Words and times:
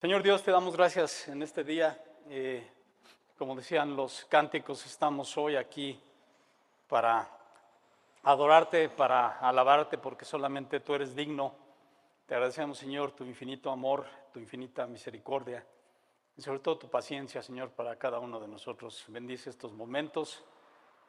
Señor 0.00 0.22
Dios, 0.22 0.42
te 0.42 0.50
damos 0.50 0.78
gracias 0.78 1.28
en 1.28 1.42
este 1.42 1.62
día. 1.62 2.02
Eh, 2.30 2.66
como 3.36 3.54
decían 3.54 3.94
los 3.96 4.24
cánticos, 4.30 4.86
estamos 4.86 5.36
hoy 5.36 5.56
aquí 5.56 6.00
para 6.88 7.28
adorarte, 8.22 8.88
para 8.88 9.38
alabarte, 9.40 9.98
porque 9.98 10.24
solamente 10.24 10.80
tú 10.80 10.94
eres 10.94 11.14
digno. 11.14 11.54
Te 12.24 12.34
agradecemos, 12.34 12.78
Señor, 12.78 13.12
tu 13.12 13.24
infinito 13.24 13.70
amor, 13.70 14.06
tu 14.32 14.40
infinita 14.40 14.86
misericordia 14.86 15.66
y 16.34 16.40
sobre 16.40 16.60
todo 16.60 16.78
tu 16.78 16.88
paciencia, 16.88 17.42
Señor, 17.42 17.68
para 17.68 17.96
cada 17.96 18.20
uno 18.20 18.40
de 18.40 18.48
nosotros. 18.48 19.04
Bendice 19.08 19.50
estos 19.50 19.74
momentos. 19.74 20.42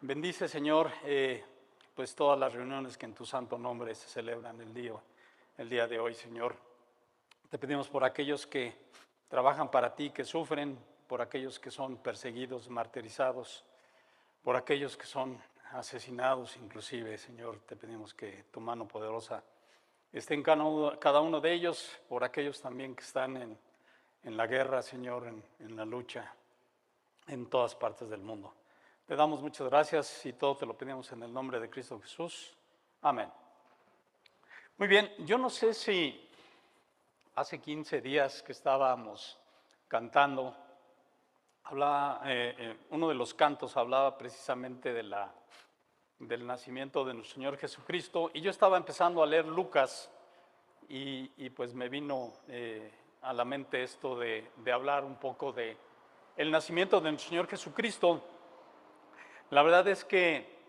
Bendice, 0.02 0.50
Señor, 0.50 0.92
eh, 1.06 1.46
pues 1.96 2.14
todas 2.14 2.38
las 2.38 2.52
reuniones 2.52 2.98
que 2.98 3.06
en 3.06 3.14
tu 3.14 3.26
santo 3.26 3.58
nombre 3.58 3.96
se 3.96 4.10
celebran 4.10 4.60
el 4.60 4.74
día, 4.74 4.96
el 5.58 5.70
día 5.70 5.88
de 5.88 5.98
hoy, 5.98 6.14
Señor. 6.14 6.71
Te 7.52 7.58
pedimos 7.58 7.90
por 7.90 8.06
aquellos 8.06 8.48
que 8.48 8.74
trabajan 9.28 9.70
para 9.70 9.94
ti, 9.94 10.12
que 10.12 10.24
sufren, 10.24 10.80
por 11.06 11.22
aquellos 11.22 11.60
que 11.60 11.70
son 11.70 11.98
perseguidos, 11.98 12.70
martirizados, 12.70 13.66
por 14.42 14.56
aquellos 14.56 14.96
que 14.96 15.06
son 15.06 15.38
asesinados 15.74 16.56
inclusive, 16.56 17.18
Señor, 17.18 17.60
te 17.66 17.76
pedimos 17.76 18.14
que 18.14 18.46
tu 18.52 18.62
mano 18.62 18.88
poderosa 18.88 19.44
esté 20.14 20.34
en 20.34 20.44
cada 20.44 21.20
uno 21.20 21.42
de 21.42 21.52
ellos, 21.52 22.00
por 22.08 22.24
aquellos 22.24 22.62
también 22.62 22.96
que 22.96 23.04
están 23.04 23.36
en, 23.36 24.38
la 24.38 24.48
guerra, 24.48 24.82
Señor, 24.82 25.28
en, 25.28 25.44
en 25.60 25.76
la 25.76 25.84
lucha, 25.84 26.34
en 27.28 27.48
todas 27.48 27.76
partes 27.76 28.10
del 28.10 28.22
mundo. 28.22 28.54
Te 29.06 29.18
damos 29.18 29.42
muchas 29.42 29.68
gracias 29.68 30.26
y 30.26 30.32
todo 30.32 30.56
te 30.56 30.66
lo 30.66 30.78
pedimos 30.78 31.12
en 31.12 31.22
el 31.24 31.34
nombre 31.34 31.60
de 31.60 31.70
Cristo 31.70 32.00
Jesús. 32.00 32.56
Amén. 33.02 33.30
Muy 34.78 34.88
bien, 34.88 35.12
yo 35.26 35.38
no 35.38 35.50
sé 35.50 35.74
si 35.74 36.31
hace 37.36 37.60
15 37.60 38.02
días 38.02 38.44
que 38.44 38.52
estábamos 38.52 39.40
cantando, 39.88 40.56
hablaba, 41.64 42.22
eh, 42.26 42.56
eh, 42.58 42.78
uno 42.90 43.08
de 43.08 43.16
los 43.16 43.34
cantos 43.34 43.78
hablaba 43.78 44.18
precisamente 44.18 44.94
de 44.94 45.04
la, 45.04 45.34
del 46.20 46.46
nacimiento 46.46 47.06
de 47.06 47.14
nuestro 47.14 47.36
Señor 47.36 47.58
Jesucristo 47.58 48.32
y 48.34 48.42
yo 48.42 48.52
estaba 48.52 48.78
empezando 48.78 49.24
a 49.24 49.26
leer 49.26 49.46
Lucas 49.46 50.12
y, 50.94 51.50
pues 51.52 51.74
me 51.74 51.88
vino 51.88 52.34
eh, 52.50 52.92
a 53.22 53.32
la 53.32 53.46
mente 53.46 53.82
esto 53.82 54.20
de, 54.20 54.52
de, 54.58 54.72
hablar 54.74 55.06
un 55.06 55.16
poco 55.16 55.54
de 55.54 55.78
el 56.36 56.52
nacimiento 56.52 57.00
de 57.00 57.12
nuestro 57.12 57.30
Señor 57.30 57.48
Jesucristo. 57.48 58.22
La 59.52 59.64
verdad 59.64 59.88
es 59.88 60.04
que 60.04 60.60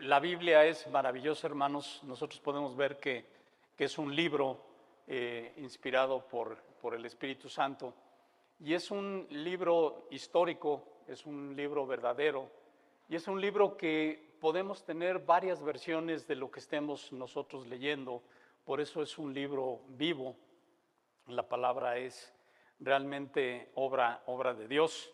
la 0.00 0.18
Biblia 0.18 0.64
es 0.64 0.88
maravillosa, 0.88 1.46
hermanos. 1.46 2.00
Nosotros 2.02 2.40
podemos 2.40 2.76
ver 2.76 2.98
que, 2.98 3.26
que 3.76 3.84
es 3.84 3.96
un 3.96 4.14
libro 4.16 4.67
eh, 5.10 5.54
inspirado 5.56 6.28
por, 6.28 6.58
por 6.82 6.94
el 6.94 7.06
Espíritu 7.06 7.48
Santo. 7.48 7.94
Y 8.60 8.74
es 8.74 8.90
un 8.90 9.26
libro 9.30 10.06
histórico, 10.10 11.02
es 11.06 11.24
un 11.24 11.56
libro 11.56 11.86
verdadero, 11.86 12.50
y 13.08 13.16
es 13.16 13.26
un 13.26 13.40
libro 13.40 13.76
que 13.78 14.36
podemos 14.38 14.84
tener 14.84 15.20
varias 15.20 15.62
versiones 15.62 16.26
de 16.26 16.34
lo 16.34 16.50
que 16.50 16.60
estemos 16.60 17.10
nosotros 17.10 17.66
leyendo. 17.66 18.22
Por 18.66 18.82
eso 18.82 19.00
es 19.00 19.16
un 19.16 19.32
libro 19.32 19.80
vivo. 19.88 20.36
La 21.26 21.48
palabra 21.48 21.96
es 21.96 22.34
realmente 22.78 23.70
obra, 23.76 24.22
obra 24.26 24.52
de 24.52 24.68
Dios. 24.68 25.10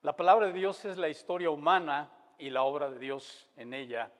La 0.00 0.16
palabra 0.16 0.46
de 0.46 0.54
Dios 0.54 0.86
es 0.86 0.96
la 0.96 1.10
historia 1.10 1.50
humana 1.50 2.10
y 2.38 2.48
la 2.48 2.62
obra 2.62 2.90
de 2.90 2.98
Dios 2.98 3.46
en 3.56 3.74
ella 3.74 4.10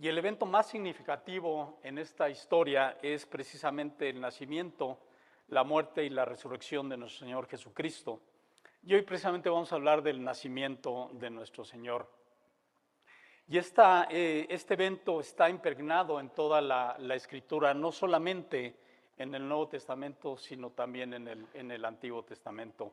y 0.00 0.06
el 0.06 0.16
evento 0.16 0.46
más 0.46 0.68
significativo 0.68 1.80
en 1.82 1.98
esta 1.98 2.30
historia 2.30 2.98
es 3.02 3.26
precisamente 3.26 4.08
el 4.08 4.20
nacimiento, 4.20 4.96
la 5.48 5.64
muerte 5.64 6.04
y 6.04 6.10
la 6.10 6.24
resurrección 6.24 6.88
de 6.88 6.96
nuestro 6.96 7.26
Señor 7.26 7.48
Jesucristo. 7.48 8.20
Y 8.84 8.94
hoy 8.94 9.02
precisamente 9.02 9.50
vamos 9.50 9.72
a 9.72 9.74
hablar 9.74 10.02
del 10.02 10.22
nacimiento 10.22 11.10
de 11.14 11.30
nuestro 11.30 11.64
Señor. 11.64 12.08
Y 13.48 13.58
esta, 13.58 14.06
eh, 14.08 14.46
este 14.48 14.74
evento 14.74 15.18
está 15.18 15.50
impregnado 15.50 16.20
en 16.20 16.30
toda 16.30 16.60
la, 16.60 16.96
escritura, 17.16 17.74
no 17.74 17.90
solamente 17.90 18.76
en 19.16 19.34
el 19.34 19.48
Nuevo 19.48 19.66
Testamento, 19.66 20.36
sino 20.36 20.70
también 20.70 21.12
en 21.12 21.26
el, 21.26 21.46
en 21.54 21.72
el 21.72 21.84
Antiguo 21.84 22.22
Testamento. 22.22 22.92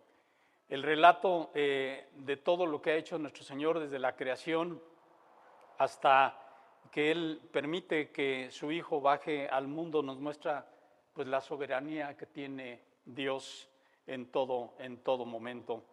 El 0.67 0.81
relato 0.81 1.51
eh, 1.53 2.07
de 2.15 2.37
todo 2.37 2.65
lo 2.65 2.81
que 2.81 2.91
ha 2.91 2.95
hecho 2.95 3.19
nuestro 3.19 3.43
Señor 3.43 3.79
desde 3.79 3.99
la 3.99 4.15
creación 4.15 4.81
hasta 5.77 6.44
que 6.91 7.11
Él 7.11 7.41
permite 7.51 8.11
que 8.11 8.49
su 8.51 8.71
Hijo 8.71 9.01
baje 9.01 9.47
al 9.47 9.67
mundo 9.67 10.01
nos 10.01 10.19
muestra 10.19 10.65
pues 11.13 11.27
la 11.27 11.41
soberanía 11.41 12.15
que 12.17 12.25
tiene 12.25 12.81
Dios 13.05 13.69
en 14.07 14.27
todo, 14.27 14.73
en 14.79 14.97
todo 14.97 15.25
momento. 15.25 15.83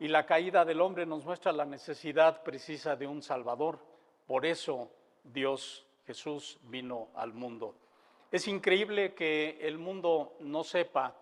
Y 0.00 0.08
la 0.08 0.24
caída 0.26 0.64
del 0.64 0.80
hombre 0.80 1.06
nos 1.06 1.24
muestra 1.24 1.52
la 1.52 1.64
necesidad 1.64 2.42
precisa 2.42 2.94
de 2.96 3.06
un 3.06 3.22
Salvador. 3.22 3.78
Por 4.26 4.46
eso 4.46 4.90
Dios 5.24 5.88
Jesús 6.08 6.58
vino 6.62 7.08
al 7.14 7.34
mundo. 7.34 7.74
Es 8.32 8.48
increíble 8.48 9.12
que 9.12 9.58
el 9.60 9.76
mundo 9.76 10.38
no 10.40 10.64
sepa 10.64 11.14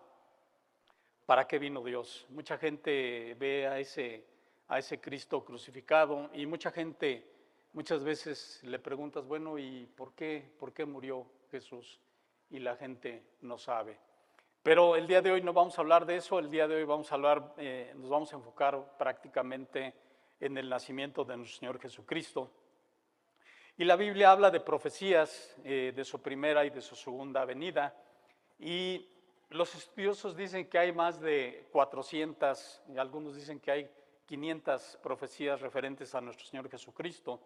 para 1.25 1.45
qué 1.45 1.59
vino 1.59 1.83
Dios. 1.83 2.25
Mucha 2.29 2.57
gente 2.57 3.35
ve 3.37 3.67
a 3.67 3.79
ese, 3.79 4.23
a 4.69 4.79
ese 4.79 5.01
Cristo 5.01 5.43
crucificado 5.43 6.29
y 6.33 6.45
mucha 6.45 6.71
gente 6.71 7.36
Muchas 7.77 8.03
veces 8.03 8.59
le 8.63 8.79
preguntas, 8.79 9.27
bueno, 9.27 9.59
¿y 9.59 9.85
por 9.85 10.15
qué, 10.15 10.51
por 10.57 10.73
qué 10.73 10.83
murió 10.83 11.27
Jesús? 11.51 11.99
Y 12.49 12.57
la 12.57 12.75
gente 12.75 13.21
no 13.41 13.59
sabe. 13.59 13.99
Pero 14.63 14.95
el 14.95 15.05
día 15.05 15.21
de 15.21 15.29
hoy 15.29 15.43
no 15.43 15.53
vamos 15.53 15.77
a 15.77 15.81
hablar 15.81 16.07
de 16.07 16.15
eso, 16.15 16.39
el 16.39 16.49
día 16.49 16.67
de 16.67 16.73
hoy 16.73 16.85
vamos 16.85 17.11
a 17.11 17.13
hablar, 17.13 17.53
eh, 17.55 17.93
nos 17.95 18.09
vamos 18.09 18.33
a 18.33 18.37
enfocar 18.37 18.97
prácticamente 18.97 19.93
en 20.39 20.57
el 20.57 20.67
nacimiento 20.67 21.23
de 21.23 21.37
nuestro 21.37 21.59
Señor 21.59 21.79
Jesucristo. 21.79 22.49
Y 23.77 23.83
la 23.83 23.95
Biblia 23.95 24.31
habla 24.31 24.49
de 24.49 24.59
profecías 24.59 25.55
eh, 25.63 25.93
de 25.95 26.03
su 26.03 26.19
primera 26.19 26.65
y 26.65 26.71
de 26.71 26.81
su 26.81 26.95
segunda 26.95 27.45
venida. 27.45 27.95
Y 28.57 29.07
los 29.51 29.75
estudiosos 29.75 30.35
dicen 30.35 30.67
que 30.67 30.79
hay 30.79 30.93
más 30.93 31.21
de 31.21 31.67
400, 31.71 32.81
y 32.91 32.97
algunos 32.97 33.35
dicen 33.35 33.59
que 33.59 33.69
hay 33.69 33.91
500 34.25 34.97
profecías 35.03 35.61
referentes 35.61 36.15
a 36.15 36.21
nuestro 36.21 36.47
Señor 36.47 36.71
Jesucristo 36.71 37.39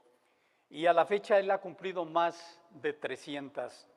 y 0.72 0.86
a 0.86 0.94
la 0.94 1.06
fecha 1.06 1.38
él 1.38 1.52
ha 1.52 1.60
cumplido 1.60 2.06
más 2.06 2.62
de 2.70 2.94
300. 2.94 3.88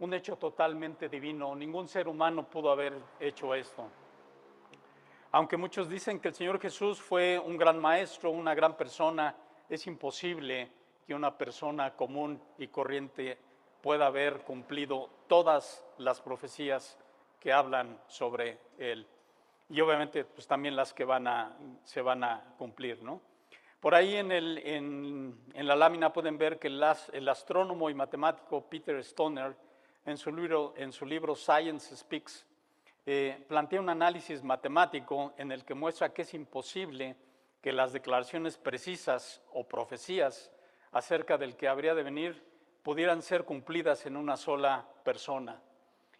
Un 0.00 0.14
hecho 0.14 0.36
totalmente 0.36 1.08
divino. 1.08 1.54
Ningún 1.56 1.88
ser 1.88 2.06
humano 2.06 2.48
pudo 2.48 2.70
haber 2.70 2.92
hecho 3.18 3.54
esto. 3.54 3.88
Aunque 5.30 5.56
muchos 5.56 5.88
dicen 5.88 6.20
que 6.20 6.28
el 6.28 6.34
Señor 6.34 6.60
Jesús 6.60 7.00
fue 7.00 7.38
un 7.38 7.56
gran 7.56 7.78
maestro, 7.78 8.30
una 8.30 8.54
gran 8.54 8.76
persona, 8.76 9.34
es 9.70 9.86
imposible 9.86 10.70
que 11.06 11.14
una 11.14 11.36
persona 11.36 11.96
común 11.96 12.40
y 12.58 12.68
corriente 12.68 13.38
pueda 13.80 14.06
haber 14.06 14.42
cumplido 14.42 15.08
todas 15.28 15.82
las 15.96 16.20
profecías 16.20 16.98
que 17.40 17.54
hablan 17.54 17.98
sobre 18.06 18.58
él. 18.76 19.06
Y 19.70 19.80
obviamente 19.80 20.26
pues 20.26 20.46
también 20.46 20.76
las 20.76 20.92
que 20.92 21.04
van 21.06 21.26
a, 21.26 21.56
se 21.84 22.02
van 22.02 22.22
a 22.22 22.54
cumplir, 22.58 23.02
¿no? 23.02 23.31
Por 23.82 23.96
ahí 23.96 24.14
en, 24.14 24.30
el, 24.30 24.58
en, 24.64 25.66
la 25.66 25.74
lámina 25.74 26.12
pueden 26.12 26.38
ver 26.38 26.60
que 26.60 26.68
el, 26.68 26.80
astrónomo 27.28 27.90
y 27.90 27.94
matemático 27.94 28.64
Peter 28.68 28.94
Stoner, 28.98 29.56
en 30.06 30.16
su 30.16 30.30
libro, 30.30 30.72
en 30.76 30.92
su 30.92 31.04
libro 31.04 31.34
Science 31.34 31.96
Speaks, 31.96 32.46
eh, 33.04 33.44
plantea 33.48 33.80
un 33.80 33.88
análisis 33.88 34.44
matemático 34.44 35.34
en 35.36 35.50
el 35.50 35.64
que 35.64 35.74
muestra 35.74 36.14
que 36.14 36.22
es 36.22 36.32
imposible 36.32 37.16
que 37.60 37.72
las 37.72 37.92
declaraciones 37.92 38.56
precisas 38.56 39.42
o 39.52 39.66
profecías 39.66 40.52
acerca 40.92 41.36
del 41.36 41.56
que 41.56 41.66
habría 41.66 41.96
de 41.96 42.04
venir 42.04 42.40
pudieran 42.84 43.20
ser 43.20 43.42
cumplidas 43.42 44.06
en 44.06 44.16
una 44.16 44.36
sola 44.36 44.86
persona. 45.02 45.60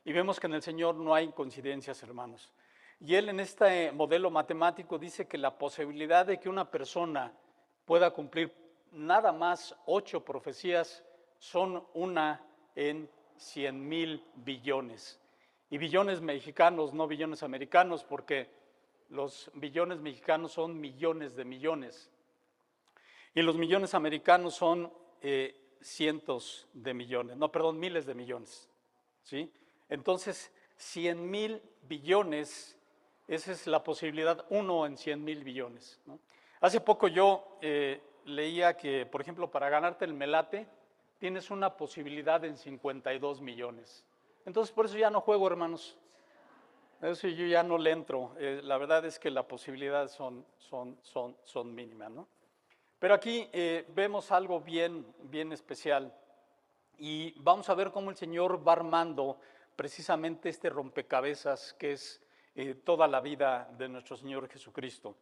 Y 0.05 0.13
vemos 0.13 0.41
que 0.41 0.49
en 0.49 0.55
el 0.55 0.63
Señor 0.63 0.97
no 0.97 1.15
hay 1.15 1.29
coincidencias, 1.29 2.03
hermanos. 2.03 2.53
Y 2.99 3.15
él 3.15 3.29
en 3.29 3.39
este 3.39 3.93
modelo 3.93 4.33
matemático 4.33 4.99
dice 4.99 5.29
que 5.29 5.39
la 5.39 5.57
posibilidad 5.57 6.27
de 6.27 6.41
que 6.41 6.49
una 6.49 6.69
persona 6.69 7.33
pueda 7.85 8.11
cumplir 8.11 8.53
nada 8.93 9.33
más 9.33 9.75
ocho 9.87 10.25
profecías 10.25 11.05
son 11.39 11.85
una 11.95 12.45
en 12.75 13.09
cien 13.37 13.89
mil 13.89 14.25
billones. 14.37 15.19
Y 15.71 15.79
billones 15.79 16.21
mexicanos, 16.21 16.93
no 16.93 17.07
billones 17.07 17.43
americanos, 17.43 18.05
porque 18.05 18.51
los 19.09 19.51
billones 19.55 20.01
mexicanos 20.01 20.53
son 20.53 20.79
millones 20.81 21.35
de 21.35 21.45
millones. 21.45 22.11
Y 23.35 23.43
los 23.43 23.57
millones 23.57 23.95
americanos 23.95 24.55
son 24.55 24.93
eh, 25.23 25.59
cientos 25.81 26.69
de 26.73 26.95
millones, 26.95 27.37
no, 27.37 27.51
perdón, 27.51 27.79
miles 27.79 28.07
de 28.07 28.15
millones. 28.15 28.69
¿sí? 29.23 29.51
Entonces, 29.89 30.53
cien 30.77 31.31
mil 31.31 31.63
billones, 31.83 32.79
esa 33.29 33.53
es 33.53 33.67
la 33.67 33.83
posibilidad, 33.83 34.45
uno 34.51 34.87
en 34.87 34.97
cien 34.97 35.25
mil 35.25 35.43
billones. 35.43 36.01
Hace 36.63 36.81
poco 36.81 37.09
yo 37.09 37.59
eh, 37.61 38.01
leía 38.25 38.77
que, 38.77 39.05
por 39.05 39.21
ejemplo, 39.21 39.51
para 39.51 39.69
ganarte 39.69 40.05
el 40.05 40.15
melate 40.15 40.69
tienes 41.19 41.51
una 41.51 41.77
posibilidad 41.77 42.45
en 42.45 42.57
52 42.57 43.41
millones. 43.41 44.07
Entonces, 44.47 44.73
por 44.73 44.87
eso 44.87 44.97
ya 44.97 45.11
no 45.11 45.21
juego, 45.21 45.49
hermanos. 45.49 45.99
Eso 47.01 47.27
yo 47.27 47.47
ya 47.47 47.65
no 47.65 47.79
le 47.79 47.91
entro. 47.91 48.37
Eh, 48.39 48.61
la 48.63 48.79
verdad 48.79 49.05
es 49.05 49.19
que 49.19 49.29
las 49.29 49.45
posibilidades 49.47 50.13
son, 50.13 50.47
son, 50.57 50.97
son, 51.03 51.37
son 51.43 51.75
mínimas, 51.75 52.13
¿no? 52.13 52.29
Pero 53.01 53.15
aquí 53.15 53.49
eh, 53.53 53.85
vemos 53.89 54.31
algo 54.31 54.61
bien, 54.61 55.05
bien 55.25 55.53
especial 55.53 56.15
y 56.97 57.35
vamos 57.41 57.69
a 57.71 57.75
ver 57.75 57.91
cómo 57.91 58.11
el 58.11 58.17
Señor 58.17 58.67
va 58.67 58.75
armando 58.75 59.37
precisamente 59.75 60.49
este 60.49 60.71
rompecabezas 60.71 61.75
que 61.75 61.91
es 61.91 62.23
toda 62.85 63.09
la 63.09 63.21
vida 63.21 63.69
de 63.77 63.89
nuestro 63.89 64.17
Señor 64.17 64.49
Jesucristo. 64.49 65.17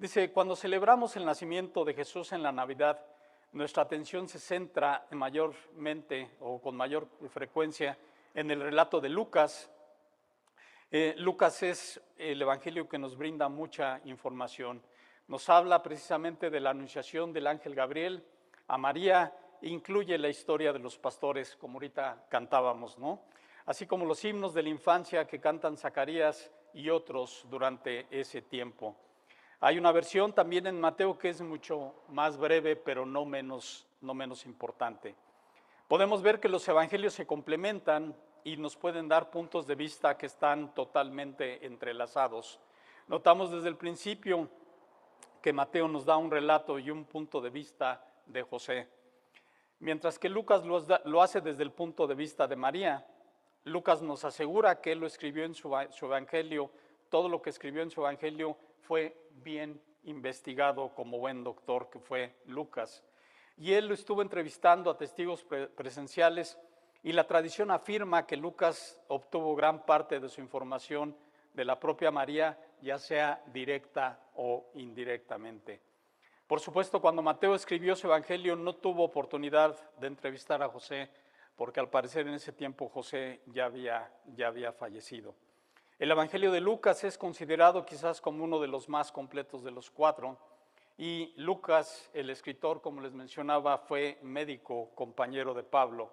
Dice, 0.00 0.32
cuando 0.32 0.56
celebramos 0.56 1.14
el 1.16 1.26
nacimiento 1.26 1.84
de 1.84 1.92
Jesús 1.92 2.32
en 2.32 2.42
la 2.42 2.50
Navidad, 2.50 3.04
nuestra 3.52 3.82
atención 3.82 4.30
se 4.30 4.38
centra 4.38 5.06
mayormente 5.10 6.30
o 6.40 6.58
con 6.58 6.74
mayor 6.74 7.06
frecuencia 7.28 7.98
en 8.32 8.50
el 8.50 8.62
relato 8.62 8.98
de 8.98 9.10
Lucas. 9.10 9.70
Eh, 10.90 11.12
Lucas 11.18 11.62
es 11.62 12.00
el 12.16 12.40
evangelio 12.40 12.88
que 12.88 12.96
nos 12.96 13.14
brinda 13.14 13.50
mucha 13.50 14.00
información. 14.06 14.82
Nos 15.28 15.50
habla 15.50 15.82
precisamente 15.82 16.48
de 16.48 16.60
la 16.60 16.70
anunciación 16.70 17.34
del 17.34 17.46
ángel 17.46 17.74
Gabriel 17.74 18.24
a 18.68 18.78
María, 18.78 19.36
incluye 19.60 20.16
la 20.16 20.30
historia 20.30 20.72
de 20.72 20.78
los 20.78 20.96
pastores, 20.96 21.56
como 21.56 21.74
ahorita 21.74 22.24
cantábamos, 22.30 22.98
¿no? 22.98 23.20
Así 23.66 23.86
como 23.86 24.06
los 24.06 24.24
himnos 24.24 24.54
de 24.54 24.62
la 24.62 24.70
infancia 24.70 25.26
que 25.26 25.40
cantan 25.40 25.76
Zacarías 25.76 26.50
y 26.72 26.88
otros 26.88 27.44
durante 27.50 28.06
ese 28.10 28.40
tiempo. 28.40 28.96
Hay 29.62 29.76
una 29.76 29.92
versión 29.92 30.32
también 30.32 30.66
en 30.66 30.80
Mateo 30.80 31.18
que 31.18 31.28
es 31.28 31.42
mucho 31.42 31.92
más 32.08 32.38
breve, 32.38 32.76
pero 32.76 33.04
no 33.04 33.26
menos, 33.26 33.86
no 34.00 34.14
menos 34.14 34.46
importante. 34.46 35.14
Podemos 35.86 36.22
ver 36.22 36.40
que 36.40 36.48
los 36.48 36.66
evangelios 36.66 37.12
se 37.12 37.26
complementan 37.26 38.16
y 38.42 38.56
nos 38.56 38.74
pueden 38.74 39.06
dar 39.06 39.28
puntos 39.28 39.66
de 39.66 39.74
vista 39.74 40.16
que 40.16 40.24
están 40.24 40.72
totalmente 40.72 41.66
entrelazados. 41.66 42.58
Notamos 43.06 43.50
desde 43.50 43.68
el 43.68 43.76
principio 43.76 44.48
que 45.42 45.52
Mateo 45.52 45.88
nos 45.88 46.06
da 46.06 46.16
un 46.16 46.30
relato 46.30 46.78
y 46.78 46.90
un 46.90 47.04
punto 47.04 47.42
de 47.42 47.50
vista 47.50 48.02
de 48.24 48.42
José, 48.42 48.88
mientras 49.78 50.18
que 50.18 50.30
Lucas 50.30 50.64
lo, 50.64 51.20
hace 51.22 51.42
desde 51.42 51.64
el 51.64 51.72
punto 51.72 52.06
de 52.06 52.14
vista 52.14 52.48
de 52.48 52.56
María. 52.56 53.06
Lucas 53.64 54.00
nos 54.00 54.24
asegura 54.24 54.80
que 54.80 54.92
él 54.92 55.00
lo 55.00 55.06
escribió 55.06 55.44
en 55.44 55.54
su, 55.54 55.70
su 55.90 56.06
evangelio, 56.06 56.70
todo 57.10 57.28
lo 57.28 57.42
que 57.42 57.50
escribió 57.50 57.82
en 57.82 57.90
su 57.90 58.00
evangelio 58.00 58.56
fue 58.82 59.16
bien 59.42 59.80
investigado 60.04 60.94
como 60.94 61.18
buen 61.18 61.44
doctor 61.44 61.90
que 61.90 61.98
fue 61.98 62.34
Lucas. 62.46 63.04
Y 63.56 63.74
él 63.74 63.88
lo 63.88 63.94
estuvo 63.94 64.22
entrevistando 64.22 64.90
a 64.90 64.96
testigos 64.96 65.44
presenciales 65.44 66.58
y 67.02 67.12
la 67.12 67.26
tradición 67.26 67.70
afirma 67.70 68.26
que 68.26 68.36
Lucas 68.36 69.00
obtuvo 69.08 69.54
gran 69.54 69.84
parte 69.84 70.20
de 70.20 70.28
su 70.28 70.40
información 70.40 71.16
de 71.54 71.64
la 71.64 71.78
propia 71.78 72.10
María, 72.10 72.58
ya 72.80 72.98
sea 72.98 73.42
directa 73.52 74.18
o 74.36 74.70
indirectamente. 74.74 75.80
Por 76.46 76.60
supuesto, 76.60 77.00
cuando 77.00 77.22
Mateo 77.22 77.54
escribió 77.54 77.94
su 77.94 78.06
evangelio 78.06 78.56
no 78.56 78.74
tuvo 78.74 79.04
oportunidad 79.04 79.76
de 79.98 80.08
entrevistar 80.08 80.62
a 80.62 80.68
José, 80.68 81.08
porque 81.56 81.80
al 81.80 81.90
parecer 81.90 82.26
en 82.26 82.34
ese 82.34 82.52
tiempo 82.52 82.88
José 82.88 83.40
ya 83.46 83.66
había, 83.66 84.12
ya 84.34 84.48
había 84.48 84.72
fallecido. 84.72 85.34
El 86.00 86.10
evangelio 86.10 86.50
de 86.50 86.62
Lucas 86.62 87.04
es 87.04 87.18
considerado 87.18 87.84
quizás 87.84 88.22
como 88.22 88.42
uno 88.42 88.58
de 88.58 88.68
los 88.68 88.88
más 88.88 89.12
completos 89.12 89.62
de 89.62 89.70
los 89.70 89.90
cuatro, 89.90 90.38
y 90.96 91.34
Lucas, 91.36 92.08
el 92.14 92.30
escritor, 92.30 92.80
como 92.80 93.02
les 93.02 93.12
mencionaba, 93.12 93.76
fue 93.76 94.18
médico, 94.22 94.88
compañero 94.94 95.52
de 95.52 95.62
Pablo. 95.62 96.10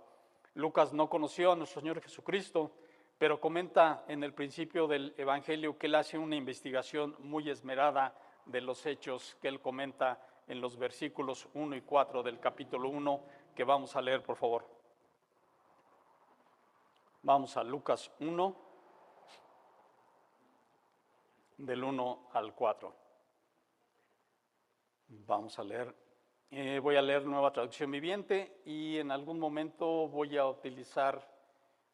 Lucas 0.55 0.91
no 0.91 1.09
conoció 1.09 1.53
a 1.53 1.55
nuestro 1.55 1.79
Señor 1.79 2.01
Jesucristo, 2.01 2.69
pero 3.17 3.39
comenta 3.39 4.03
en 4.09 4.25
el 4.25 4.33
principio 4.33 4.87
del 4.87 5.13
Evangelio 5.17 5.77
que 5.77 5.87
él 5.87 5.95
hace 5.95 6.17
una 6.17 6.35
investigación 6.35 7.15
muy 7.19 7.49
esmerada 7.49 8.13
de 8.45 8.59
los 8.59 8.85
hechos 8.85 9.37
que 9.41 9.47
él 9.47 9.61
comenta 9.61 10.21
en 10.49 10.59
los 10.59 10.75
versículos 10.75 11.47
1 11.53 11.77
y 11.77 11.81
4 11.81 12.23
del 12.23 12.41
capítulo 12.41 12.89
1 12.89 13.21
que 13.55 13.63
vamos 13.63 13.95
a 13.95 14.01
leer, 14.01 14.21
por 14.21 14.35
favor. 14.35 14.67
Vamos 17.23 17.55
a 17.55 17.63
Lucas 17.63 18.11
1, 18.19 18.66
del 21.57 21.83
1 21.83 22.30
al 22.33 22.54
4. 22.54 22.95
Vamos 25.07 25.57
a 25.59 25.63
leer. 25.63 25.94
Eh, 26.50 26.80
voy 26.81 26.95
a 26.95 27.01
leer 27.01 27.25
nueva 27.25 27.51
traducción 27.51 27.92
viviente 27.92 28.62
y 28.65 28.98
en 28.98 29.12
algún 29.12 29.39
momento 29.39 30.07
voy 30.07 30.38
a 30.38 30.48
utilizar 30.48 31.36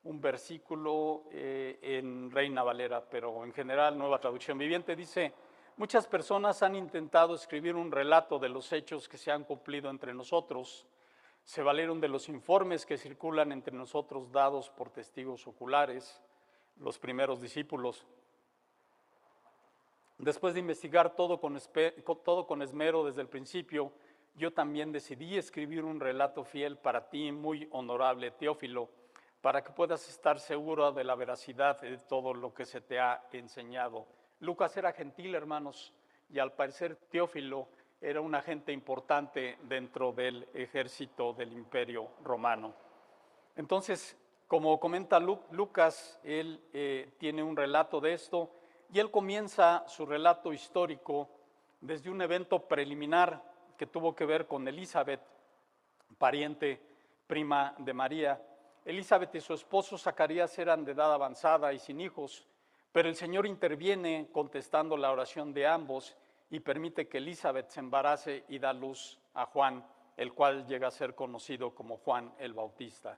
un 0.03 0.19
versículo 0.19 1.23
eh, 1.31 1.79
en 1.81 2.29
Reina 2.29 2.61
Valera, 2.61 3.03
pero 3.09 3.43
en 3.43 3.53
general 3.53 3.97
Nueva 3.97 4.19
Traducción 4.19 4.57
Viviente 4.57 4.95
dice, 4.95 5.33
muchas 5.77 6.07
personas 6.07 6.61
han 6.61 6.75
intentado 6.75 7.35
escribir 7.35 7.75
un 7.75 7.91
relato 7.91 8.37
de 8.37 8.49
los 8.49 8.71
hechos 8.73 9.07
que 9.07 9.17
se 9.17 9.31
han 9.31 9.45
cumplido 9.45 9.89
entre 9.89 10.13
nosotros, 10.13 10.85
se 11.43 11.63
valieron 11.63 11.99
de 11.99 12.09
los 12.09 12.29
informes 12.29 12.85
que 12.85 12.97
circulan 12.97 13.51
entre 13.51 13.75
nosotros 13.75 14.31
dados 14.31 14.69
por 14.69 14.89
testigos 14.89 15.47
oculares, 15.47 16.21
los 16.77 16.99
primeros 16.99 17.41
discípulos. 17.41 18.05
Después 20.23 20.53
de 20.53 20.61
investigar 20.61 21.17
todo 21.17 21.41
con, 21.41 21.59
todo 22.23 22.47
con 22.47 22.61
esmero 22.61 23.03
desde 23.03 23.19
el 23.19 23.27
principio, 23.27 23.91
yo 24.35 24.53
también 24.53 24.93
decidí 24.93 25.37
escribir 25.37 25.83
un 25.83 25.99
relato 25.99 26.45
fiel 26.45 26.77
para 26.77 27.09
ti, 27.09 27.33
muy 27.33 27.67
honorable 27.71 28.31
Teófilo, 28.31 28.87
para 29.41 29.61
que 29.61 29.73
puedas 29.73 30.07
estar 30.07 30.39
seguro 30.39 30.93
de 30.93 31.03
la 31.03 31.15
veracidad 31.15 31.81
de 31.81 31.97
todo 31.97 32.33
lo 32.33 32.53
que 32.53 32.63
se 32.63 32.79
te 32.79 33.01
ha 33.01 33.27
enseñado. 33.33 34.07
Lucas 34.39 34.77
era 34.77 34.93
gentil, 34.93 35.35
hermanos, 35.35 35.93
y 36.29 36.39
al 36.39 36.53
parecer 36.53 36.95
Teófilo 37.09 37.67
era 37.99 38.21
un 38.21 38.33
agente 38.33 38.71
importante 38.71 39.57
dentro 39.63 40.13
del 40.13 40.47
ejército 40.53 41.33
del 41.33 41.51
imperio 41.51 42.07
romano. 42.23 42.73
Entonces, 43.57 44.17
como 44.47 44.79
comenta 44.79 45.19
Lucas, 45.19 46.17
él 46.23 46.61
eh, 46.71 47.11
tiene 47.17 47.43
un 47.43 47.57
relato 47.57 47.99
de 47.99 48.13
esto 48.13 48.49
y 48.93 48.99
él 48.99 49.09
comienza 49.09 49.83
su 49.87 50.05
relato 50.05 50.53
histórico 50.53 51.27
desde 51.81 52.11
un 52.11 52.21
evento 52.21 52.59
preliminar 52.67 53.41
que 53.75 53.87
tuvo 53.87 54.15
que 54.15 54.23
ver 54.23 54.45
con 54.45 54.67
Elizabeth, 54.67 55.19
pariente 56.19 56.79
prima 57.25 57.73
de 57.79 57.91
María, 57.91 58.39
Elizabeth 58.85 59.33
y 59.33 59.41
su 59.41 59.55
esposo 59.55 59.97
Zacarías 59.97 60.59
eran 60.59 60.85
de 60.85 60.91
edad 60.91 61.11
avanzada 61.11 61.73
y 61.73 61.79
sin 61.79 62.01
hijos, 62.01 62.45
pero 62.91 63.09
el 63.09 63.15
Señor 63.15 63.47
interviene 63.47 64.29
contestando 64.31 64.95
la 64.95 65.11
oración 65.11 65.53
de 65.53 65.65
ambos 65.65 66.15
y 66.51 66.59
permite 66.59 67.07
que 67.07 67.17
Elizabeth 67.17 67.71
se 67.71 67.79
embarace 67.79 68.43
y 68.47 68.59
da 68.59 68.73
luz 68.73 69.19
a 69.33 69.47
Juan, 69.47 69.83
el 70.17 70.33
cual 70.33 70.67
llega 70.67 70.89
a 70.89 70.91
ser 70.91 71.15
conocido 71.15 71.73
como 71.73 71.97
Juan 71.97 72.31
el 72.37 72.53
Bautista. 72.53 73.17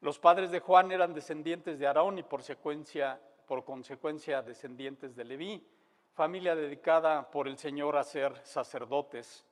Los 0.00 0.18
padres 0.18 0.50
de 0.50 0.60
Juan 0.60 0.90
eran 0.90 1.12
descendientes 1.12 1.78
de 1.78 1.86
Aarón 1.86 2.18
y 2.18 2.22
por, 2.22 2.42
por 3.46 3.64
consecuencia 3.64 4.42
descendientes 4.42 5.14
de 5.16 5.24
Leví, 5.24 5.66
familia 6.14 6.54
dedicada 6.54 7.30
por 7.30 7.48
el 7.48 7.58
Señor 7.58 7.96
a 7.96 8.04
ser 8.04 8.40
sacerdotes. 8.44 9.46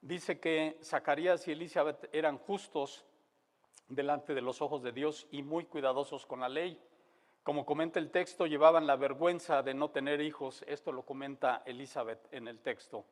Dice 0.00 0.38
que 0.38 0.78
Zacarías 0.82 1.48
y 1.48 1.52
Elizabeth 1.52 2.08
eran 2.12 2.38
justos 2.38 3.04
delante 3.88 4.34
de 4.34 4.42
los 4.42 4.60
ojos 4.60 4.82
de 4.82 4.92
Dios 4.92 5.26
y 5.30 5.42
muy 5.42 5.64
cuidadosos 5.64 6.26
con 6.26 6.40
la 6.40 6.48
ley. 6.48 6.80
Como 7.42 7.66
comenta 7.66 7.98
el 7.98 8.10
texto, 8.10 8.46
llevaban 8.46 8.86
la 8.86 8.96
vergüenza 8.96 9.62
de 9.62 9.74
no 9.74 9.90
tener 9.90 10.20
hijos. 10.20 10.64
Esto 10.66 10.92
lo 10.92 11.04
comenta 11.04 11.62
Elizabeth 11.66 12.26
en 12.32 12.48
el 12.48 12.58
texto. 12.60 13.04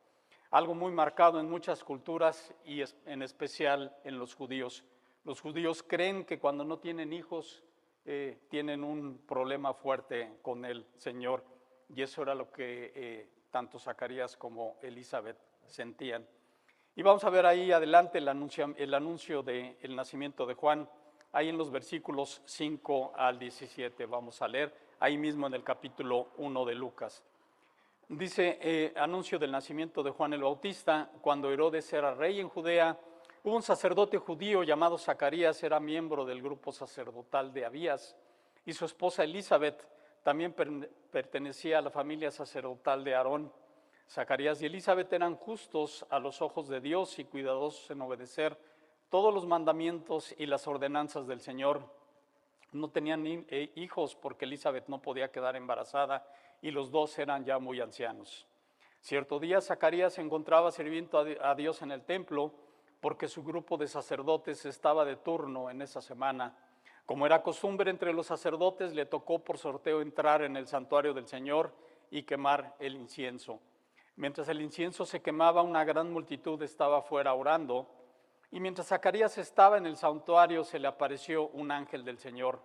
Algo 0.51 0.75
muy 0.75 0.91
marcado 0.91 1.39
en 1.39 1.49
muchas 1.49 1.83
culturas 1.83 2.53
y 2.63 2.83
en 3.05 3.21
especial 3.21 3.95
en 4.03 4.19
los 4.19 4.35
judíos. 4.35 4.83
Los 5.23 5.41
judíos 5.41 5.83
creen 5.83 6.25
que 6.25 6.39
cuando 6.39 6.63
no 6.63 6.79
tienen 6.79 7.13
hijos 7.13 7.63
eh, 8.05 8.39
tienen 8.49 8.83
un 8.83 9.19
problema 9.19 9.73
fuerte 9.73 10.37
con 10.41 10.65
el 10.65 10.85
Señor. 10.95 11.43
Y 11.95 12.01
eso 12.01 12.21
era 12.21 12.35
lo 12.35 12.51
que 12.51 12.91
eh, 12.95 13.29
tanto 13.51 13.79
Zacarías 13.79 14.35
como 14.35 14.77
Elizabeth 14.81 15.37
sentían. 15.65 16.27
Y 16.95 17.01
vamos 17.01 17.23
a 17.23 17.29
ver 17.29 17.45
ahí 17.45 17.71
adelante 17.71 18.17
el 18.17 18.27
anuncio, 18.27 18.73
el 18.77 18.93
anuncio 18.93 19.41
del 19.41 19.95
nacimiento 19.95 20.45
de 20.45 20.53
Juan, 20.53 20.87
ahí 21.31 21.49
en 21.49 21.57
los 21.57 21.71
versículos 21.71 22.41
5 22.45 23.13
al 23.15 23.39
17, 23.39 24.05
vamos 24.05 24.41
a 24.41 24.47
leer, 24.47 24.75
ahí 24.99 25.17
mismo 25.17 25.47
en 25.47 25.55
el 25.55 25.63
capítulo 25.63 26.29
1 26.37 26.65
de 26.65 26.75
Lucas. 26.75 27.23
Dice, 28.09 28.59
eh, 28.61 28.93
anuncio 28.95 29.39
del 29.39 29.51
nacimiento 29.51 30.03
de 30.03 30.11
Juan 30.11 30.33
el 30.33 30.43
Bautista, 30.43 31.09
cuando 31.21 31.51
Herodes 31.51 31.91
era 31.93 32.13
rey 32.13 32.39
en 32.39 32.49
Judea, 32.49 32.99
hubo 33.43 33.57
un 33.57 33.61
sacerdote 33.61 34.17
judío 34.17 34.63
llamado 34.63 34.97
Zacarías, 34.97 35.61
era 35.63 35.79
miembro 35.79 36.25
del 36.25 36.41
grupo 36.41 36.71
sacerdotal 36.71 37.53
de 37.53 37.65
Abías, 37.65 38.15
y 38.65 38.73
su 38.73 38.85
esposa 38.85 39.25
Elizabeth 39.25 39.85
también 40.23 40.55
pertenecía 41.11 41.79
a 41.79 41.81
la 41.81 41.89
familia 41.89 42.31
sacerdotal 42.31 43.03
de 43.03 43.13
Aarón. 43.13 43.51
Zacarías 44.09 44.61
y 44.61 44.67
Elizabeth 44.67 45.11
eran 45.11 45.35
justos 45.35 46.05
a 46.09 46.19
los 46.19 46.41
ojos 46.41 46.69
de 46.69 46.79
Dios 46.79 47.19
y 47.19 47.25
cuidadosos 47.25 47.91
en 47.91 48.01
obedecer 48.01 48.57
todos 49.09 49.33
los 49.33 49.45
mandamientos 49.45 50.33
y 50.37 50.45
las 50.45 50.65
ordenanzas 50.65 51.27
del 51.27 51.41
Señor. 51.41 51.81
no 52.71 52.89
tenían 52.89 53.23
eh, 53.27 53.71
hijos 53.75 54.15
porque 54.15 54.45
Elizabeth 54.45 54.87
no 54.87 54.99
podía 55.01 55.31
quedar 55.31 55.55
embarazada 55.55 56.25
y 56.61 56.71
los 56.71 56.89
dos 56.89 57.19
eran 57.19 57.43
ya 57.43 57.59
muy 57.59 57.81
ancianos. 57.81 58.47
Cierto 59.01 59.39
día 59.39 59.59
Zacarías 59.61 60.13
se 60.13 60.21
encontraba 60.21 60.71
sirviendo 60.71 61.19
a 61.19 61.55
Dios 61.55 61.81
en 61.81 61.91
el 61.91 62.03
templo 62.03 62.53
porque 63.03 63.27
su 63.27 63.43
grupo 63.43 63.75
de 63.75 63.89
sacerdotes 63.89 64.65
estaba 64.65 65.03
de 65.03 65.17
turno 65.17 65.69
en 65.69 65.81
esa 65.81 66.01
semana. 66.01 66.55
Como 67.05 67.25
era 67.25 67.43
costumbre 67.43 67.91
entre 67.91 68.13
los 68.13 68.27
sacerdotes, 68.27 68.93
le 68.93 69.05
tocó 69.05 69.39
por 69.39 69.57
sorteo 69.57 70.01
entrar 70.01 70.41
en 70.41 70.55
el 70.55 70.67
santuario 70.67 71.13
del 71.13 71.27
Señor 71.27 71.73
y 72.09 72.23
quemar 72.23 72.77
el 72.79 72.95
incienso. 72.95 73.59
Mientras 74.15 74.47
el 74.47 74.61
incienso 74.61 75.05
se 75.05 75.21
quemaba, 75.21 75.63
una 75.63 75.83
gran 75.83 76.13
multitud 76.13 76.61
estaba 76.63 77.01
fuera 77.01 77.33
orando, 77.33 77.89
y 78.51 78.61
mientras 78.61 78.87
Zacarías 78.87 79.37
estaba 79.37 79.77
en 79.77 79.85
el 79.85 79.97
santuario, 79.97 80.63
se 80.63 80.79
le 80.79 80.87
apareció 80.87 81.49
un 81.49 81.71
ángel 81.71 82.05
del 82.05 82.19
Señor, 82.19 82.61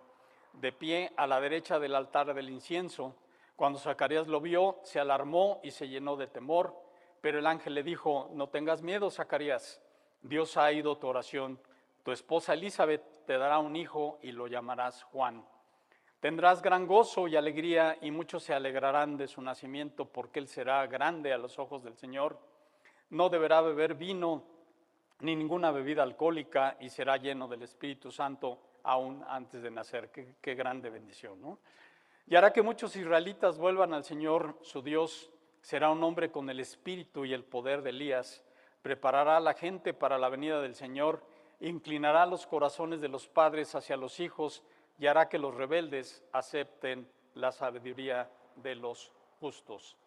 de 0.53 0.71
pie 0.71 1.11
a 1.17 1.27
la 1.27 1.41
derecha 1.41 1.79
del 1.79 1.95
altar 1.95 2.33
del 2.33 2.49
incienso. 2.49 3.13
Cuando 3.57 3.77
Zacarías 3.77 4.29
lo 4.29 4.39
vio, 4.39 4.79
se 4.83 5.01
alarmó 5.01 5.59
y 5.63 5.71
se 5.71 5.89
llenó 5.89 6.15
de 6.15 6.27
temor, 6.27 6.81
pero 7.19 7.39
el 7.39 7.45
ángel 7.45 7.73
le 7.73 7.83
dijo, 7.83 8.29
no 8.31 8.47
tengas 8.47 8.81
miedo, 8.81 9.11
Zacarías, 9.11 9.81
Dios 10.21 10.57
ha 10.57 10.65
oído 10.65 10.97
tu 10.97 11.07
oración, 11.07 11.59
tu 12.03 12.11
esposa 12.11 12.53
Elizabeth 12.53 13.25
te 13.25 13.37
dará 13.37 13.59
un 13.59 13.75
hijo 13.75 14.19
y 14.21 14.31
lo 14.31 14.47
llamarás 14.47 15.03
Juan. 15.03 15.45
Tendrás 16.19 16.61
gran 16.61 16.87
gozo 16.87 17.27
y 17.27 17.35
alegría 17.35 17.97
y 18.01 18.11
muchos 18.11 18.43
se 18.43 18.53
alegrarán 18.53 19.15
de 19.17 19.27
su 19.27 19.41
nacimiento 19.41 20.05
porque 20.05 20.39
él 20.39 20.47
será 20.47 20.85
grande 20.87 21.31
a 21.31 21.37
los 21.37 21.59
ojos 21.59 21.83
del 21.83 21.95
Señor. 21.95 22.37
No 23.09 23.29
deberá 23.29 23.61
beber 23.61 23.95
vino 23.95 24.43
ni 25.21 25.35
ninguna 25.35 25.71
bebida 25.71 26.03
alcohólica 26.03 26.75
y 26.79 26.89
será 26.89 27.17
lleno 27.17 27.47
del 27.47 27.63
Espíritu 27.63 28.11
Santo 28.11 28.59
aún 28.83 29.23
antes 29.27 29.61
de 29.61 29.71
nacer. 29.71 30.11
Qué, 30.11 30.35
qué 30.41 30.55
grande 30.55 30.89
bendición, 30.89 31.41
¿no? 31.41 31.59
y 32.29 32.35
hará 32.35 32.53
que 32.53 32.61
muchos 32.61 32.95
israelitas 32.95 33.57
vuelvan 33.57 33.93
al 33.93 34.03
Señor 34.03 34.55
su 34.61 34.83
Dios. 34.83 35.31
Será 35.61 35.89
un 35.89 36.03
hombre 36.03 36.31
con 36.31 36.47
el 36.49 36.59
espíritu 36.59 37.25
y 37.25 37.33
el 37.33 37.43
poder 37.43 37.81
de 37.81 37.89
Elías. 37.89 38.43
Preparará 38.81 39.37
a 39.37 39.41
la 39.41 39.53
gente 39.53 39.93
para 39.93 40.17
la 40.17 40.29
venida 40.29 40.61
del 40.61 40.75
Señor, 40.75 41.23
inclinará 41.59 42.25
los 42.25 42.47
corazones 42.47 43.01
de 43.01 43.09
los 43.09 43.27
padres 43.27 43.75
hacia 43.75 43.97
los 43.97 44.19
hijos 44.19 44.63
y 44.97 45.07
hará 45.07 45.29
que 45.29 45.37
los 45.37 45.55
rebeldes 45.55 46.23
acepten 46.31 47.09
la 47.33 47.51
sabiduría 47.51 48.29
de 48.55 48.75
los 48.75 49.11
justos. 49.39 49.97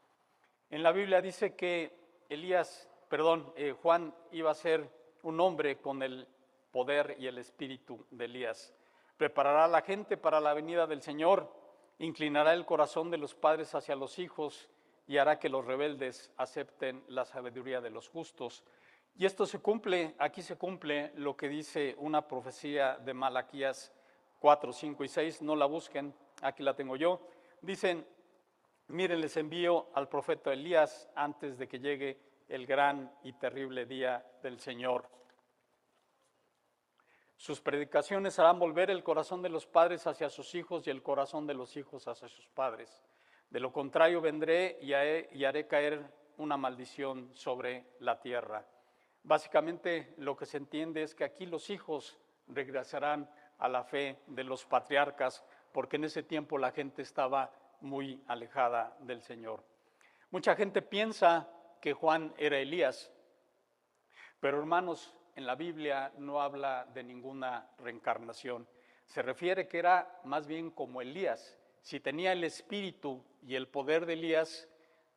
En 0.70 0.82
la 0.82 0.92
Biblia 0.92 1.20
dice 1.20 1.54
que 1.54 1.94
Elías, 2.28 2.88
perdón, 3.08 3.52
eh, 3.56 3.74
Juan 3.82 4.14
iba 4.30 4.50
a 4.50 4.54
ser 4.54 4.90
un 5.22 5.40
hombre 5.40 5.78
con 5.78 6.02
el 6.02 6.26
poder 6.70 7.16
y 7.18 7.26
el 7.26 7.38
espíritu 7.38 8.06
de 8.10 8.24
Elías. 8.24 8.74
Preparará 9.16 9.66
a 9.66 9.68
la 9.68 9.82
gente 9.82 10.16
para 10.16 10.40
la 10.40 10.54
venida 10.54 10.86
del 10.86 11.02
Señor 11.02 11.62
inclinará 11.98 12.52
el 12.52 12.66
corazón 12.66 13.10
de 13.10 13.18
los 13.18 13.34
padres 13.34 13.74
hacia 13.74 13.96
los 13.96 14.18
hijos 14.18 14.68
y 15.06 15.18
hará 15.18 15.38
que 15.38 15.48
los 15.48 15.64
rebeldes 15.64 16.32
acepten 16.36 17.04
la 17.08 17.24
sabiduría 17.24 17.80
de 17.80 17.90
los 17.90 18.08
justos. 18.08 18.64
Y 19.14 19.26
esto 19.26 19.46
se 19.46 19.58
cumple, 19.58 20.14
aquí 20.18 20.42
se 20.42 20.56
cumple 20.56 21.12
lo 21.16 21.36
que 21.36 21.48
dice 21.48 21.94
una 21.98 22.26
profecía 22.26 22.96
de 22.96 23.12
Malaquías 23.12 23.92
4, 24.38 24.72
5 24.72 25.04
y 25.04 25.08
6, 25.08 25.42
no 25.42 25.54
la 25.54 25.66
busquen, 25.66 26.14
aquí 26.40 26.62
la 26.62 26.74
tengo 26.74 26.96
yo. 26.96 27.20
Dicen, 27.60 28.06
miren, 28.88 29.20
les 29.20 29.36
envío 29.36 29.88
al 29.94 30.08
profeta 30.08 30.52
Elías 30.52 31.08
antes 31.14 31.58
de 31.58 31.68
que 31.68 31.78
llegue 31.78 32.18
el 32.48 32.66
gran 32.66 33.12
y 33.22 33.32
terrible 33.34 33.86
día 33.86 34.24
del 34.42 34.58
Señor. 34.58 35.08
Sus 37.36 37.60
predicaciones 37.60 38.38
harán 38.38 38.58
volver 38.58 38.90
el 38.90 39.02
corazón 39.02 39.42
de 39.42 39.48
los 39.48 39.66
padres 39.66 40.06
hacia 40.06 40.30
sus 40.30 40.54
hijos 40.54 40.86
y 40.86 40.90
el 40.90 41.02
corazón 41.02 41.46
de 41.46 41.54
los 41.54 41.76
hijos 41.76 42.06
hacia 42.06 42.28
sus 42.28 42.46
padres. 42.48 43.02
De 43.52 43.60
lo 43.60 43.70
contrario, 43.70 44.22
vendré 44.22 44.78
y 44.80 44.94
haré, 44.94 45.66
caer 45.66 46.10
una 46.38 46.56
maldición 46.56 47.28
sobre 47.34 47.84
la 47.98 48.18
tierra. 48.18 48.66
Básicamente 49.24 50.14
lo 50.16 50.38
que 50.38 50.46
se 50.46 50.56
entiende 50.56 51.02
es 51.02 51.14
que 51.14 51.24
aquí 51.24 51.44
los 51.44 51.68
hijos 51.68 52.18
regresarán 52.46 53.28
a 53.58 53.68
la 53.68 53.84
fe 53.84 54.16
de 54.26 54.42
los 54.42 54.64
patriarcas, 54.64 55.44
porque 55.70 55.96
en 55.96 56.04
ese 56.04 56.22
tiempo 56.22 56.56
la 56.56 56.70
gente 56.70 57.02
estaba 57.02 57.52
muy 57.82 58.24
alejada 58.26 58.96
del 59.00 59.20
Señor. 59.20 59.62
Mucha 60.30 60.56
gente 60.56 60.80
piensa 60.80 61.46
que 61.82 61.92
Juan 61.92 62.32
era 62.38 62.56
Elías, 62.56 63.12
pero 64.40 64.60
hermanos, 64.60 65.14
en 65.36 65.44
la 65.44 65.56
Biblia 65.56 66.10
no 66.16 66.40
habla 66.40 66.86
de 66.94 67.04
ninguna 67.04 67.68
reencarnación. 67.76 68.66
Se 69.04 69.20
refiere 69.20 69.68
que 69.68 69.78
era 69.78 70.20
más 70.24 70.46
bien 70.46 70.70
como 70.70 71.02
Elías. 71.02 71.58
Si 71.82 72.00
tenía 72.00 72.32
el 72.32 72.44
espíritu 72.44 73.22
y 73.44 73.56
el 73.56 73.68
poder 73.68 74.06
de 74.06 74.14
Elías, 74.14 74.68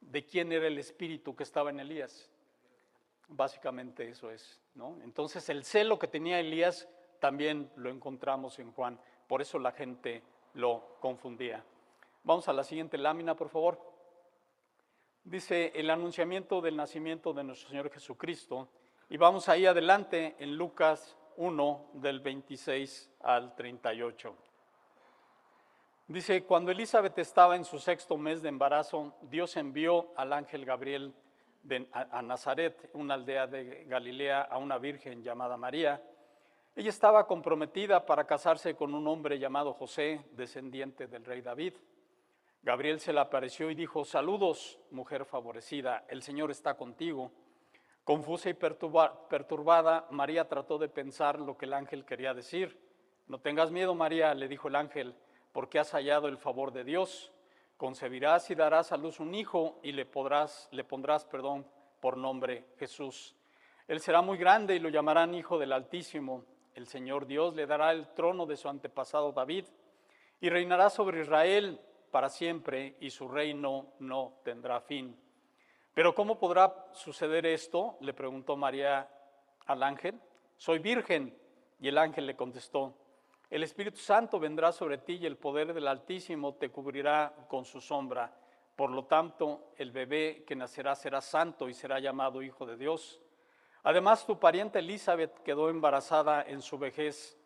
¿de 0.02 0.26
quién 0.26 0.52
era 0.52 0.68
el 0.68 0.78
espíritu 0.78 1.36
que 1.36 1.44
estaba 1.44 1.70
en 1.70 1.80
Elías? 1.80 2.30
Básicamente 3.28 4.10
eso 4.10 4.32
es, 4.32 4.60
¿no? 4.74 4.98
Entonces 5.04 5.48
el 5.50 5.64
celo 5.64 5.98
que 5.98 6.08
tenía 6.08 6.40
Elías 6.40 6.88
también 7.20 7.72
lo 7.76 7.90
encontramos 7.90 8.60
en 8.60 8.72
Juan. 8.72 9.00
Por 9.28 9.42
eso 9.42 9.60
la 9.60 9.72
gente 9.72 10.22
lo 10.54 10.98
confundía. 11.00 11.64
Vamos 12.24 12.48
a 12.48 12.54
la 12.54 12.64
siguiente 12.64 12.98
lámina, 12.98 13.36
por 13.36 13.50
favor. 13.50 13.80
Dice 15.24 15.72
el 15.76 15.90
anunciamiento 15.90 16.62
del 16.62 16.76
nacimiento 16.76 17.34
de 17.34 17.44
nuestro 17.44 17.70
Señor 17.70 17.92
Jesucristo 17.92 18.70
y 19.10 19.18
vamos 19.18 19.50
ahí 19.50 19.66
adelante 19.66 20.36
en 20.40 20.56
Lucas 20.56 21.16
1 21.38 21.92
del 21.94 22.20
26 22.20 23.12
al 23.22 23.56
38. 23.56 24.36
Dice, 26.08 26.44
cuando 26.44 26.72
Elizabeth 26.72 27.18
estaba 27.18 27.56
en 27.56 27.66
su 27.66 27.80
sexto 27.80 28.16
mes 28.16 28.44
de 28.44 28.50
embarazo, 28.50 29.16
Dios 29.24 29.58
envió 29.58 30.14
al 30.16 30.34
ángel 30.34 30.64
Gabriel 30.64 31.16
a, 31.92 32.22
Nazaret, 32.22 32.92
una 32.94 33.16
aldea 33.16 33.48
de 33.48 33.86
Galilea, 33.86 34.42
a 34.42 34.60
una 34.60 34.78
virgen 34.78 35.24
llamada 35.24 35.58
María. 35.58 36.00
Ella 36.76 36.90
estaba 36.90 37.26
comprometida 37.26 38.06
para 38.06 38.28
casarse 38.28 38.76
con 38.76 38.94
un 38.94 39.08
hombre 39.08 39.40
llamado 39.40 39.74
José, 39.74 40.24
descendiente 40.34 41.08
del 41.08 41.26
rey 41.26 41.42
David. 41.42 41.74
Gabriel 42.62 43.00
se 43.00 43.12
le 43.12 43.22
apareció 43.22 43.72
y 43.72 43.76
dijo, 43.76 44.06
saludos, 44.06 44.80
mujer 44.92 45.26
favorecida, 45.26 46.06
el 46.08 46.22
Señor 46.22 46.52
está 46.52 46.76
contigo. 46.76 47.32
Confusa 48.04 48.52
y 48.52 48.54
perturbada, 48.54 50.06
María 50.12 50.48
trató 50.48 50.78
de 50.78 50.88
pensar 50.88 51.40
lo 51.40 51.58
que 51.58 51.66
el 51.66 51.74
ángel 51.74 52.06
quería 52.06 52.36
decir. 52.36 52.80
No 53.28 53.40
tengas 53.40 53.72
miedo, 53.72 53.96
María, 53.96 54.36
le 54.36 54.48
dijo 54.48 54.68
el 54.68 54.76
ángel, 54.76 55.16
porque 55.56 55.80
has 55.80 55.92
hallado 55.92 56.28
el 56.28 56.38
favor 56.38 56.74
de 56.74 56.84
Dios. 56.84 57.32
Concebirás 57.78 58.52
y 58.52 58.56
darás 58.56 58.92
a 58.92 58.98
luz 58.98 59.22
un 59.22 59.34
hijo 59.34 59.80
y 59.84 59.94
le, 59.94 60.06
podrás, 60.06 60.68
le 60.72 60.84
pondrás 60.84 61.24
perdón 61.24 61.66
por 62.02 62.18
nombre 62.18 62.66
Jesús. 62.78 63.38
Él 63.88 64.02
será 64.02 64.22
muy 64.22 64.38
grande 64.38 64.76
y 64.76 64.80
lo 64.80 64.90
llamarán 64.90 65.34
Hijo 65.34 65.58
del 65.58 65.72
Altísimo. 65.72 66.44
El 66.74 66.88
Señor 66.88 67.26
Dios 67.26 67.56
le 67.56 67.68
dará 67.68 67.94
el 67.94 68.14
trono 68.14 68.46
de 68.46 68.58
su 68.58 68.68
antepasado 68.68 69.32
David 69.32 69.64
y 70.42 70.50
reinará 70.50 70.90
sobre 70.90 71.22
Israel 71.22 71.80
para 72.12 72.28
siempre 72.28 72.98
y 73.00 73.10
su 73.10 73.30
reino 73.30 73.94
no 74.00 74.34
tendrá 74.44 74.82
fin. 74.82 75.18
Pero 75.94 76.14
¿cómo 76.14 76.38
podrá 76.38 76.88
suceder 76.92 77.46
esto? 77.46 77.96
Le 78.02 78.14
preguntó 78.14 78.58
María 78.58 79.10
al 79.68 79.84
ángel. 79.84 80.20
Soy 80.58 80.80
virgen. 80.80 81.34
Y 81.80 81.88
el 81.88 81.98
ángel 81.98 82.26
le 82.26 82.36
contestó, 82.36 82.94
el 83.56 83.64
Espíritu 83.64 83.98
Santo 83.98 84.40
vendrá 84.40 84.72
sobre 84.72 84.98
ti 84.98 85.14
y 85.14 85.26
el 85.26 85.38
poder 85.38 85.74
del 85.74 85.88
Altísimo 85.88 86.56
te 86.56 86.70
cubrirá 86.70 87.34
con 87.48 87.66
su 87.66 87.80
sombra. 87.80 88.32
Por 88.76 88.90
lo 88.90 89.06
tanto, 89.06 89.72
el 89.78 89.92
bebé 89.92 90.44
que 90.46 90.56
nacerá 90.56 90.96
será 90.96 91.22
santo 91.22 91.70
y 91.70 91.74
será 91.74 92.00
llamado 92.00 92.42
Hijo 92.42 92.66
de 92.66 92.76
Dios. 92.76 93.22
Además, 93.84 94.26
tu 94.26 94.40
pariente 94.40 94.80
Elizabeth 94.80 95.40
quedó 95.44 95.70
embarazada 95.70 96.42
en 96.42 96.62
su 96.62 96.78
vejez. 96.78 97.38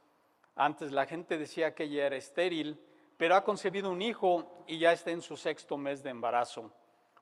Antes 0.56 0.92
la 0.92 1.06
gente 1.06 1.38
decía 1.38 1.76
que 1.76 1.84
ella 1.84 2.08
era 2.08 2.16
estéril, 2.16 2.80
pero 3.18 3.36
ha 3.36 3.44
concebido 3.44 3.92
un 3.92 4.02
hijo 4.02 4.64
y 4.66 4.80
ya 4.80 4.92
está 4.92 5.12
en 5.12 5.22
su 5.22 5.38
sexto 5.38 5.78
mes 5.78 6.02
de 6.02 6.10
embarazo 6.10 6.74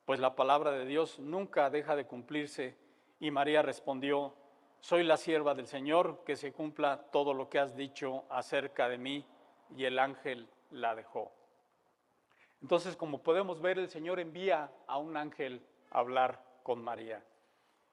pues 0.07 0.21
la 0.21 0.37
palabra 0.37 0.71
de 0.71 0.85
Dios 0.85 1.19
nunca 1.19 1.69
deja 1.69 1.97
de 1.97 2.05
cumplirse. 2.05 2.77
Y 3.19 3.29
María 3.29 3.61
respondió, 3.61 4.33
soy 4.79 5.03
la 5.03 5.17
sierva 5.17 5.55
del 5.55 5.67
Señor, 5.67 6.23
que 6.25 6.35
se 6.35 6.53
cumpla 6.53 6.97
todo 7.11 7.33
lo 7.33 7.49
que 7.49 7.59
has 7.59 7.75
dicho 7.75 8.25
acerca 8.29 8.87
de 8.89 8.97
mí. 8.97 9.25
Y 9.75 9.85
el 9.85 9.99
ángel 9.99 10.47
la 10.71 10.95
dejó. 10.95 11.31
Entonces, 12.61 12.95
como 12.95 13.21
podemos 13.21 13.61
ver, 13.61 13.77
el 13.79 13.89
Señor 13.89 14.19
envía 14.19 14.71
a 14.87 14.97
un 14.97 15.17
ángel 15.17 15.61
a 15.91 15.99
hablar 15.99 16.41
con 16.63 16.81
María. 16.83 17.23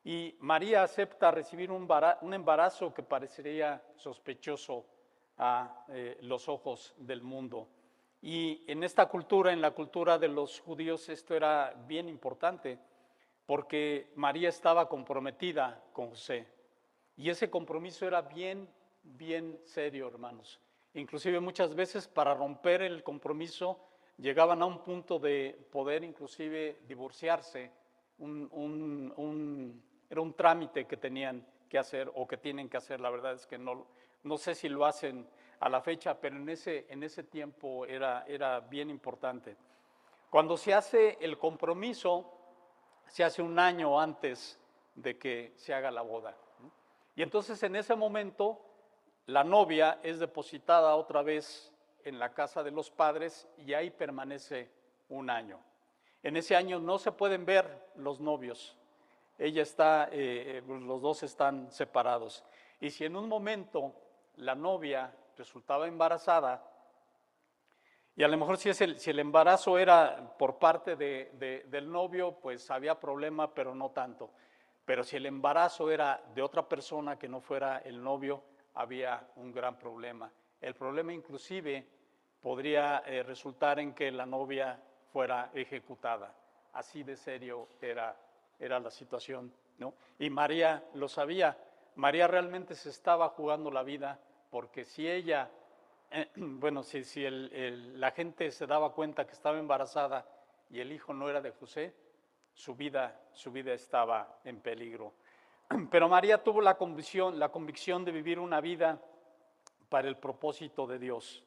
Y 0.04 0.36
María 0.40 0.82
acepta 0.82 1.30
recibir 1.30 1.70
un, 1.70 1.88
embarazo 2.32 2.92
que 2.92 3.02
parecería 3.02 3.82
sospechoso 3.96 4.86
a 5.38 5.84
eh, 5.88 6.18
los 6.20 6.48
ojos 6.48 6.94
del 6.98 7.22
mundo. 7.22 7.68
Y 8.20 8.64
en 8.70 8.84
esta 8.84 9.06
cultura, 9.06 9.52
en 9.52 9.60
la 9.60 9.72
cultura 9.72 10.18
de 10.18 10.28
los 10.28 10.60
judíos, 10.60 11.08
esto 11.08 11.34
era 11.34 11.74
bien 11.86 12.08
importante, 12.08 12.78
porque 13.46 14.12
María 14.16 14.48
estaba 14.48 14.88
comprometida 14.88 15.82
con 15.92 16.10
José. 16.10 16.46
Y 17.16 17.30
ese 17.30 17.50
compromiso 17.50 18.06
era 18.06 18.22
bien, 18.22 18.68
bien 19.02 19.60
serio, 19.64 20.08
hermanos. 20.08 20.60
Inclusive 20.94 21.40
muchas 21.40 21.74
veces 21.74 22.08
para 22.08 22.34
romper 22.34 22.82
el 22.82 23.02
compromiso 23.02 23.78
llegaban 24.18 24.62
a 24.62 24.66
un 24.66 24.82
punto 24.82 25.18
de 25.18 25.66
poder 25.70 26.04
inclusive 26.04 26.80
divorciarse. 26.86 27.70
era 28.18 30.20
un 30.20 30.34
trámite 30.36 30.86
que 30.86 30.96
tenían 30.96 31.46
que 31.68 31.78
hacer 31.78 32.10
o 32.14 32.26
que 32.26 32.36
tienen 32.36 32.68
que 32.68 32.76
hacer. 32.76 33.00
La 33.00 33.10
verdad 33.10 33.34
es 33.34 33.46
que 33.46 33.58
no, 33.58 33.86
no 34.22 34.38
sé 34.38 34.54
si 34.54 34.68
lo 34.68 34.86
hacen 34.86 35.28
a 35.60 35.68
la 35.68 35.80
fecha, 35.80 36.20
pero 36.20 36.36
en 36.36 36.48
ese, 36.48 36.86
en 36.88 37.02
ese 37.02 37.24
tiempo 37.24 37.86
era, 37.86 38.24
era 38.26 38.60
bien 38.60 38.90
importante. 38.90 39.56
Cuando 40.30 40.56
se 40.56 40.74
hace 40.74 41.18
el 41.20 41.38
compromiso, 41.38 42.30
se 43.06 43.24
hace 43.24 43.42
un 43.42 43.58
año 43.58 44.00
antes 44.00 44.58
de 44.94 45.18
que 45.18 45.52
se 45.56 45.74
haga 45.74 45.90
la 45.90 46.02
boda. 46.02 46.36
Y 47.16 47.22
entonces 47.22 47.62
en 47.62 47.76
ese 47.76 47.94
momento 47.94 48.60
la 49.26 49.44
novia 49.44 50.00
es 50.02 50.18
depositada 50.18 50.96
otra 50.96 51.22
vez 51.22 51.72
en 52.04 52.18
la 52.18 52.34
casa 52.34 52.62
de 52.62 52.70
los 52.70 52.90
padres 52.90 53.48
y 53.58 53.72
ahí 53.72 53.90
permanece 53.90 54.70
un 55.08 55.30
año. 55.30 55.58
En 56.22 56.36
ese 56.36 56.56
año 56.56 56.78
no 56.78 56.98
se 56.98 57.12
pueden 57.12 57.44
ver 57.44 57.90
los 57.96 58.20
novios. 58.20 58.76
Ella 59.38 59.62
está, 59.62 60.08
eh, 60.12 60.62
los 60.66 61.02
dos 61.02 61.22
están 61.22 61.70
separados. 61.70 62.44
Y 62.80 62.90
si 62.90 63.04
en 63.04 63.16
un 63.16 63.28
momento 63.28 63.94
la 64.36 64.54
novia 64.54 65.14
resultaba 65.36 65.86
embarazada, 65.86 66.70
y 68.16 68.22
a 68.22 68.28
lo 68.28 68.36
mejor 68.36 68.58
si 68.58 68.70
el 69.10 69.18
embarazo 69.18 69.76
era 69.76 70.36
por 70.38 70.58
parte 70.58 70.94
del 70.94 71.90
novio, 71.90 72.38
pues 72.40 72.70
había 72.70 72.98
problema, 72.98 73.52
pero 73.52 73.74
no 73.74 73.90
tanto. 73.90 74.30
Pero 74.84 75.02
si 75.02 75.16
el 75.16 75.26
embarazo 75.26 75.90
era 75.90 76.22
de 76.34 76.42
otra 76.42 76.68
persona 76.68 77.18
que 77.18 77.28
no 77.28 77.40
fuera 77.40 77.78
el 77.78 78.02
novio, 78.02 78.42
había 78.74 79.26
un 79.36 79.52
gran 79.52 79.78
problema. 79.78 80.30
El 80.60 80.74
problema 80.74 81.12
inclusive 81.12 81.86
podría 82.40 83.02
eh, 83.06 83.22
resultar 83.22 83.78
en 83.78 83.94
que 83.94 84.10
la 84.10 84.26
novia 84.26 84.78
fuera 85.12 85.50
ejecutada. 85.54 86.34
Así 86.72 87.02
de 87.02 87.16
serio 87.16 87.68
era, 87.80 88.14
era 88.58 88.78
la 88.80 88.90
situación. 88.90 89.52
¿no? 89.78 89.94
Y 90.18 90.28
María 90.28 90.84
lo 90.94 91.08
sabía. 91.08 91.56
María 91.96 92.26
realmente 92.26 92.74
se 92.74 92.90
estaba 92.90 93.28
jugando 93.30 93.70
la 93.70 93.82
vida 93.82 94.18
porque 94.50 94.84
si 94.84 95.08
ella, 95.08 95.50
bueno, 96.36 96.82
si, 96.82 97.04
si 97.04 97.24
la 97.28 98.10
gente 98.10 98.50
se 98.50 98.66
daba 98.66 98.92
cuenta 98.92 99.26
que 99.26 99.32
estaba 99.32 99.58
embarazada 99.58 100.26
y 100.70 100.80
el 100.80 100.92
hijo 100.92 101.14
no 101.14 101.30
era 101.30 101.40
de 101.40 101.52
José, 101.52 101.94
su 102.54 102.74
vida, 102.74 103.20
su 103.32 103.50
vida 103.52 103.72
estaba 103.72 104.38
en 104.44 104.60
peligro. 104.60 105.12
Pero 105.90 106.08
María 106.08 106.42
tuvo 106.42 106.60
la 106.60 106.76
convicción, 106.76 107.38
la 107.38 107.50
convicción 107.50 108.04
de 108.04 108.12
vivir 108.12 108.38
una 108.38 108.60
vida 108.60 109.00
para 109.88 110.08
el 110.08 110.16
propósito 110.16 110.86
de 110.86 110.98
Dios. 110.98 111.44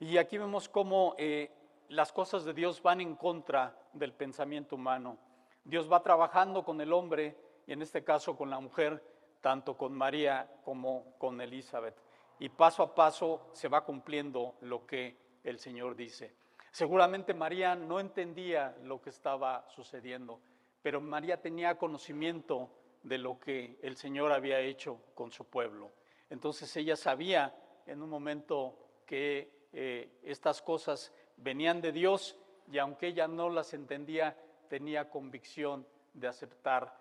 Y 0.00 0.18
aquí 0.18 0.38
vemos 0.38 0.68
cómo 0.68 1.14
eh, 1.18 1.50
las 1.88 2.12
cosas 2.12 2.44
de 2.44 2.52
Dios 2.52 2.82
van 2.82 3.00
en 3.00 3.14
contra 3.14 3.78
del 3.92 4.12
pensamiento 4.12 4.74
humano. 4.74 5.16
Dios 5.64 5.90
va 5.90 6.02
trabajando 6.02 6.64
con 6.64 6.80
el 6.80 6.92
hombre 6.92 7.36
y 7.66 7.72
en 7.72 7.80
este 7.80 8.04
caso 8.04 8.36
con 8.36 8.50
la 8.50 8.60
mujer, 8.60 9.02
tanto 9.40 9.76
con 9.76 9.94
María 9.94 10.50
como 10.64 11.14
con 11.16 11.40
Elizabeth. 11.40 11.96
Y 12.38 12.48
paso 12.48 12.82
a 12.82 12.94
paso 12.94 13.48
se 13.52 13.68
va 13.68 13.84
cumpliendo 13.84 14.56
lo 14.60 14.86
que 14.86 15.16
el 15.44 15.58
Señor 15.58 15.94
dice. 15.94 16.34
Seguramente 16.74 17.34
María 17.34 17.76
no 17.76 18.00
entendía 18.00 18.76
lo 18.82 19.00
que 19.00 19.10
estaba 19.10 19.64
sucediendo, 19.68 20.40
pero 20.82 21.00
María 21.00 21.40
tenía 21.40 21.78
conocimiento 21.78 22.68
de 23.04 23.16
lo 23.16 23.38
que 23.38 23.78
el 23.80 23.96
Señor 23.96 24.32
había 24.32 24.58
hecho 24.58 25.00
con 25.14 25.30
su 25.30 25.44
pueblo. 25.44 25.92
Entonces 26.30 26.76
ella 26.76 26.96
sabía 26.96 27.54
en 27.86 28.02
un 28.02 28.10
momento 28.10 28.76
que 29.06 29.68
eh, 29.72 30.18
estas 30.24 30.62
cosas 30.62 31.12
venían 31.36 31.80
de 31.80 31.92
Dios 31.92 32.36
y 32.68 32.78
aunque 32.78 33.06
ella 33.06 33.28
no 33.28 33.50
las 33.50 33.72
entendía, 33.72 34.36
tenía 34.68 35.08
convicción 35.08 35.86
de 36.12 36.26
aceptar 36.26 36.92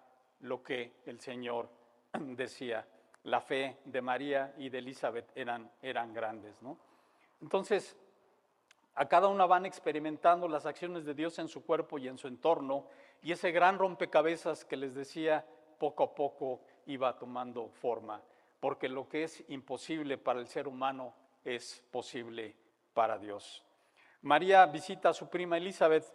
lo 0.41 0.61
que 0.61 0.97
el 1.07 1.19
Señor 1.19 1.67
decía. 2.13 2.87
La 3.23 3.41
fe 3.41 3.79
de 3.85 4.01
María 4.03 4.53
y 4.55 4.69
de 4.69 4.77
Elizabeth 4.77 5.31
eran, 5.33 5.71
eran 5.81 6.13
grandes. 6.13 6.61
¿no? 6.61 6.77
Entonces, 7.41 7.97
a 8.95 9.07
cada 9.07 9.27
una 9.27 9.45
van 9.45 9.65
experimentando 9.65 10.47
las 10.47 10.65
acciones 10.65 11.05
de 11.05 11.13
Dios 11.13 11.39
en 11.39 11.47
su 11.47 11.65
cuerpo 11.65 11.97
y 11.97 12.07
en 12.07 12.17
su 12.17 12.27
entorno, 12.27 12.85
y 13.21 13.31
ese 13.31 13.51
gran 13.51 13.79
rompecabezas 13.79 14.65
que 14.65 14.77
les 14.77 14.93
decía 14.93 15.45
poco 15.79 16.03
a 16.03 16.15
poco 16.15 16.61
iba 16.85 17.17
tomando 17.17 17.69
forma, 17.69 18.21
porque 18.59 18.87
lo 18.89 19.09
que 19.09 19.23
es 19.23 19.43
imposible 19.49 20.17
para 20.17 20.39
el 20.39 20.47
ser 20.47 20.67
humano 20.67 21.13
es 21.43 21.83
posible 21.91 22.55
para 22.93 23.17
Dios. 23.17 23.63
María 24.21 24.65
visita 24.67 25.09
a 25.09 25.13
su 25.13 25.27
prima 25.27 25.57
Elizabeth. 25.57 26.05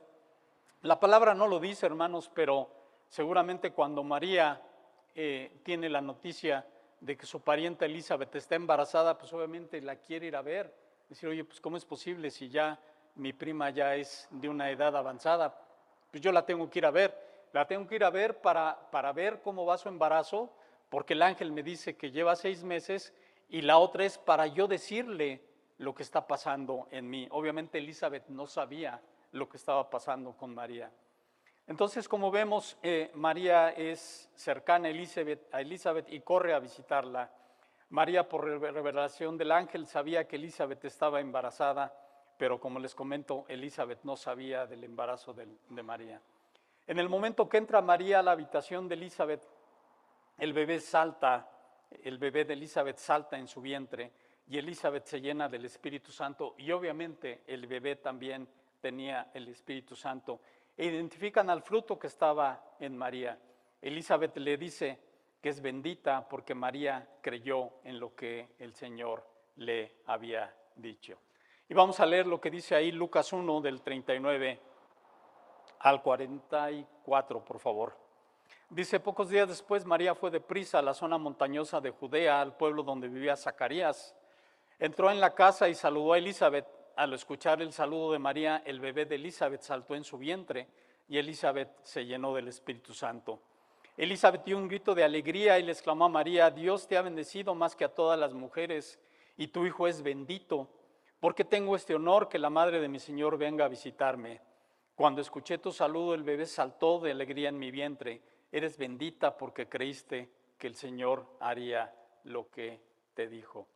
La 0.83 0.99
palabra 1.01 1.35
no 1.35 1.47
lo 1.47 1.59
dice, 1.59 1.87
hermanos, 1.87 2.31
pero 2.33 2.71
seguramente 3.09 3.73
cuando 3.73 4.03
María 4.05 4.63
eh, 5.15 5.61
tiene 5.65 5.89
la 5.89 6.01
noticia 6.01 6.65
de 7.01 7.17
que 7.17 7.27
su 7.27 7.41
parienta 7.43 7.87
Elizabeth 7.87 8.35
está 8.37 8.55
embarazada, 8.55 9.19
pues 9.19 9.33
obviamente 9.33 9.81
la 9.81 9.97
quiere 9.97 10.29
ir 10.29 10.37
a 10.37 10.43
ver 10.43 10.88
decir, 11.09 11.29
oye, 11.29 11.45
pues 11.45 11.61
¿cómo 11.61 11.77
es 11.77 11.85
posible 11.85 12.31
si 12.31 12.49
ya 12.49 12.79
mi 13.15 13.33
prima 13.33 13.71
ya 13.71 13.95
es 13.95 14.29
de 14.31 14.49
una 14.49 14.71
edad 14.71 14.97
avanzada? 14.97 15.59
Pues 16.11 16.23
yo 16.23 16.33
la 16.33 16.45
tengo 16.45 16.69
que 16.71 16.79
ir 16.79 16.87
a 16.87 16.91
ver, 16.91 17.17
la 17.53 17.67
tengo 17.67 17.87
que 17.87 17.97
ir 17.97 18.05
a 18.05 18.11
ver 18.11 18.41
para, 18.41 18.91
para 18.91 19.13
ver 19.13 19.41
cómo 19.43 19.67
va 19.67 19.79
su 19.79 19.89
embarazo, 19.89 20.53
porque 20.89 21.15
el 21.15 21.23
ángel 21.23 21.53
me 21.53 21.63
dice 21.63 21.97
que 21.97 22.11
lleva 22.11 22.37
seis 22.37 22.65
meses 22.65 23.13
y 23.49 23.63
la 23.63 23.79
otra 23.79 24.05
es 24.05 24.19
para 24.19 24.47
yo 24.47 24.67
decirle 24.67 25.43
lo 25.79 25.95
que 25.95 26.03
está 26.03 26.27
pasando 26.27 26.89
en 26.91 27.09
mí. 27.09 27.29
Obviamente 27.31 27.79
Elizabeth 27.79 28.29
no 28.29 28.47
sabía 28.47 29.01
lo 29.33 29.49
que 29.49 29.57
estaba 29.57 29.89
pasando 29.89 30.33
con 30.37 30.55
María. 30.55 30.91
Entonces, 31.67 32.09
como 32.09 32.31
vemos, 32.31 32.79
eh, 32.83 33.11
María 33.15 33.71
es 33.71 34.31
cercana 34.35 34.89
a 34.89 34.91
Elizabeth, 34.91 35.55
a 35.55 35.61
Elizabeth 35.61 36.11
y 36.11 36.21
corre 36.21 36.55
a 36.55 36.59
visitarla. 36.59 37.31
María, 37.91 38.29
por 38.29 38.45
revelación 38.45 39.39
del 39.39 39.51
ángel, 39.51 39.87
sabía 39.87 40.29
que 40.29 40.37
Elizabeth 40.37 40.85
estaba 40.85 41.21
embarazada, 41.21 41.95
pero 42.37 42.61
como 42.61 42.79
les 42.79 42.95
comento, 42.95 43.47
Elizabeth 43.49 44.01
no 44.05 44.15
sabía 44.15 44.67
del 44.67 44.85
embarazo 44.85 45.33
de, 45.33 45.83
María. 45.83 46.21
En 46.87 46.99
el 46.99 47.09
momento 47.09 47.49
que 47.49 47.57
entra 47.57 47.81
María 47.81 48.19
a 48.19 48.23
la 48.23 48.33
habitación 48.33 48.89
de 48.89 48.95
Elizabeth, 48.95 49.43
el 50.37 50.53
bebé 50.53 50.81
salta, 50.81 51.51
el 52.03 52.19
bebé 52.19 52.45
de 52.45 52.53
Elizabeth 52.53 52.99
salta 52.99 53.39
en 53.39 53.49
su 53.49 53.63
vientre 53.63 54.13
y 54.47 54.59
Elizabeth 54.59 55.07
se 55.07 55.21
llena 55.21 55.49
del 55.49 55.65
Espíritu 55.65 56.13
Santo 56.13 56.55
y 56.59 56.71
obviamente 56.71 57.43
el 57.47 57.67
bebé 57.67 57.97
también 57.97 58.47
tenía 58.81 59.31
el 59.33 59.49
Espíritu 59.49 59.97
Santo. 59.97 60.41
E 60.77 60.87
identifican 60.87 61.49
al 61.51 61.63
fruto 61.63 61.99
que 61.99 62.07
estaba 62.07 62.77
en 62.79 62.97
María. 62.97 63.39
Elizabeth 63.81 64.37
le 64.37 64.57
dice, 64.57 65.08
que 65.41 65.49
es 65.49 65.61
bendita 65.61 66.29
porque 66.29 66.55
María 66.55 67.09
creyó 67.21 67.71
en 67.85 68.01
lo 68.01 68.15
que 68.15 68.55
el 68.59 68.75
Señor 68.75 69.25
le 69.57 69.97
había 70.07 70.55
dicho. 70.75 71.19
Y 71.69 71.75
vamos 71.75 72.01
a 72.01 72.07
leer 72.07 72.27
lo 72.27 72.41
que 72.41 72.51
dice 72.51 72.75
ahí 72.75 72.91
Lucas 72.91 73.33
1 73.33 73.61
del 73.61 73.83
39 73.83 74.61
al 75.81 76.03
44, 76.03 77.45
por 77.45 77.59
favor. 77.61 77.97
Dice, 78.71 79.01
pocos 79.01 79.31
días 79.31 79.49
después 79.49 79.85
María 79.85 80.15
fue 80.15 80.31
deprisa 80.31 80.79
a 80.79 80.83
la 80.83 80.95
zona 80.95 81.19
montañosa 81.19 81.81
de 81.81 81.91
Judea, 81.91 82.41
al 82.41 82.57
pueblo 82.57 82.83
donde 82.83 83.09
vivía 83.09 83.37
Zacarías. 83.37 84.15
Entró 84.79 85.11
en 85.11 85.21
la 85.21 85.35
casa 85.35 85.69
y 85.69 85.75
saludó 85.75 86.13
a 86.13 86.19
Elizabeth. 86.19 86.67
Al 86.97 87.15
escuchar 87.15 87.63
el 87.63 87.73
saludo 87.73 88.13
de 88.13 88.19
María, 88.19 88.63
el 88.65 88.81
bebé 88.81 89.07
de 89.07 89.15
Elizabeth 89.15 89.63
saltó 89.63 89.95
en 89.95 90.05
su 90.05 90.19
vientre 90.19 90.69
y 91.09 91.17
Elizabeth 91.17 91.71
se 91.83 92.05
llenó 92.05 92.35
del 92.35 92.49
Espíritu 92.49 92.93
Santo. 92.93 93.41
Elizabeth 93.99 94.45
dio 94.45 94.57
un 94.57 94.69
grito 94.69 94.95
de 94.95 95.03
alegría 95.03 95.59
y 95.59 95.65
le 95.65 95.73
exclamó 95.73 96.05
a 96.05 96.09
María, 96.09 96.53
Dios 96.53 96.87
te 96.87 96.97
ha 96.97 97.03
bendecido 97.03 97.57
más 97.57 97.75
que 97.75 97.85
a 97.85 97.93
todas 97.93 98.17
las 98.17 98.33
mujeres 98.33 98.97
y 99.37 99.49
tu 99.49 99.67
hijo 99.67 99.89
es 99.89 100.03
bendito, 100.03 100.69
porque 101.19 101.45
tengo 101.45 101.75
este 101.75 101.97
honor 101.97 102.29
que 102.29 102.39
la 102.39 102.49
madre 102.49 102.81
de 102.81 102.89
mi 102.89 103.01
Señor 103.01 103.37
venga 103.37 103.65
a 103.65 103.69
visitarme. 103.69 104.41
Cuando 104.95 105.21
escuché 105.21 105.59
tu 105.59 105.73
saludo, 105.73 106.15
el 106.15 106.23
bebé 106.23 106.47
saltó 106.47 107.01
de 107.01 107.11
alegría 107.11 107.49
en 107.49 107.59
mi 107.59 107.73
vientre. 107.73 108.23
Eres 108.53 108.79
bendita 108.79 109.37
porque 109.37 109.69
creíste 109.69 110.31
que 110.57 110.69
el 110.69 110.77
Señor 110.77 111.27
haría 111.41 111.93
lo 112.23 112.49
que 112.51 112.81
te 113.15 113.27
dijo. 113.27 113.67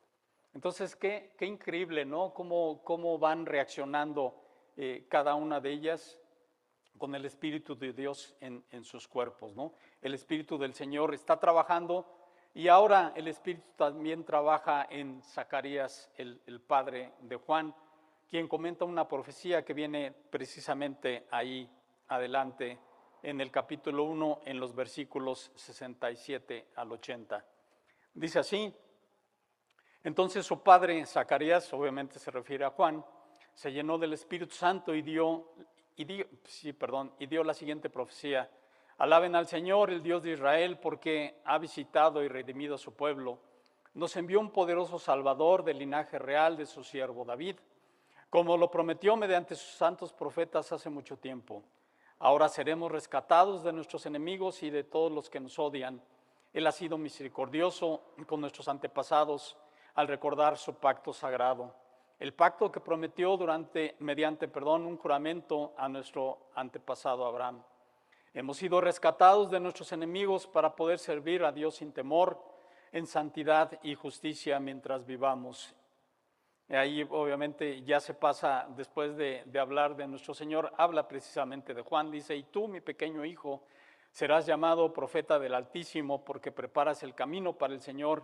Entonces, 0.54 0.94
qué, 0.94 1.34
qué 1.36 1.46
increíble, 1.46 2.04
¿no? 2.04 2.32
Cómo, 2.32 2.84
cómo 2.84 3.18
van 3.18 3.44
reaccionando 3.44 4.40
eh, 4.76 5.04
cada 5.08 5.34
una 5.34 5.60
de 5.60 5.72
ellas 5.72 6.16
con 7.02 7.16
el 7.16 7.24
Espíritu 7.24 7.74
de 7.74 7.92
Dios 7.92 8.32
en, 8.38 8.84
sus 8.84 9.08
cuerpos, 9.08 9.56
¿no? 9.56 9.72
El 10.00 10.14
Espíritu 10.14 10.56
del 10.56 10.72
Señor 10.72 11.12
está 11.14 11.36
trabajando 11.36 12.06
y 12.54 12.68
ahora 12.68 13.12
el 13.16 13.26
Espíritu 13.26 13.66
también 13.74 14.24
trabaja 14.24 14.86
en 14.88 15.20
Zacarías, 15.20 16.12
el, 16.14 16.60
padre 16.64 17.14
de 17.22 17.34
Juan, 17.34 17.74
quien 18.30 18.46
comenta 18.46 18.84
una 18.84 19.08
profecía 19.08 19.64
que 19.64 19.74
viene 19.74 20.12
precisamente 20.12 21.26
ahí 21.32 21.68
adelante 22.06 22.78
en 23.24 23.40
el 23.40 23.50
capítulo 23.50 24.04
1, 24.04 24.42
en 24.44 24.60
los 24.60 24.72
versículos 24.72 25.50
67 25.56 26.68
al 26.76 26.92
80. 26.92 27.44
Dice 28.14 28.38
así, 28.38 28.72
Entonces 30.04 30.46
su 30.46 30.62
padre, 30.62 31.04
Zacarías, 31.04 31.72
obviamente 31.72 32.20
se 32.20 32.30
refiere 32.30 32.64
a 32.64 32.70
Juan, 32.70 33.04
se 33.54 33.72
llenó 33.72 33.98
del 33.98 34.12
Espíritu 34.12 34.54
Santo 34.54 34.94
y 34.94 35.02
dio, 35.02 35.48
y 35.96 36.04
dio, 36.04 36.26
sí, 36.44 36.72
perdón, 36.72 37.12
y 37.18 37.26
dio 37.26 37.44
la 37.44 37.54
siguiente 37.54 37.90
profecía. 37.90 38.50
Alaben 38.98 39.34
al 39.34 39.46
Señor, 39.46 39.90
el 39.90 40.02
Dios 40.02 40.22
de 40.22 40.32
Israel, 40.32 40.78
porque 40.78 41.40
ha 41.44 41.58
visitado 41.58 42.22
y 42.22 42.28
redimido 42.28 42.76
a 42.76 42.78
su 42.78 42.94
pueblo. 42.94 43.38
Nos 43.94 44.16
envió 44.16 44.40
un 44.40 44.50
poderoso 44.50 44.98
Salvador 44.98 45.64
del 45.64 45.78
linaje 45.78 46.18
real 46.18 46.56
de 46.56 46.66
su 46.66 46.82
siervo 46.84 47.24
David, 47.24 47.56
como 48.30 48.56
lo 48.56 48.70
prometió 48.70 49.16
mediante 49.16 49.54
sus 49.54 49.72
santos 49.76 50.12
profetas 50.12 50.72
hace 50.72 50.88
mucho 50.88 51.16
tiempo. 51.16 51.62
Ahora 52.18 52.48
seremos 52.48 52.90
rescatados 52.90 53.62
de 53.62 53.72
nuestros 53.72 54.06
enemigos 54.06 54.62
y 54.62 54.70
de 54.70 54.84
todos 54.84 55.12
los 55.12 55.28
que 55.28 55.40
nos 55.40 55.58
odian. 55.58 56.00
Él 56.52 56.66
ha 56.66 56.72
sido 56.72 56.96
misericordioso 56.96 58.02
con 58.26 58.40
nuestros 58.40 58.68
antepasados 58.68 59.56
al 59.94 60.08
recordar 60.08 60.56
su 60.56 60.74
pacto 60.74 61.12
sagrado 61.12 61.74
el 62.22 62.34
pacto 62.34 62.70
que 62.70 62.78
prometió 62.78 63.36
durante, 63.36 63.96
mediante 63.98 64.46
perdón, 64.46 64.86
un 64.86 64.96
juramento 64.96 65.74
a 65.76 65.88
nuestro 65.88 66.50
antepasado 66.54 67.26
Abraham. 67.26 67.64
Hemos 68.32 68.58
sido 68.58 68.80
rescatados 68.80 69.50
de 69.50 69.58
nuestros 69.58 69.90
enemigos 69.90 70.46
para 70.46 70.76
poder 70.76 71.00
servir 71.00 71.42
a 71.42 71.50
Dios 71.50 71.74
sin 71.74 71.92
temor, 71.92 72.40
en 72.92 73.08
santidad 73.08 73.76
y 73.82 73.96
justicia 73.96 74.60
mientras 74.60 75.04
vivamos. 75.04 75.74
Ahí 76.68 77.04
obviamente 77.10 77.82
ya 77.82 77.98
se 77.98 78.14
pasa, 78.14 78.68
después 78.76 79.16
de, 79.16 79.42
de 79.44 79.58
hablar 79.58 79.96
de 79.96 80.06
nuestro 80.06 80.32
Señor, 80.32 80.72
habla 80.76 81.08
precisamente 81.08 81.74
de 81.74 81.82
Juan, 81.82 82.12
dice, 82.12 82.36
y 82.36 82.44
tú, 82.44 82.68
mi 82.68 82.80
pequeño 82.80 83.24
hijo, 83.24 83.64
serás 84.12 84.46
llamado 84.46 84.92
profeta 84.92 85.40
del 85.40 85.56
Altísimo 85.56 86.24
porque 86.24 86.52
preparas 86.52 87.02
el 87.02 87.16
camino 87.16 87.54
para 87.54 87.74
el 87.74 87.80
Señor 87.80 88.22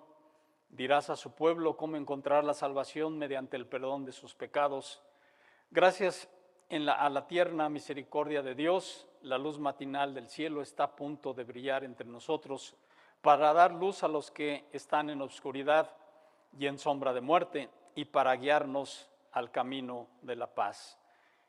Dirás 0.69 1.11
a 1.11 1.17
su 1.17 1.33
pueblo 1.33 1.77
cómo 1.77 1.97
encontrar 1.97 2.45
la 2.45 2.55
salvación 2.55 3.19
mediante 3.19 3.57
el 3.57 3.67
perdón 3.67 4.05
de 4.05 4.13
sus 4.13 4.35
pecados. 4.35 5.03
Gracias 5.71 6.29
a 6.71 7.09
la 7.09 7.27
tierna 7.27 7.69
misericordia 7.69 8.43
de 8.43 8.55
Dios, 8.55 9.09
la 9.23 9.39
luz 9.39 9.59
matinal 9.59 10.15
del 10.15 10.29
cielo 10.29 10.63
está 10.63 10.85
a 10.85 10.97
punto 10.97 11.33
de 11.33 11.45
brillar 11.45 11.85
entre 11.85 12.07
nosotros 12.07 12.77
para 13.23 13.53
dar 13.53 13.73
luz 13.73 14.03
a 14.03 14.09
los 14.09 14.31
que 14.31 14.67
están 14.73 15.11
en 15.11 15.23
oscuridad 15.23 15.91
y 16.59 16.67
en 16.67 16.79
sombra 16.79 17.13
de 17.13 17.21
muerte 17.21 17.69
y 17.95 18.05
para 18.05 18.37
guiarnos 18.37 19.09
al 19.33 19.51
camino 19.51 20.07
de 20.23 20.37
la 20.37 20.47
paz. 20.47 20.99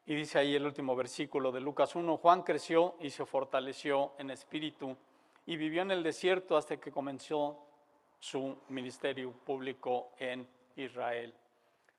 Y 0.05 0.15
dice 0.15 0.39
ahí 0.39 0.55
el 0.55 0.65
último 0.65 0.95
versículo 0.95 1.51
de 1.51 1.61
Lucas 1.61 1.95
1, 1.95 2.17
Juan 2.17 2.41
creció 2.41 2.95
y 2.99 3.11
se 3.11 3.25
fortaleció 3.25 4.13
en 4.17 4.31
espíritu 4.31 4.97
y 5.45 5.57
vivió 5.57 5.83
en 5.83 5.91
el 5.91 6.01
desierto 6.01 6.57
hasta 6.57 6.77
que 6.77 6.91
comenzó 6.91 7.68
su 8.19 8.57
ministerio 8.69 9.31
público 9.31 10.11
en 10.17 10.47
Israel. 10.75 11.33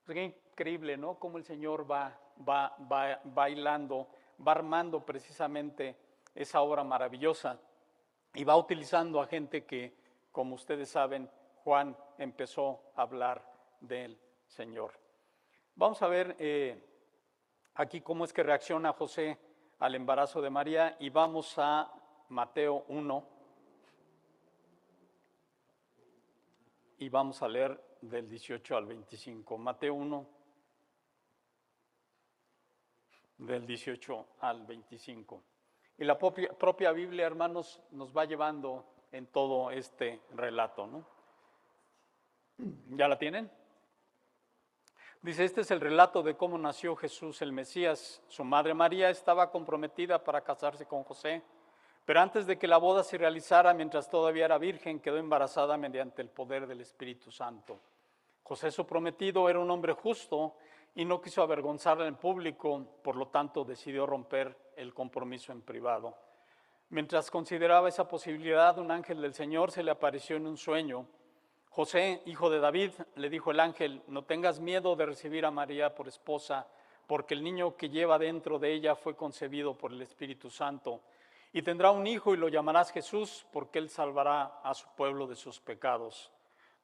Es 0.07 0.17
increíble, 0.17 0.97
¿no? 0.97 1.19
Cómo 1.19 1.39
el 1.39 1.45
Señor 1.45 1.91
va, 1.91 2.17
va, 2.49 2.77
va 2.91 3.21
bailando, 3.25 4.09
va 4.47 4.53
armando 4.53 5.05
precisamente 5.05 5.97
esa 6.35 6.61
obra 6.61 6.85
maravillosa 6.85 7.59
y 8.35 8.45
va 8.45 8.57
utilizando 8.57 9.21
a 9.21 9.27
gente 9.27 9.65
que, 9.65 9.95
como 10.31 10.55
ustedes 10.55 10.89
saben, 10.89 11.29
Juan 11.65 11.97
empezó 12.19 12.81
a 12.97 13.03
hablar 13.03 13.43
del 13.81 14.19
Señor. 14.47 14.93
Vamos 15.75 16.03
a 16.03 16.09
ver 16.09 16.37
eh, 16.39 16.83
aquí 17.75 18.01
cómo 18.01 18.25
es 18.25 18.33
que 18.33 18.43
reacciona 18.43 18.93
José 18.93 19.39
al 19.79 19.95
embarazo 19.95 20.41
de 20.41 20.51
María 20.51 20.97
y 21.01 21.11
vamos 21.11 21.55
a 21.57 21.91
Mateo 22.29 22.85
1, 22.89 23.25
y 27.01 27.09
vamos 27.09 27.43
a 27.43 27.49
leer 27.49 27.83
del 28.03 28.29
18 28.29 28.77
al 28.77 28.85
25. 28.85 29.57
Mateo 29.57 29.95
1, 29.95 30.27
del 33.39 33.67
18 33.67 34.27
al 34.41 34.67
25. 34.67 35.43
Y 35.97 36.05
la 36.05 36.19
propia, 36.19 36.53
propia, 36.53 36.93
Biblia, 36.93 37.27
hermanos, 37.27 37.83
nos 37.93 38.15
va 38.15 38.27
llevando 38.27 38.85
en 39.13 39.27
todo 39.29 39.71
este 39.71 40.21
relato, 40.35 40.87
¿no? 40.87 41.07
¿Ya 42.91 43.09
la 43.09 43.19
tienen? 43.19 43.51
Dice, 45.23 45.45
este 45.45 45.63
es 45.63 45.71
el 45.71 45.81
relato 45.81 46.23
de 46.23 46.37
cómo 46.37 46.59
nació 46.59 46.95
Jesús 46.97 47.41
el 47.41 47.53
Mesías. 47.53 48.23
Su 48.29 48.45
madre 48.45 48.75
María 48.75 49.09
estaba 49.09 49.51
comprometida 49.51 50.23
para 50.23 50.43
casarse 50.43 50.85
con 50.85 51.03
José 51.05 51.43
pero 52.11 52.23
antes 52.23 52.45
de 52.45 52.59
que 52.59 52.67
la 52.67 52.79
boda 52.79 53.05
se 53.05 53.19
realizara, 53.19 53.73
mientras 53.73 54.11
todavía 54.11 54.47
era 54.47 54.59
virgen, 54.59 54.99
quedó 54.99 55.17
embarazada 55.17 55.77
mediante 55.77 56.23
el 56.23 56.29
poder 56.29 56.67
del 56.67 56.81
Espíritu 56.81 57.31
Santo. 57.31 57.79
José, 58.43 58.73
su 58.73 58.85
prometido, 58.85 59.49
era 59.49 59.61
un 59.61 59.71
hombre 59.71 59.93
justo 59.93 60.57
y 60.97 61.05
no 61.05 61.21
quiso 61.21 61.41
avergonzarla 61.41 62.09
en 62.09 62.17
público, 62.17 62.85
por 63.05 63.15
lo 63.15 63.29
tanto 63.29 63.63
decidió 63.63 64.07
romper 64.07 64.73
el 64.75 64.93
compromiso 64.93 65.53
en 65.53 65.63
privado. 65.63 66.17
Mientras 66.89 67.31
consideraba 67.31 67.89
esa 67.89 68.09
posibilidad, 68.09 68.77
un 68.81 68.91
ángel 68.91 69.23
del 69.23 69.33
Señor 69.33 69.71
se 69.71 69.85
le 69.85 69.93
apareció 69.93 70.35
en 70.35 70.49
un 70.49 70.57
sueño. 70.57 71.07
José, 71.69 72.23
hijo 72.27 72.51
de 72.51 72.59
David, 72.59 72.91
le 73.15 73.31
dijo 73.31 73.53
el 73.53 73.61
ángel, 73.61 74.03
no 74.09 74.25
tengas 74.25 74.59
miedo 74.59 74.97
de 74.97 75.07
recibir 75.07 75.47
a 75.47 75.53
María 75.53 75.95
por 75.95 76.09
esposa, 76.09 76.67
porque 77.07 77.35
el 77.35 77.45
niño 77.45 77.77
que 77.77 77.89
lleva 77.89 78.19
dentro 78.19 78.59
de 78.59 78.73
ella 78.73 78.97
fue 78.97 79.15
concebido 79.15 79.79
por 79.79 79.93
el 79.93 80.03
Espíritu 80.03 80.51
Santo 80.51 81.03
y 81.53 81.63
tendrá 81.63 81.91
un 81.91 82.07
hijo 82.07 82.33
y 82.33 82.37
lo 82.37 82.49
llamarás 82.49 82.93
Jesús 82.93 83.47
porque 83.53 83.79
él 83.79 83.89
salvará 83.89 84.61
a 84.63 84.75
su 84.75 84.89
pueblo 84.95 85.27
de 85.27 85.37
sus 85.37 85.61
pecados. 85.61 86.33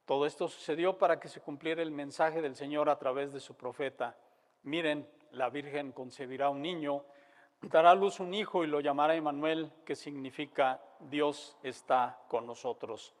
Todo 0.05 0.25
esto 0.25 0.47
sucedió 0.47 0.97
para 0.97 1.19
que 1.19 1.29
se 1.29 1.41
cumpliera 1.41 1.81
el 1.81 1.91
mensaje 1.91 2.41
del 2.41 2.55
Señor 2.55 2.89
a 2.89 2.97
través 2.97 3.33
de 3.33 3.39
su 3.39 3.55
profeta. 3.55 4.17
Miren, 4.63 5.07
la 5.31 5.49
Virgen 5.49 5.91
concebirá 5.91 6.49
un 6.49 6.61
niño, 6.61 7.03
dará 7.61 7.91
a 7.91 7.95
luz 7.95 8.19
un 8.19 8.33
hijo 8.33 8.63
y 8.63 8.67
lo 8.67 8.79
llamará 8.79 9.15
Emanuel, 9.15 9.71
que 9.85 9.95
significa 9.95 10.81
Dios 10.99 11.57
está 11.63 12.19
con 12.27 12.45
nosotros. 12.45 13.13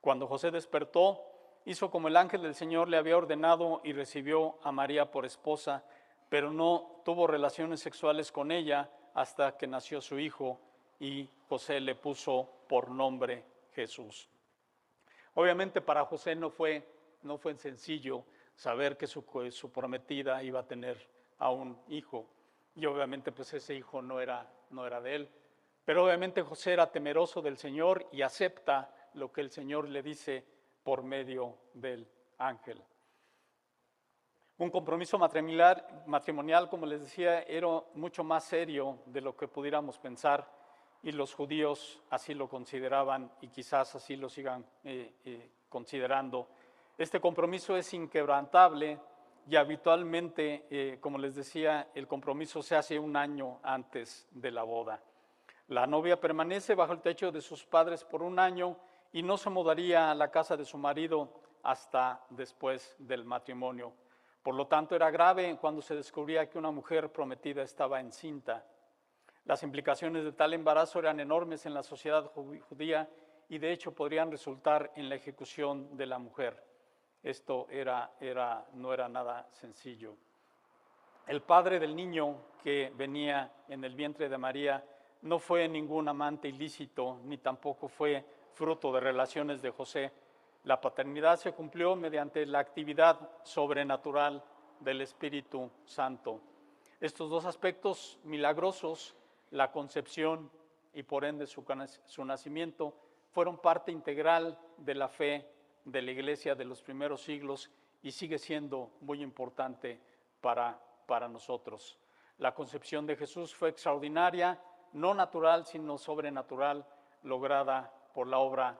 Cuando 0.00 0.26
José 0.26 0.50
despertó, 0.50 1.22
hizo 1.64 1.90
como 1.90 2.08
el 2.08 2.16
ángel 2.16 2.42
del 2.42 2.54
Señor 2.54 2.88
le 2.88 2.98
había 2.98 3.16
ordenado 3.16 3.80
y 3.84 3.92
recibió 3.92 4.58
a 4.62 4.72
María 4.72 5.10
por 5.10 5.24
esposa, 5.24 5.84
pero 6.28 6.50
no 6.50 7.00
tuvo 7.04 7.26
relaciones 7.26 7.80
sexuales 7.80 8.32
con 8.32 8.50
ella 8.50 8.90
hasta 9.14 9.56
que 9.56 9.66
nació 9.66 10.00
su 10.00 10.18
hijo 10.18 10.60
y 11.00 11.28
José 11.48 11.80
le 11.80 11.94
puso 11.94 12.48
por 12.68 12.90
nombre 12.90 13.44
Jesús. 13.72 14.28
Obviamente 15.34 15.80
para 15.80 16.04
José 16.04 16.34
no 16.34 16.50
fue, 16.50 16.86
no 17.22 17.38
fue 17.38 17.54
sencillo 17.56 18.24
saber 18.54 18.96
que 18.96 19.06
su, 19.06 19.24
su 19.50 19.72
prometida 19.72 20.42
iba 20.42 20.60
a 20.60 20.66
tener 20.66 21.08
a 21.38 21.50
un 21.50 21.78
hijo 21.88 22.28
y 22.74 22.86
obviamente 22.86 23.32
pues 23.32 23.52
ese 23.54 23.74
hijo 23.74 24.02
no 24.02 24.20
era, 24.20 24.50
no 24.70 24.86
era 24.86 25.00
de 25.00 25.16
él. 25.16 25.30
Pero 25.84 26.04
obviamente 26.04 26.42
José 26.42 26.72
era 26.72 26.90
temeroso 26.90 27.42
del 27.42 27.58
Señor 27.58 28.06
y 28.12 28.22
acepta 28.22 28.94
lo 29.14 29.32
que 29.32 29.42
el 29.42 29.50
Señor 29.50 29.88
le 29.88 30.02
dice 30.02 30.44
por 30.82 31.02
medio 31.02 31.58
del 31.74 32.08
ángel. 32.38 32.82
Un 34.56 34.70
compromiso 34.70 35.18
matrimonial, 35.18 35.84
matrimonial, 36.06 36.68
como 36.68 36.86
les 36.86 37.00
decía, 37.00 37.42
era 37.42 37.82
mucho 37.94 38.22
más 38.22 38.44
serio 38.44 39.00
de 39.06 39.20
lo 39.20 39.36
que 39.36 39.48
pudiéramos 39.48 39.98
pensar 39.98 40.48
y 41.04 41.12
los 41.12 41.34
judíos 41.34 42.02
así 42.10 42.32
lo 42.32 42.48
consideraban 42.48 43.30
y 43.42 43.48
quizás 43.48 43.94
así 43.94 44.16
lo 44.16 44.30
sigan 44.30 44.64
eh, 44.82 45.12
eh, 45.26 45.50
considerando. 45.68 46.48
Este 46.96 47.20
compromiso 47.20 47.76
es 47.76 47.92
inquebrantable 47.92 48.98
y 49.46 49.56
habitualmente, 49.56 50.66
eh, 50.70 50.98
como 51.00 51.18
les 51.18 51.34
decía, 51.34 51.88
el 51.94 52.08
compromiso 52.08 52.62
se 52.62 52.74
hace 52.74 52.98
un 52.98 53.16
año 53.16 53.60
antes 53.62 54.26
de 54.30 54.50
la 54.50 54.62
boda. 54.62 55.02
La 55.68 55.86
novia 55.86 56.18
permanece 56.18 56.74
bajo 56.74 56.94
el 56.94 57.02
techo 57.02 57.30
de 57.30 57.42
sus 57.42 57.66
padres 57.66 58.02
por 58.02 58.22
un 58.22 58.38
año 58.38 58.78
y 59.12 59.22
no 59.22 59.36
se 59.36 59.50
mudaría 59.50 60.10
a 60.10 60.14
la 60.14 60.30
casa 60.30 60.56
de 60.56 60.64
su 60.64 60.78
marido 60.78 61.28
hasta 61.62 62.24
después 62.30 62.96
del 62.98 63.26
matrimonio. 63.26 63.92
Por 64.42 64.54
lo 64.54 64.66
tanto, 64.66 64.96
era 64.96 65.10
grave 65.10 65.58
cuando 65.60 65.82
se 65.82 65.94
descubría 65.94 66.48
que 66.48 66.58
una 66.58 66.70
mujer 66.70 67.12
prometida 67.12 67.62
estaba 67.62 68.00
encinta. 68.00 68.64
Las 69.44 69.62
implicaciones 69.62 70.24
de 70.24 70.32
tal 70.32 70.54
embarazo 70.54 70.98
eran 70.98 71.20
enormes 71.20 71.66
en 71.66 71.74
la 71.74 71.82
sociedad 71.82 72.30
judía 72.68 73.08
y 73.48 73.58
de 73.58 73.72
hecho 73.72 73.94
podrían 73.94 74.30
resultar 74.30 74.90
en 74.96 75.08
la 75.08 75.16
ejecución 75.16 75.96
de 75.96 76.06
la 76.06 76.18
mujer. 76.18 76.62
Esto 77.22 77.66
era, 77.70 78.12
era, 78.20 78.66
no 78.74 78.92
era 78.92 79.08
nada 79.08 79.46
sencillo. 79.52 80.16
El 81.26 81.42
padre 81.42 81.78
del 81.78 81.94
niño 81.94 82.36
que 82.62 82.92
venía 82.96 83.50
en 83.68 83.84
el 83.84 83.94
vientre 83.94 84.28
de 84.28 84.38
María 84.38 84.84
no 85.22 85.38
fue 85.38 85.68
ningún 85.68 86.08
amante 86.08 86.48
ilícito, 86.48 87.20
ni 87.24 87.38
tampoco 87.38 87.88
fue 87.88 88.24
fruto 88.52 88.92
de 88.92 89.00
relaciones 89.00 89.62
de 89.62 89.70
José. 89.70 90.12
La 90.64 90.80
paternidad 90.80 91.36
se 91.36 91.52
cumplió 91.52 91.96
mediante 91.96 92.46
la 92.46 92.60
actividad 92.60 93.18
sobrenatural 93.42 94.42
del 94.80 95.00
Espíritu 95.02 95.70
Santo. 95.84 96.40
Estos 97.00 97.30
dos 97.30 97.44
aspectos 97.44 98.18
milagrosos 98.24 99.14
la 99.54 99.70
concepción 99.70 100.50
y 100.92 101.04
por 101.04 101.24
ende 101.24 101.46
su, 101.46 102.24
nacimiento 102.24 102.92
fueron 103.30 103.58
parte 103.58 103.92
integral 103.92 104.58
de 104.78 104.94
la 104.96 105.08
fe 105.08 105.48
de 105.84 106.02
la 106.02 106.10
iglesia 106.10 106.56
de 106.56 106.64
los 106.64 106.82
primeros 106.82 107.22
siglos 107.22 107.70
y 108.02 108.10
sigue 108.10 108.38
siendo 108.38 108.90
muy 109.00 109.22
importante 109.22 110.00
para, 110.40 110.76
para 111.06 111.28
nosotros. 111.28 111.96
La 112.38 112.52
concepción 112.52 113.06
de 113.06 113.14
Jesús 113.14 113.54
fue 113.54 113.68
extraordinaria, 113.68 114.60
no 114.92 115.14
natural, 115.14 115.64
sino 115.66 115.98
sobrenatural, 115.98 116.84
lograda 117.22 117.92
por 118.12 118.26
la 118.26 118.38
obra 118.38 118.76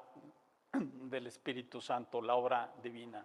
del 0.72 1.28
Espíritu 1.28 1.80
Santo, 1.80 2.20
la 2.20 2.34
obra 2.34 2.74
divina. 2.82 3.24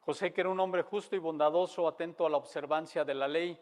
José, 0.00 0.30
que 0.34 0.42
era 0.42 0.50
un 0.50 0.60
hombre 0.60 0.82
justo 0.82 1.16
y 1.16 1.20
bondadoso, 1.20 1.88
atento 1.88 2.26
a 2.26 2.30
la 2.30 2.36
observancia 2.36 3.02
de 3.02 3.14
la 3.14 3.28
ley, 3.28 3.58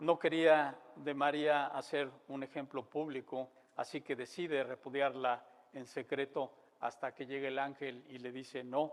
no 0.00 0.18
quería 0.18 0.78
de 0.96 1.14
María 1.14 1.66
hacer 1.66 2.10
un 2.28 2.42
ejemplo 2.42 2.84
público, 2.84 3.48
así 3.76 4.00
que 4.00 4.16
decide 4.16 4.64
repudiarla 4.64 5.44
en 5.72 5.86
secreto 5.86 6.52
hasta 6.80 7.14
que 7.14 7.26
llegue 7.26 7.48
el 7.48 7.58
ángel 7.58 8.04
y 8.08 8.18
le 8.18 8.32
dice, 8.32 8.64
no, 8.64 8.92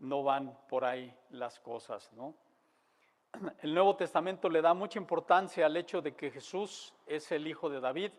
no 0.00 0.22
van 0.22 0.58
por 0.68 0.84
ahí 0.84 1.14
las 1.30 1.58
cosas, 1.60 2.12
¿no? 2.12 2.34
El 3.62 3.74
Nuevo 3.74 3.96
Testamento 3.96 4.48
le 4.48 4.62
da 4.62 4.74
mucha 4.74 4.98
importancia 4.98 5.66
al 5.66 5.76
hecho 5.76 6.00
de 6.00 6.14
que 6.14 6.30
Jesús 6.30 6.94
es 7.06 7.32
el 7.32 7.48
hijo 7.48 7.68
de 7.68 7.80
David. 7.80 8.12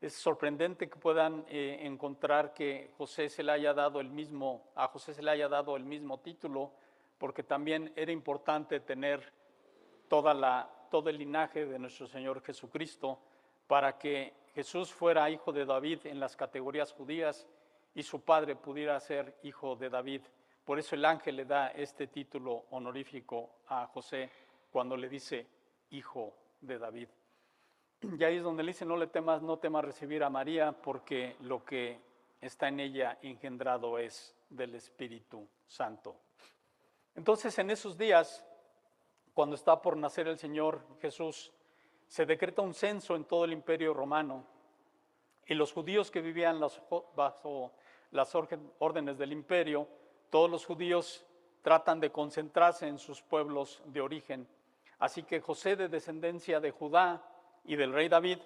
Es 0.00 0.14
sorprendente 0.14 0.88
que 0.88 0.96
puedan 0.96 1.44
eh, 1.48 1.78
encontrar 1.80 2.54
que 2.54 2.92
José 2.96 3.28
se 3.28 3.42
le 3.42 3.50
haya 3.50 3.74
dado 3.74 4.00
el 4.00 4.10
mismo, 4.10 4.70
a 4.76 4.86
José 4.88 5.14
se 5.14 5.22
le 5.22 5.30
haya 5.30 5.48
dado 5.48 5.76
el 5.76 5.84
mismo 5.84 6.20
título, 6.20 6.72
porque 7.18 7.42
también 7.42 7.92
era 7.96 8.12
importante 8.12 8.78
tener 8.80 9.32
toda 10.08 10.34
la, 10.34 10.70
todo 10.94 11.10
el 11.10 11.18
linaje 11.18 11.66
de 11.66 11.76
nuestro 11.76 12.06
Señor 12.06 12.40
Jesucristo 12.40 13.18
para 13.66 13.98
que 13.98 14.32
Jesús 14.54 14.92
fuera 14.92 15.28
hijo 15.28 15.50
de 15.52 15.64
David 15.64 16.06
en 16.06 16.20
las 16.20 16.36
categorías 16.36 16.92
judías 16.92 17.48
y 17.96 18.04
su 18.04 18.20
padre 18.20 18.54
pudiera 18.54 19.00
ser 19.00 19.36
hijo 19.42 19.74
de 19.74 19.90
David. 19.90 20.20
Por 20.64 20.78
eso 20.78 20.94
el 20.94 21.04
ángel 21.04 21.34
le 21.34 21.46
da 21.46 21.72
este 21.72 22.06
título 22.06 22.66
honorífico 22.70 23.56
a 23.66 23.88
José 23.88 24.30
cuando 24.70 24.96
le 24.96 25.08
dice 25.08 25.48
hijo 25.90 26.32
de 26.60 26.78
David. 26.78 27.08
Y 28.16 28.22
ahí 28.22 28.36
es 28.36 28.44
donde 28.44 28.62
le 28.62 28.70
dice, 28.70 28.86
no 28.86 28.96
le 28.96 29.08
temas, 29.08 29.42
no 29.42 29.58
temas 29.58 29.84
recibir 29.84 30.22
a 30.22 30.30
María, 30.30 30.70
porque 30.70 31.34
lo 31.40 31.64
que 31.64 31.98
está 32.40 32.68
en 32.68 32.78
ella 32.78 33.18
engendrado 33.20 33.98
es 33.98 34.32
del 34.48 34.76
Espíritu 34.76 35.44
Santo. 35.66 36.14
Entonces, 37.16 37.58
en 37.58 37.70
esos 37.70 37.98
días, 37.98 38.44
cuando 39.34 39.56
está 39.56 39.82
por 39.82 39.96
nacer 39.96 40.28
el 40.28 40.38
Señor 40.38 40.80
Jesús, 41.00 41.52
se 42.06 42.24
decreta 42.24 42.62
un 42.62 42.72
censo 42.72 43.16
en 43.16 43.24
todo 43.24 43.44
el 43.44 43.52
imperio 43.52 43.92
romano 43.92 44.46
y 45.46 45.54
los 45.54 45.72
judíos 45.72 46.10
que 46.10 46.20
vivían 46.20 46.60
bajo 47.14 47.72
las 48.12 48.34
órdenes 48.34 49.18
del 49.18 49.32
imperio, 49.32 49.88
todos 50.30 50.50
los 50.50 50.64
judíos 50.64 51.26
tratan 51.62 52.00
de 52.00 52.12
concentrarse 52.12 52.86
en 52.86 52.98
sus 52.98 53.20
pueblos 53.22 53.82
de 53.86 54.00
origen. 54.00 54.48
Así 54.98 55.22
que 55.22 55.40
José, 55.40 55.76
de 55.76 55.88
descendencia 55.88 56.60
de 56.60 56.70
Judá 56.70 57.22
y 57.64 57.76
del 57.76 57.92
rey 57.92 58.08
David, 58.08 58.38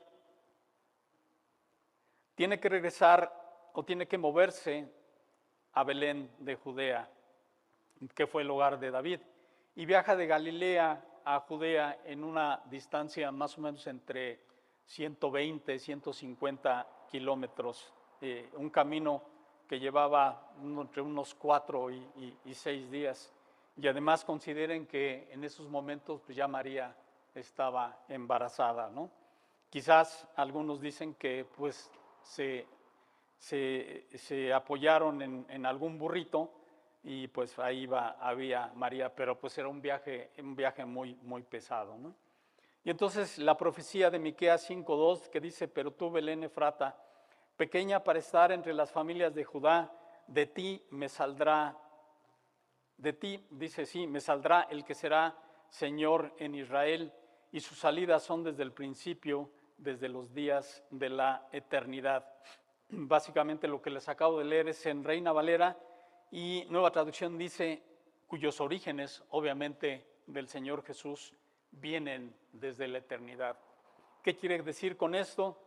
tiene 2.35 2.59
que 2.59 2.69
regresar 2.69 3.33
o 3.75 3.85
tiene 3.85 4.09
que 4.09 4.19
moverse 4.19 4.91
a 5.73 5.85
Belén 5.85 6.31
de 6.39 6.57
Judea, 6.57 7.11
que 8.15 8.27
fue 8.27 8.43
el 8.43 8.51
hogar 8.51 8.79
de 8.79 8.91
David, 8.91 9.21
y 9.79 9.87
viaja 9.87 10.17
de 10.17 10.27
Galilea 10.27 11.01
a 11.25 11.39
Judea 11.39 12.01
en 12.05 12.25
una 12.25 12.61
distancia 12.69 13.31
más 13.31 13.57
o 13.57 13.61
menos 13.61 13.87
entre 13.87 14.41
120, 14.87 15.79
150 15.79 16.89
kilómetros, 17.09 17.93
eh, 18.21 18.51
un 18.55 18.71
camino 18.71 19.23
que 19.69 19.79
llevaba 19.79 20.51
entre 20.61 21.01
unos 21.01 21.33
cuatro 21.33 21.93
y, 21.93 22.05
seis 22.55 22.91
días. 22.91 23.33
Y 23.77 23.87
además 23.87 24.25
consideren 24.25 24.85
que 24.85 25.29
en 25.31 25.45
esos 25.45 25.69
momentos 25.69 26.23
pues 26.27 26.37
ya 26.37 26.49
María 26.49 26.97
estaba 27.33 28.01
embarazada, 28.09 28.91
¿no? 28.91 29.13
Quizás 29.71 30.27
algunos 30.35 30.81
dicen 30.81 31.15
que 31.15 31.47
pues 31.57 31.89
se, 32.25 32.67
se, 33.39 34.53
apoyaron 34.53 35.23
en, 35.23 35.47
en, 35.49 35.67
algún 35.67 35.99
burrito 35.99 36.51
y 37.03 37.29
pues 37.29 37.59
ahí 37.59 37.87
va, 37.87 38.17
había 38.21 38.73
María, 38.75 39.15
pero 39.15 39.39
pues 39.39 39.57
era 39.59 39.69
un 39.69 39.81
viaje, 39.81 40.31
un 40.39 40.57
viaje 40.57 40.85
muy, 40.85 41.15
muy 41.23 41.43
pesado, 41.43 41.97
¿no? 41.97 42.15
Y 42.85 42.91
entonces 42.91 43.39
la 43.39 43.57
profecía 43.57 44.11
de 44.11 44.19
Miqueas 44.19 44.69
5.2 44.69 45.29
que 45.29 45.41
dice, 45.41 45.69
pero 45.69 45.93
tú 45.93 46.11
Belén 46.11 46.45
Efrata, 46.45 46.97
pequeña 47.57 48.03
para 48.03 48.19
estar 48.19 48.53
entre 48.53 48.73
las 48.73 48.91
familias 48.91 49.35
de 49.35 49.45
Judá, 49.45 49.93
de 50.27 50.47
ti 50.47 50.83
me 50.91 51.09
saldrá, 51.09 51.77
de 52.97 53.13
ti, 53.13 53.47
dice 53.51 53.85
sí, 53.85 54.07
me 54.07 54.21
saldrá 54.21 54.63
el 54.71 54.85
que 54.85 54.95
será 54.95 55.37
Señor 55.69 56.35
en 56.39 56.55
Israel, 56.55 57.13
y 57.53 57.61
sus 57.61 57.79
salidas 57.79 58.23
son 58.23 58.45
desde 58.45 58.63
el 58.63 58.73
principio, 58.73 59.51
desde 59.77 60.09
los 60.09 60.33
días 60.33 60.85
de 60.91 61.09
la 61.09 61.49
eternidad. 61.53 62.27
Básicamente 62.89 63.69
lo 63.69 63.83
que 63.83 63.91
les 63.91 64.09
acabo 64.09 64.39
de 64.39 64.45
leer 64.45 64.69
es 64.69 64.85
en 64.87 65.05
Reina 65.05 65.33
Valera 65.33 65.77
y 66.31 66.67
Nueva 66.69 66.91
Traducción 66.91 67.39
dice, 67.39 67.83
cuyos 68.27 68.61
orígenes, 68.61 69.23
obviamente, 69.31 70.07
del 70.27 70.49
Señor 70.49 70.85
Jesús 70.85 71.35
vienen 71.71 72.35
desde 72.53 72.89
la 72.89 72.99
eternidad. 72.99 73.59
¿Qué 74.23 74.37
quiere 74.37 74.63
decir 74.63 74.97
con 74.97 75.15
esto? 75.15 75.59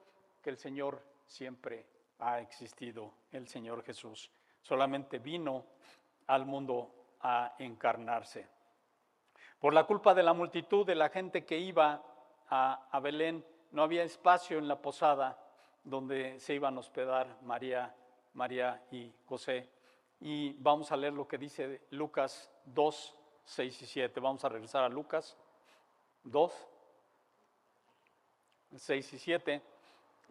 Que 0.41 0.49
el 0.49 0.57
Señor 0.57 1.03
siempre 1.25 1.85
ha 2.19 2.39
existido, 2.39 3.13
el 3.31 3.47
Señor 3.47 3.83
Jesús. 3.83 4.31
Solamente 4.61 5.19
vino 5.19 5.65
al 6.27 6.45
mundo 6.45 6.93
a 7.21 7.55
encarnarse. 7.59 8.47
Por 9.59 9.73
la 9.73 9.85
culpa 9.85 10.13
de 10.13 10.23
la 10.23 10.33
multitud 10.33 10.85
de 10.85 10.95
la 10.95 11.09
gente 11.09 11.45
que 11.45 11.57
iba 11.57 12.03
a, 12.49 12.99
Belén, 13.01 13.45
no 13.71 13.83
había 13.83 14.03
espacio 14.03 14.57
en 14.57 14.67
la 14.67 14.81
posada 14.81 15.39
donde 15.83 16.39
se 16.39 16.53
iban 16.55 16.75
a 16.77 16.79
hospedar 16.79 17.37
María, 17.41 17.95
María 18.33 18.83
y 18.91 19.13
José. 19.25 19.69
Y 20.21 20.53
vamos 20.53 20.91
a 20.91 20.97
leer 20.97 21.13
lo 21.13 21.27
que 21.27 21.37
dice 21.37 21.81
Lucas 21.89 22.51
2, 22.65 23.17
6 23.43 23.81
y 23.81 23.85
7. 23.85 24.19
Vamos 24.19 24.45
a 24.45 24.49
regresar 24.49 24.83
a 24.83 24.89
Lucas 24.89 25.35
2, 26.23 26.67
6 28.75 29.13
y 29.13 29.17
7. 29.17 29.61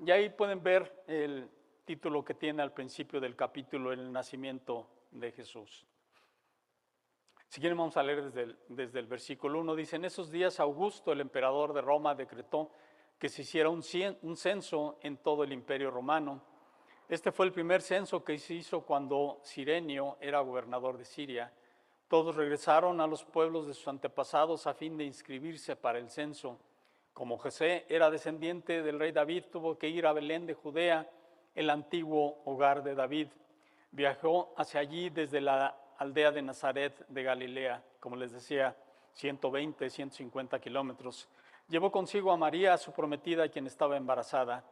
Y 0.05 0.11
ahí 0.12 0.31
pueden 0.31 0.62
ver 0.62 1.05
el 1.09 1.50
título 1.85 2.24
que 2.24 2.35
tiene 2.35 2.62
al 2.62 2.72
principio 2.72 3.20
del 3.20 3.35
capítulo, 3.35 3.92
el 3.92 4.12
nacimiento 4.12 4.87
de 5.11 5.33
Jesús. 5.33 5.85
Si 7.48 7.61
quieren 7.61 7.76
vamos 7.76 7.96
a 7.96 8.05
leer 8.05 8.22
desde 8.26 8.42
el, 8.44 8.59
desde 8.68 9.00
el 9.00 9.07
versículo 9.07 9.59
1. 9.59 9.74
Dice, 9.74 9.96
en 9.96 10.05
esos 10.05 10.31
días 10.31 10.61
Augusto, 10.61 11.11
el 11.11 11.20
emperador 11.20 11.72
de 11.72 11.81
Roma, 11.81 12.14
decretó 12.14 12.70
que 13.18 13.29
se 13.29 13.42
hiciera 13.42 13.68
un, 13.68 13.83
un 14.22 14.37
censo 14.37 14.98
en 15.03 15.16
todo 15.16 15.42
el 15.42 15.53
imperio 15.53 15.90
romano. 15.90 16.40
Este 17.11 17.31
fue 17.31 17.44
el 17.44 17.53
primer 17.53 17.83
censo 17.83 18.25
que 18.25 18.38
se 18.38 18.55
hizo 18.55 18.81
cuando 18.83 19.40
Sirenio 19.42 20.16
era 20.20 20.40
gobernador 20.40 20.96
de 20.96 21.05
Siria 21.05 21.53
todos 22.11 22.35
regresaron 22.35 23.01
a 23.01 23.07
los 23.07 23.23
pueblos 23.23 23.68
de 23.68 23.75
sus 23.75 23.87
antepasados 23.87 24.66
a 24.66 24.75
fin 24.75 24.96
de 24.96 25.05
inscribirse 25.05 25.77
para 25.77 26.01
el 26.01 26.11
censo. 26.11 26.59
Como 27.12 27.38
José 27.38 27.87
era 27.88 28.11
descendiente 28.11 28.83
del 28.83 28.99
rey 28.99 29.12
David, 29.12 29.44
tuvo 29.53 29.79
que 29.79 29.88
ir 29.88 30.05
a 30.09 30.12
Belén 30.12 30.44
de 30.44 30.55
Judea, 30.55 31.09
el 31.55 31.70
antiguo 31.70 32.42
hogar 32.44 32.83
de 32.83 32.96
David. 32.96 33.29
Viajó 33.92 34.53
hacia 34.57 34.81
allí 34.81 35.09
desde 35.09 35.40
la 35.40 35.77
aldea 35.99 36.33
de 36.33 36.42
Nazaret 36.42 37.07
de 37.07 37.23
Galilea, 37.23 37.81
como 38.01 38.16
les 38.16 38.33
decía, 38.33 38.77
120, 39.12 39.88
150 39.88 40.59
kilómetros. 40.59 41.29
Llevó 41.68 41.92
consigo 41.92 42.33
a 42.33 42.37
María, 42.37 42.77
su 42.77 42.90
prometida, 42.90 43.49
quien 43.49 43.68
estaba 43.68 43.96
embarazada. 43.96 44.64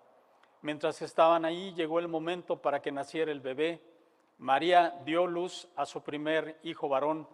Mientras 0.63 1.03
estaban 1.03 1.45
ahí, 1.45 1.73
llegó 1.75 1.99
el 1.99 2.09
momento 2.09 2.61
para 2.61 2.81
que 2.83 2.93
naciera 2.93 3.31
el 3.31 3.41
bebé 3.41 3.81
María 4.39 4.97
dio 5.05 5.27
luz 5.27 5.69
a 5.75 5.85
su 5.85 6.01
primer 6.01 6.61
hijo 6.63 6.89
varón 6.89 7.29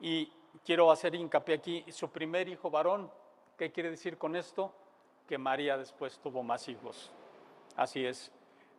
y 0.00 0.30
quiero 0.64 0.90
hacer 0.90 1.14
hincapié 1.14 1.54
aquí, 1.54 1.84
su 1.90 2.10
primer 2.10 2.46
hijo 2.48 2.70
varón, 2.70 3.10
¿qué 3.56 3.72
quiere 3.72 3.90
decir 3.90 4.18
con 4.18 4.36
esto? 4.36 4.74
Que 5.26 5.38
María 5.38 5.78
después 5.78 6.18
tuvo 6.18 6.42
más 6.42 6.68
hijos. 6.68 7.10
Así 7.74 8.04
es. 8.04 8.30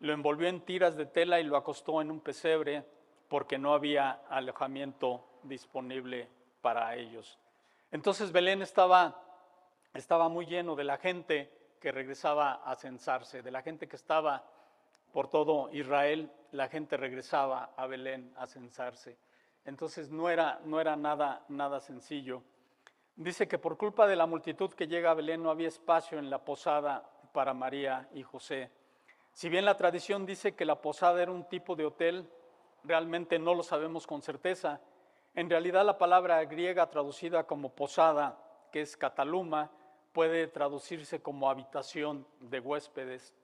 Lo 0.02 0.14
envolvió 0.14 0.48
en 0.48 0.62
tiras 0.62 0.96
de 0.96 1.08
tela 1.08 1.40
y 1.40 1.44
lo 1.44 1.58
acostó 1.58 2.00
en 2.00 2.12
un 2.12 2.20
pesebre 2.20 2.86
porque 3.28 3.58
no 3.58 3.74
había 3.74 4.22
alojamiento 4.30 5.24
disponible 5.42 6.30
para 6.62 6.96
ellos. 6.96 7.40
Entonces 7.90 8.32
Belén 8.32 8.62
estaba, 8.62 9.20
estaba 9.96 10.30
muy 10.30 10.46
lleno 10.46 10.76
de 10.76 10.84
la 10.84 10.98
gente 10.98 11.52
que 11.80 11.92
regresaba 11.92 12.62
a 12.66 12.76
censarse, 12.76 13.42
de 13.42 13.52
la 13.52 13.62
gente 13.62 13.88
que 13.88 13.96
estaba 13.96 14.44
por 15.12 15.30
todo 15.30 15.70
Israel, 15.72 16.32
la 16.52 16.68
gente 16.68 16.98
regresaba 16.98 17.72
a 17.76 17.88
Belén 17.88 18.34
a 18.38 18.48
censarse. 18.48 19.18
Entonces 19.66 20.10
no 20.10 20.30
era, 20.30 20.60
no 20.64 20.80
era 20.80 20.96
nada, 20.96 21.44
nada 21.50 21.80
sencillo. 21.80 22.44
Dice 23.16 23.48
que 23.48 23.58
por 23.58 23.78
culpa 23.78 24.08
de 24.08 24.16
la 24.16 24.26
multitud 24.26 24.72
que 24.74 24.88
llega 24.88 25.12
a 25.12 25.16
Belén 25.16 25.42
no 25.42 25.50
había 25.50 25.68
espacio 25.68 26.20
en 26.20 26.30
la 26.30 26.46
posada 26.46 27.10
para 27.34 27.54
María 27.54 28.08
y 28.14 28.24
José. 28.24 28.72
Si 29.32 29.50
bien 29.50 29.66
la 29.66 29.78
tradición 29.78 30.26
dice 30.26 30.56
que 30.56 30.66
la 30.66 30.82
posada 30.82 31.22
era 31.22 31.32
un 31.32 31.48
tipo 31.48 31.76
de 31.76 31.86
hotel, 31.86 32.30
realmente 32.84 33.40
no 33.40 33.54
lo 33.54 33.64
sabemos 33.64 34.08
con 34.08 34.22
certeza. 34.22 34.82
En 35.36 35.50
realidad 35.50 35.86
la 35.86 35.98
palabra 35.98 36.44
griega 36.46 36.90
traducida 36.90 37.46
como 37.46 37.70
posada, 37.70 38.38
que 38.72 38.82
es 38.82 38.98
cataluma, 38.98 39.72
puede 40.18 40.48
traducirse 40.48 41.22
como 41.22 41.48
habitación 41.48 42.26
de 42.40 42.60
huéspedes. 42.60 43.36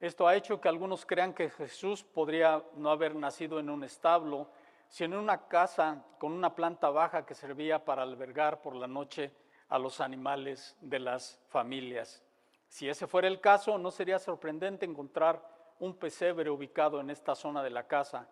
Esto 0.00 0.26
ha 0.26 0.34
hecho 0.34 0.58
que 0.58 0.70
algunos 0.70 1.04
crean 1.04 1.34
que 1.34 1.50
Jesús 1.50 2.02
podría 2.02 2.64
no 2.76 2.88
haber 2.88 3.14
nacido 3.14 3.60
en 3.60 3.68
un 3.68 3.84
establo, 3.84 4.48
sino 4.88 5.16
en 5.16 5.24
una 5.24 5.46
casa 5.46 6.02
con 6.18 6.32
una 6.32 6.54
planta 6.54 6.88
baja 6.88 7.26
que 7.26 7.34
servía 7.34 7.84
para 7.84 8.02
albergar 8.02 8.62
por 8.62 8.76
la 8.76 8.86
noche 8.86 9.30
a 9.68 9.78
los 9.78 10.00
animales 10.00 10.74
de 10.80 11.00
las 11.00 11.38
familias. 11.48 12.24
Si 12.66 12.88
ese 12.88 13.06
fuera 13.06 13.28
el 13.28 13.42
caso, 13.42 13.76
no 13.76 13.90
sería 13.90 14.18
sorprendente 14.18 14.86
encontrar 14.86 15.46
un 15.80 15.94
pesebre 15.96 16.48
ubicado 16.48 16.98
en 17.00 17.10
esta 17.10 17.34
zona 17.34 17.62
de 17.62 17.68
la 17.68 17.86
casa. 17.86 18.26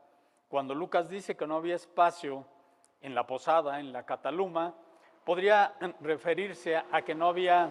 Cuando 0.48 0.74
Lucas 0.74 1.11
dice 1.11 1.37
que 1.37 1.46
no 1.46 1.57
había 1.57 1.74
espacio 1.74 2.46
en 3.02 3.14
la 3.14 3.26
posada, 3.26 3.78
en 3.78 3.92
la 3.92 4.07
cataluma, 4.07 4.74
podría 5.29 5.75
referirse 6.01 6.75
a 6.75 7.03
que 7.03 7.14
no 7.14 7.29
había, 7.29 7.71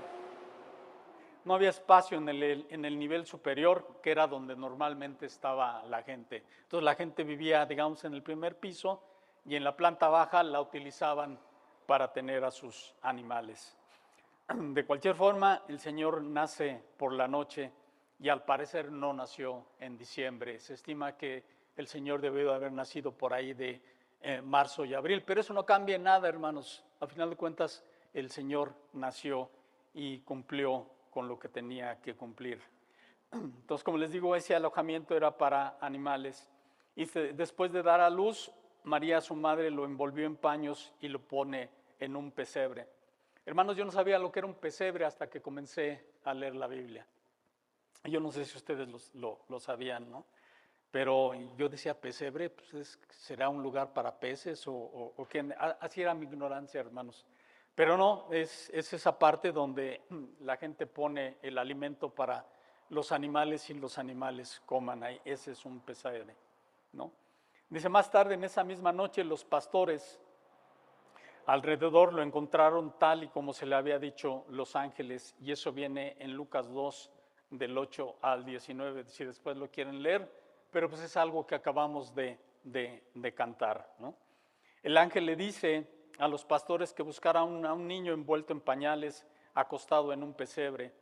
no 1.44 1.56
había 1.56 1.70
espacio 1.70 2.20
en 2.20 2.30
el, 2.30 2.68
en 2.70 2.86
el 2.86 3.00
nivel 3.00 3.26
superior, 3.26 3.98
que 4.04 4.12
era 4.12 4.28
donde 4.28 4.56
normalmente 4.56 5.26
estaba 5.26 5.84
la 5.86 6.04
gente. 6.04 6.44
Entonces 6.62 6.84
la 6.84 6.94
gente 6.94 7.24
vivía, 7.24 7.66
digamos, 7.66 8.04
en 8.04 8.14
el 8.14 8.22
primer 8.22 8.60
piso 8.60 9.02
y 9.44 9.56
en 9.56 9.64
la 9.64 9.76
planta 9.76 10.08
baja 10.08 10.44
la 10.44 10.62
utilizaban 10.62 11.40
para 11.88 12.14
tener 12.14 12.46
a 12.46 12.52
sus 12.52 12.94
animales. 13.02 13.76
De 14.54 14.86
cualquier 14.86 15.16
forma, 15.16 15.64
el 15.68 15.80
Señor 15.80 16.22
nace 16.22 16.80
por 16.96 17.12
la 17.12 17.28
noche 17.28 17.72
y 18.20 18.30
al 18.30 18.46
parecer 18.46 18.92
no 18.92 19.14
nació 19.14 19.66
en 19.80 19.98
diciembre. 19.98 20.60
Se 20.60 20.76
estima 20.76 21.18
que 21.18 21.44
el 21.76 21.88
Señor 21.88 22.22
debió 22.22 22.54
haber 22.54 22.72
nacido 22.72 23.14
por 23.14 23.34
ahí 23.34 23.56
de 23.56 23.82
eh, 24.22 24.42
marzo 24.42 24.84
y 24.84 24.94
abril, 24.94 25.24
pero 25.24 25.42
eso 25.42 25.54
no 25.54 25.66
cambia 25.66 25.98
nada, 25.98 26.28
hermanos. 26.28 26.84
A 27.00 27.08
final 27.08 27.30
de 27.30 27.36
cuentas, 27.36 27.84
el 28.14 28.32
Señor 28.32 28.74
nació 28.94 29.50
y 29.94 30.20
cumplió 30.20 30.88
con 31.12 31.28
lo 31.28 31.38
que 31.38 31.50
tenía 31.50 32.02
que 32.02 32.16
cumplir. 32.16 32.62
Entonces, 33.32 33.84
como 33.84 33.98
les 33.98 34.12
digo, 34.12 34.36
ese 34.36 34.56
alojamiento 34.56 35.16
era 35.16 35.38
para 35.38 35.78
animales. 35.82 36.50
Y 36.96 37.06
después 37.06 37.72
de 37.72 37.84
dar 37.84 38.02
a 38.02 38.10
luz, 38.10 38.52
María, 38.84 39.22
su 39.22 39.36
madre, 39.36 39.70
lo 39.70 39.86
envolvió 39.86 40.26
en 40.26 40.36
paños 40.36 40.94
y 41.00 41.10
lo 41.10 41.20
pone 41.20 41.70
en 42.00 42.16
un 42.16 42.32
pesebre. 42.32 42.88
Hermanos, 43.46 43.78
yo 43.78 43.86
no 43.86 43.92
sabía 43.92 44.18
lo 44.18 44.32
que 44.32 44.40
era 44.40 44.48
un 44.48 44.56
pesebre 44.56 45.06
hasta 45.06 45.30
que 45.30 45.42
comencé 45.42 46.06
a 46.24 46.34
leer 46.34 46.56
la 46.56 46.68
Biblia. 46.68 47.06
Yo 48.04 48.20
no 48.20 48.32
sé 48.32 48.46
si 48.46 48.58
ustedes 48.58 48.90
lo 49.14 49.60
sabían, 49.60 50.10
¿no? 50.10 50.26
Pero 50.92 51.34
yo 51.58 51.68
decía, 51.68 52.00
pesebre, 52.00 52.50
pues 52.50 53.00
¿será 53.10 53.50
un 53.50 53.62
lugar 53.62 53.94
para 53.94 54.18
peces 54.18 54.68
o, 54.68 54.74
o, 54.74 55.28
Así 55.80 56.02
era 56.02 56.14
mi 56.14 56.26
ignorancia, 56.26 56.80
hermanos. 56.80 57.26
Pero 57.76 57.98
no, 57.98 58.28
es, 58.32 58.70
es, 58.74 58.94
esa 58.94 59.20
parte 59.20 59.52
donde 59.52 60.02
la 60.42 60.58
gente 60.58 60.88
pone 60.88 61.38
el 61.42 61.58
alimento 61.58 62.10
para 62.10 62.46
los 62.90 63.12
animales 63.12 63.70
y 63.70 63.74
los 63.74 63.98
animales 63.98 64.62
coman 64.66 65.04
ahí. 65.04 65.20
Ese 65.26 65.52
es 65.52 65.66
un 65.66 65.82
pesebre, 65.82 66.36
¿no? 66.94 67.12
Dice, 67.70 67.90
más 67.90 68.10
tarde 68.10 68.36
en 68.36 68.46
esa 68.46 68.64
misma 68.64 68.94
noche 68.94 69.26
los 69.26 69.44
pastores 69.44 70.22
alrededor 71.48 72.14
lo 72.14 72.22
encontraron 72.22 72.98
tal 72.98 73.24
y 73.24 73.28
como 73.30 73.54
se 73.54 73.66
le 73.66 73.76
había 73.76 74.00
dicho 74.00 74.46
los 74.50 74.76
ángeles, 74.76 75.36
y 75.42 75.52
eso 75.52 75.72
viene 75.72 76.16
en 76.20 76.34
Lucas 76.34 76.72
2, 76.72 77.12
del 77.52 77.78
8 77.78 78.18
al 78.22 78.46
19, 78.46 79.06
si 79.06 79.24
después 79.24 79.56
lo 79.56 79.70
quieren 79.72 80.04
leer 80.04 80.30
pero 80.72 80.90
pues 80.90 81.02
es 81.02 81.18
algo 81.18 81.46
que 81.46 81.56
acabamos 81.56 82.14
de, 82.14 82.40
cantar. 83.36 83.96
El 84.84 84.98
ángel 84.98 85.26
le 85.26 85.36
dice 85.36 85.88
a 86.20 86.28
los 86.28 86.46
pastores 86.46 86.94
que 86.94 87.04
buscaran 87.04 87.66
a 87.66 87.74
un 87.74 87.88
niño 87.88 88.14
envuelto 88.14 88.54
en 88.54 88.62
pañales, 88.62 89.26
acostado 89.54 90.14
en 90.14 90.24
un 90.24 90.34
pesebre. 90.34 90.94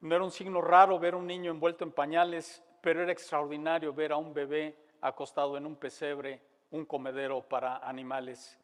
No 0.00 0.14
era 0.14 0.24
un 0.24 0.30
signo 0.30 0.60
raro 0.60 0.98
ver 0.98 1.14
a 1.14 1.16
un 1.16 1.26
niño 1.26 1.50
envuelto 1.50 1.84
en 1.84 1.92
pañales, 1.92 2.62
pero 2.80 3.02
era 3.02 3.12
extraordinario 3.12 3.92
ver 3.92 4.12
a 4.12 4.16
un 4.16 4.34
bebé 4.34 4.76
acostado 5.00 5.56
en 5.56 5.66
un 5.66 5.76
pesebre, 5.76 6.42
un 6.70 6.84
comedero 6.84 7.42
para 7.42 7.78
animales. 7.78 8.58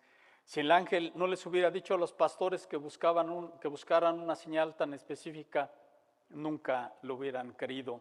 Si 0.44 0.60
el 0.60 0.70
ángel 0.72 1.12
no 1.14 1.26
les 1.26 1.44
hubiera 1.46 1.70
dicho 1.70 1.94
a 1.94 1.98
los 1.98 2.12
pastores 2.12 2.66
que, 2.66 2.76
buscaban 2.76 3.52
que 3.60 3.68
buscaran 3.68 4.18
una 4.18 4.34
señal 4.34 4.74
tan 4.74 4.94
específica, 4.94 5.70
nunca 6.30 6.92
lo 7.02 7.14
hubieran 7.14 7.54
querido. 7.54 8.00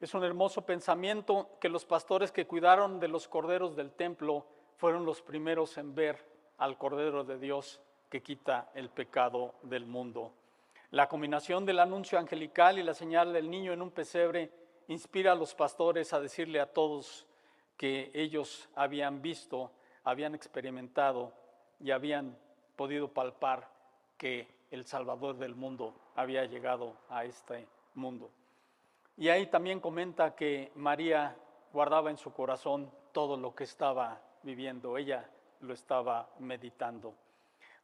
Es 0.00 0.14
un 0.14 0.24
hermoso 0.24 0.64
pensamiento 0.64 1.58
que 1.60 1.68
los 1.68 1.84
pastores 1.84 2.32
que 2.32 2.46
cuidaron 2.46 3.00
de 3.00 3.08
los 3.08 3.28
corderos 3.28 3.76
del 3.76 3.92
templo 3.92 4.46
fueron 4.76 5.04
los 5.04 5.20
primeros 5.20 5.76
en 5.76 5.94
ver 5.94 6.24
al 6.56 6.78
Cordero 6.78 7.22
de 7.22 7.38
Dios 7.38 7.82
que 8.08 8.22
quita 8.22 8.70
el 8.74 8.88
pecado 8.88 9.56
del 9.62 9.84
mundo. 9.84 10.32
La 10.90 11.06
combinación 11.06 11.66
del 11.66 11.80
anuncio 11.80 12.18
angelical 12.18 12.78
y 12.78 12.82
la 12.82 12.94
señal 12.94 13.34
del 13.34 13.50
niño 13.50 13.74
en 13.74 13.82
un 13.82 13.90
pesebre 13.90 14.50
inspira 14.88 15.32
a 15.32 15.36
los 15.36 15.54
pastores 15.54 16.14
a 16.14 16.20
decirle 16.20 16.60
a 16.60 16.72
todos 16.72 17.26
que 17.76 18.10
ellos 18.14 18.70
habían 18.74 19.20
visto, 19.20 19.70
habían 20.02 20.34
experimentado 20.34 21.34
y 21.78 21.90
habían 21.90 22.38
podido 22.74 23.12
palpar 23.12 23.68
que 24.16 24.48
el 24.70 24.86
Salvador 24.86 25.36
del 25.36 25.54
mundo 25.54 25.94
había 26.16 26.46
llegado 26.46 26.96
a 27.10 27.26
este 27.26 27.68
mundo. 27.94 28.30
Y 29.16 29.28
ahí 29.28 29.46
también 29.46 29.80
comenta 29.80 30.34
que 30.34 30.72
María 30.74 31.36
guardaba 31.72 32.10
en 32.10 32.16
su 32.16 32.32
corazón 32.32 32.90
todo 33.12 33.36
lo 33.36 33.54
que 33.54 33.64
estaba 33.64 34.20
viviendo, 34.42 34.96
ella 34.96 35.28
lo 35.60 35.74
estaba 35.74 36.30
meditando. 36.38 37.14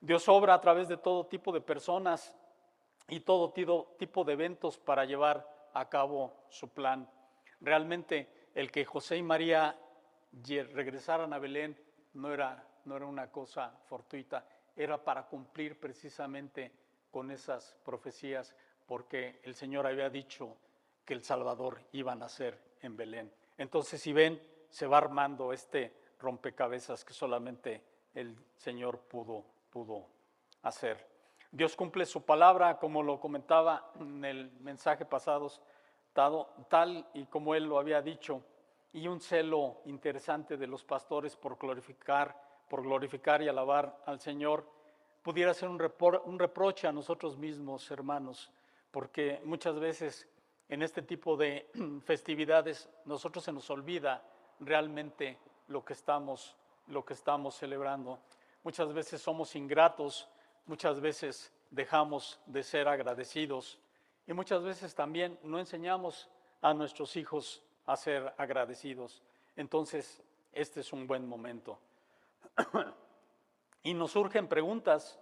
Dios 0.00 0.28
obra 0.28 0.54
a 0.54 0.60
través 0.60 0.88
de 0.88 0.96
todo 0.96 1.26
tipo 1.26 1.52
de 1.52 1.60
personas 1.60 2.34
y 3.08 3.20
todo 3.20 3.52
tipo 3.52 4.24
de 4.24 4.32
eventos 4.32 4.78
para 4.78 5.04
llevar 5.04 5.46
a 5.74 5.88
cabo 5.88 6.32
su 6.48 6.68
plan. 6.68 7.08
Realmente 7.60 8.48
el 8.54 8.70
que 8.70 8.84
José 8.84 9.16
y 9.16 9.22
María 9.22 9.78
regresaran 10.72 11.32
a 11.32 11.38
Belén 11.38 11.78
no 12.14 12.32
era, 12.32 12.66
no 12.84 12.96
era 12.96 13.06
una 13.06 13.30
cosa 13.30 13.78
fortuita, 13.84 14.46
era 14.74 15.02
para 15.02 15.26
cumplir 15.26 15.78
precisamente 15.78 16.72
con 17.10 17.30
esas 17.30 17.76
profecías, 17.84 18.54
porque 18.86 19.40
el 19.42 19.54
Señor 19.54 19.86
había 19.86 20.10
dicho 20.10 20.56
que 21.06 21.14
el 21.14 21.22
Salvador 21.22 21.80
iba 21.92 22.12
a 22.12 22.16
nacer 22.16 22.60
en 22.82 22.96
Belén. 22.96 23.32
Entonces, 23.56 24.02
si 24.02 24.12
ven, 24.12 24.42
se 24.68 24.86
va 24.86 24.98
armando 24.98 25.52
este 25.52 25.94
rompecabezas 26.18 27.04
que 27.04 27.14
solamente 27.14 27.82
el 28.12 28.36
Señor 28.56 28.98
pudo, 28.98 29.44
pudo 29.70 30.06
hacer. 30.62 31.06
Dios 31.50 31.76
cumple 31.76 32.04
su 32.04 32.22
palabra, 32.22 32.78
como 32.78 33.02
lo 33.02 33.20
comentaba 33.20 33.92
en 34.00 34.24
el 34.24 34.50
mensaje 34.60 35.04
pasado, 35.04 35.50
tal 36.12 37.08
y 37.14 37.26
como 37.26 37.54
Él 37.54 37.64
lo 37.64 37.78
había 37.78 38.02
dicho, 38.02 38.42
y 38.92 39.06
un 39.08 39.20
celo 39.20 39.82
interesante 39.84 40.56
de 40.56 40.66
los 40.66 40.82
pastores 40.82 41.36
por 41.36 41.56
glorificar, 41.58 42.34
por 42.68 42.82
glorificar 42.82 43.42
y 43.42 43.48
alabar 43.48 44.02
al 44.06 44.20
Señor, 44.20 44.68
pudiera 45.22 45.54
ser 45.54 45.68
un, 45.68 45.80
un 46.24 46.38
reproche 46.38 46.88
a 46.88 46.92
nosotros 46.92 47.36
mismos, 47.36 47.90
hermanos, 47.90 48.50
porque 48.90 49.40
muchas 49.44 49.78
veces 49.78 50.28
en 50.68 50.82
este 50.82 51.02
tipo 51.02 51.36
de 51.36 51.70
festividades 52.04 52.88
nosotros 53.04 53.44
se 53.44 53.52
nos 53.52 53.68
olvida 53.70 54.22
realmente 54.60 55.38
lo 55.68 55.84
que 55.84 55.92
estamos, 55.92 56.56
lo 56.88 57.04
que 57.04 57.14
estamos 57.14 57.54
celebrando. 57.56 58.18
Muchas 58.62 58.92
veces 58.92 59.20
somos 59.20 59.54
ingratos, 59.54 60.28
muchas 60.66 61.00
veces 61.00 61.52
dejamos 61.70 62.40
de 62.46 62.62
ser 62.62 62.88
agradecidos 62.88 63.78
y 64.26 64.32
muchas 64.32 64.62
veces 64.62 64.94
también 64.94 65.38
no 65.42 65.58
enseñamos 65.58 66.28
a 66.62 66.74
nuestros 66.74 67.16
hijos 67.16 67.62
a 67.86 67.96
ser 67.96 68.34
agradecidos. 68.38 69.22
Entonces, 69.54 70.22
este 70.52 70.80
es 70.80 70.92
un 70.92 71.06
buen 71.06 71.26
momento. 71.28 71.78
y 73.82 73.94
nos 73.94 74.12
surgen 74.12 74.48
preguntas, 74.48 75.20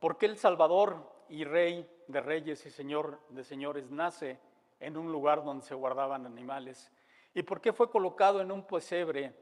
¿por 0.00 0.16
qué 0.16 0.26
el 0.26 0.38
Salvador 0.38 1.12
y 1.28 1.44
Rey 1.44 1.88
de 2.06 2.20
Reyes 2.20 2.64
y 2.66 2.70
Señor 2.70 3.20
de 3.28 3.44
Señores 3.44 3.90
nace 3.90 4.38
en 4.80 4.96
un 4.96 5.10
lugar 5.10 5.44
donde 5.44 5.64
se 5.64 5.74
guardaban 5.74 6.26
animales. 6.26 6.92
¿Y 7.34 7.42
por 7.42 7.60
qué 7.60 7.72
fue 7.72 7.90
colocado 7.90 8.40
en 8.40 8.50
un 8.50 8.66
pesebre? 8.66 9.34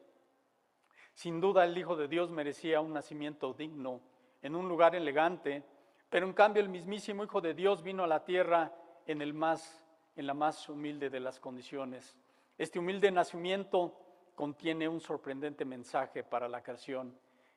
Sin 1.14 1.40
duda 1.40 1.64
el 1.64 1.76
Hijo 1.78 1.96
de 1.96 2.08
Dios 2.08 2.30
merecía 2.30 2.80
un 2.80 2.92
nacimiento 2.92 3.52
digno, 3.54 4.00
en 4.42 4.56
un 4.56 4.68
lugar 4.68 4.94
elegante, 4.94 5.64
pero 6.10 6.26
en 6.26 6.32
cambio 6.32 6.62
el 6.62 6.68
mismísimo 6.68 7.24
Hijo 7.24 7.40
de 7.40 7.54
Dios 7.54 7.82
vino 7.82 8.04
a 8.04 8.08
la 8.08 8.24
tierra 8.24 8.72
en, 9.06 9.22
el 9.22 9.32
más, 9.32 9.82
en 10.16 10.26
la 10.26 10.34
más 10.34 10.68
humilde 10.68 11.10
de 11.10 11.20
las 11.20 11.38
condiciones. 11.38 12.16
Este 12.58 12.78
humilde 12.78 13.10
nacimiento 13.10 14.00
contiene 14.34 14.88
un 14.88 15.00
sorprendente 15.00 15.64
mensaje 15.64 16.24
para 16.24 16.48
la 16.48 16.62
creación. 16.62 17.16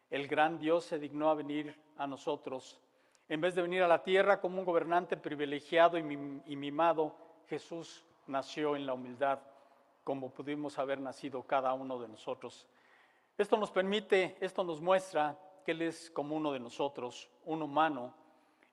El 0.10 0.28
gran 0.28 0.60
Dios 0.60 0.86
se 0.86 1.00
dignó 1.00 1.30
a 1.30 1.36
venir 1.36 1.80
a 1.98 2.08
nosotros. 2.08 2.80
En 3.28 3.42
vez 3.42 3.56
de 3.56 3.62
venir 3.62 3.84
a 3.84 3.88
la 3.88 4.04
tierra 4.04 4.40
como 4.40 4.60
un 4.60 4.66
gobernante 4.66 5.18
privilegiado 5.18 5.98
y 5.98 6.04
mimado, 6.56 7.27
Jesús 7.48 8.04
nació 8.28 8.76
en 8.76 8.86
la 8.86 8.94
humildad, 8.94 9.40
como 10.04 10.30
pudimos 10.30 10.78
haber 10.80 11.00
nacido 11.00 11.44
cada 11.44 11.74
uno 11.74 12.00
de 12.00 12.08
nosotros. 12.08 12.68
Esto 13.38 13.58
nos 13.58 13.72
permite, 13.72 14.38
esto 14.40 14.64
nos 14.64 14.82
muestra 14.82 15.38
que 15.66 15.72
Él 15.72 15.82
es 15.82 16.10
como 16.12 16.36
uno 16.36 16.52
de 16.52 16.60
nosotros, 16.60 17.30
un 17.46 17.62
humano 17.62 18.14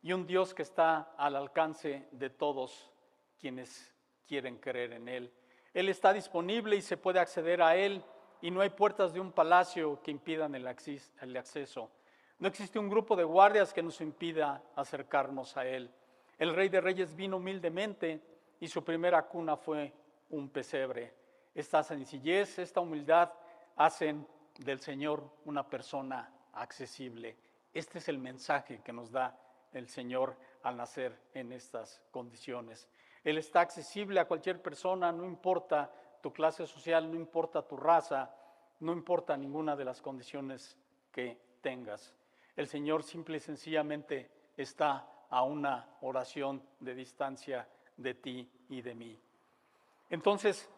y 0.03 0.13
un 0.13 0.27
Dios 0.27 0.55
que 0.55 0.63
está 0.63 1.15
al 1.17 1.37
alcance 1.37 2.09
de 2.13 2.31
todos 2.31 2.91
quienes 3.39 3.93
quieren 4.27 4.59
creer 4.59 4.93
en 4.93 5.09
Él. 5.09 5.33
Él 5.73 5.89
está 5.89 6.13
disponible 6.13 6.77
y 6.77 6.83
se 6.83 6.97
puede 6.97 7.19
acceder 7.19 7.63
a 7.63 7.77
Él 7.77 8.03
y 8.41 8.51
no 8.51 8.61
hay 8.61 8.71
puertas 8.71 9.13
de 9.13 9.21
un 9.21 9.33
palacio 9.33 10.01
que 10.03 10.11
impidan 10.11 10.55
el 10.55 10.67
acceso. 10.67 11.91
No 12.39 12.49
existe 12.49 12.79
un 12.79 12.89
grupo 12.89 13.17
de 13.17 13.25
guardias 13.25 13.73
que 13.73 13.83
nos 13.83 14.01
impida 14.01 14.63
acercarnos 14.77 15.57
a 15.57 15.67
Él. 15.67 15.91
El 16.39 16.55
Rey 16.55 16.69
de 16.69 16.81
Reyes 16.81 17.15
vino 17.15 17.37
humildemente 17.39 18.21
y 18.65 18.69
su 18.69 18.83
primera 18.83 19.27
cuna 19.27 19.59
fue 19.59 19.93
un 20.31 20.49
pesebre. 20.49 21.13
Esta 21.55 21.83
sencillez, 21.83 22.59
esta 22.59 22.81
humildad 22.81 23.31
hacen 23.77 24.27
del 24.59 24.81
Señor 24.81 25.23
una 25.45 25.69
persona 25.69 26.33
accesible. 26.55 27.37
Este 27.75 27.99
es 27.99 28.09
el 28.09 28.17
mensaje 28.17 28.81
que 28.83 28.91
nos 28.91 29.13
da 29.13 29.39
el 29.75 29.87
Señor 29.87 30.35
al 30.63 30.79
nacer 30.79 31.15
en 31.35 31.53
estas 31.53 32.01
condiciones. 32.11 32.89
Él 33.23 33.37
está 33.37 33.61
accesible 33.61 34.19
a 34.19 34.27
cualquier 34.27 34.63
persona, 34.63 35.13
no 35.13 35.27
importa 35.27 35.93
tu 36.23 36.33
clase 36.33 36.67
social, 36.67 37.11
no 37.11 37.17
importa 37.17 37.69
tu 37.69 37.77
raza, 37.77 38.35
no 38.81 38.95
importa 38.95 39.37
ninguna 39.37 39.77
de 39.77 39.85
las 39.85 40.01
condiciones 40.01 40.79
que 41.13 41.39
tengas. 41.61 42.15
El 42.57 42.67
Señor 42.67 43.03
simple 43.03 43.37
y 43.37 43.41
sencillamente 43.41 44.31
está 44.57 45.07
a 45.29 45.43
una 45.43 45.87
oración 46.01 46.63
de 46.81 46.95
distancia 46.95 47.69
de 47.97 48.15
ti 48.15 48.51
y 48.69 48.83
de 48.83 48.95
mí. 48.95 49.19
Entonces, 50.11 50.71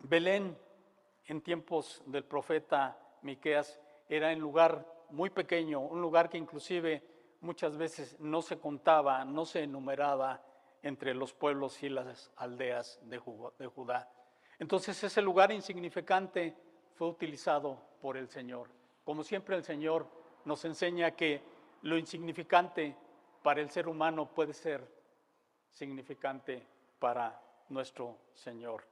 Belén 0.00 0.56
en 1.26 1.40
tiempos 1.40 2.02
del 2.06 2.24
profeta 2.24 2.98
Miqueas 3.22 3.80
era 4.08 4.32
un 4.32 4.40
lugar 4.40 4.86
muy 5.10 5.30
pequeño, 5.30 5.80
un 5.80 6.00
lugar 6.00 6.28
que 6.28 6.38
inclusive 6.38 7.02
muchas 7.40 7.76
veces 7.76 8.18
no 8.20 8.42
se 8.42 8.58
contaba, 8.58 9.24
no 9.24 9.44
se 9.44 9.62
enumeraba 9.62 10.42
entre 10.82 11.14
los 11.14 11.32
pueblos 11.32 11.82
y 11.82 11.88
las 11.88 12.30
aldeas 12.36 13.00
de 13.02 13.18
Judá. 13.18 14.10
Entonces 14.58 15.02
ese 15.02 15.22
lugar 15.22 15.50
insignificante 15.52 16.54
fue 16.94 17.08
utilizado 17.08 17.80
por 18.00 18.16
el 18.16 18.28
Señor. 18.28 18.68
Como 19.04 19.22
siempre 19.22 19.56
el 19.56 19.64
Señor 19.64 20.06
nos 20.44 20.64
enseña 20.64 21.12
que 21.12 21.42
lo 21.82 21.96
insignificante 21.98 22.96
para 23.42 23.60
el 23.60 23.70
ser 23.70 23.88
humano 23.88 24.26
puede 24.26 24.52
ser 24.52 24.86
significante 25.74 26.66
para 26.98 27.40
nuestro 27.68 28.18
Señor. 28.32 28.84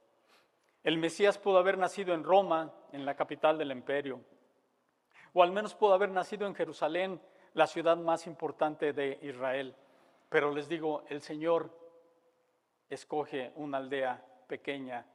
El 0.83 0.97
Mesías 0.97 1.37
pudo 1.37 1.57
haber 1.57 1.77
nacido 1.77 2.13
en 2.13 2.23
Roma, 2.23 2.71
en 2.91 3.05
la 3.05 3.15
capital 3.15 3.57
del 3.57 3.71
imperio, 3.71 4.21
o 5.33 5.41
al 5.41 5.51
menos 5.51 5.73
pudo 5.73 5.93
haber 5.93 6.11
nacido 6.11 6.45
en 6.45 6.53
Jerusalén, 6.53 7.19
la 7.53 7.67
ciudad 7.67 7.97
más 7.97 8.27
importante 8.27 8.93
de 8.93 9.17
Israel. 9.21 9.75
Pero 10.29 10.51
les 10.51 10.67
digo, 10.67 11.03
el 11.07 11.21
Señor 11.21 11.69
escoge 12.89 13.53
una 13.55 13.77
aldea 13.77 14.23
pequeña 14.47 15.05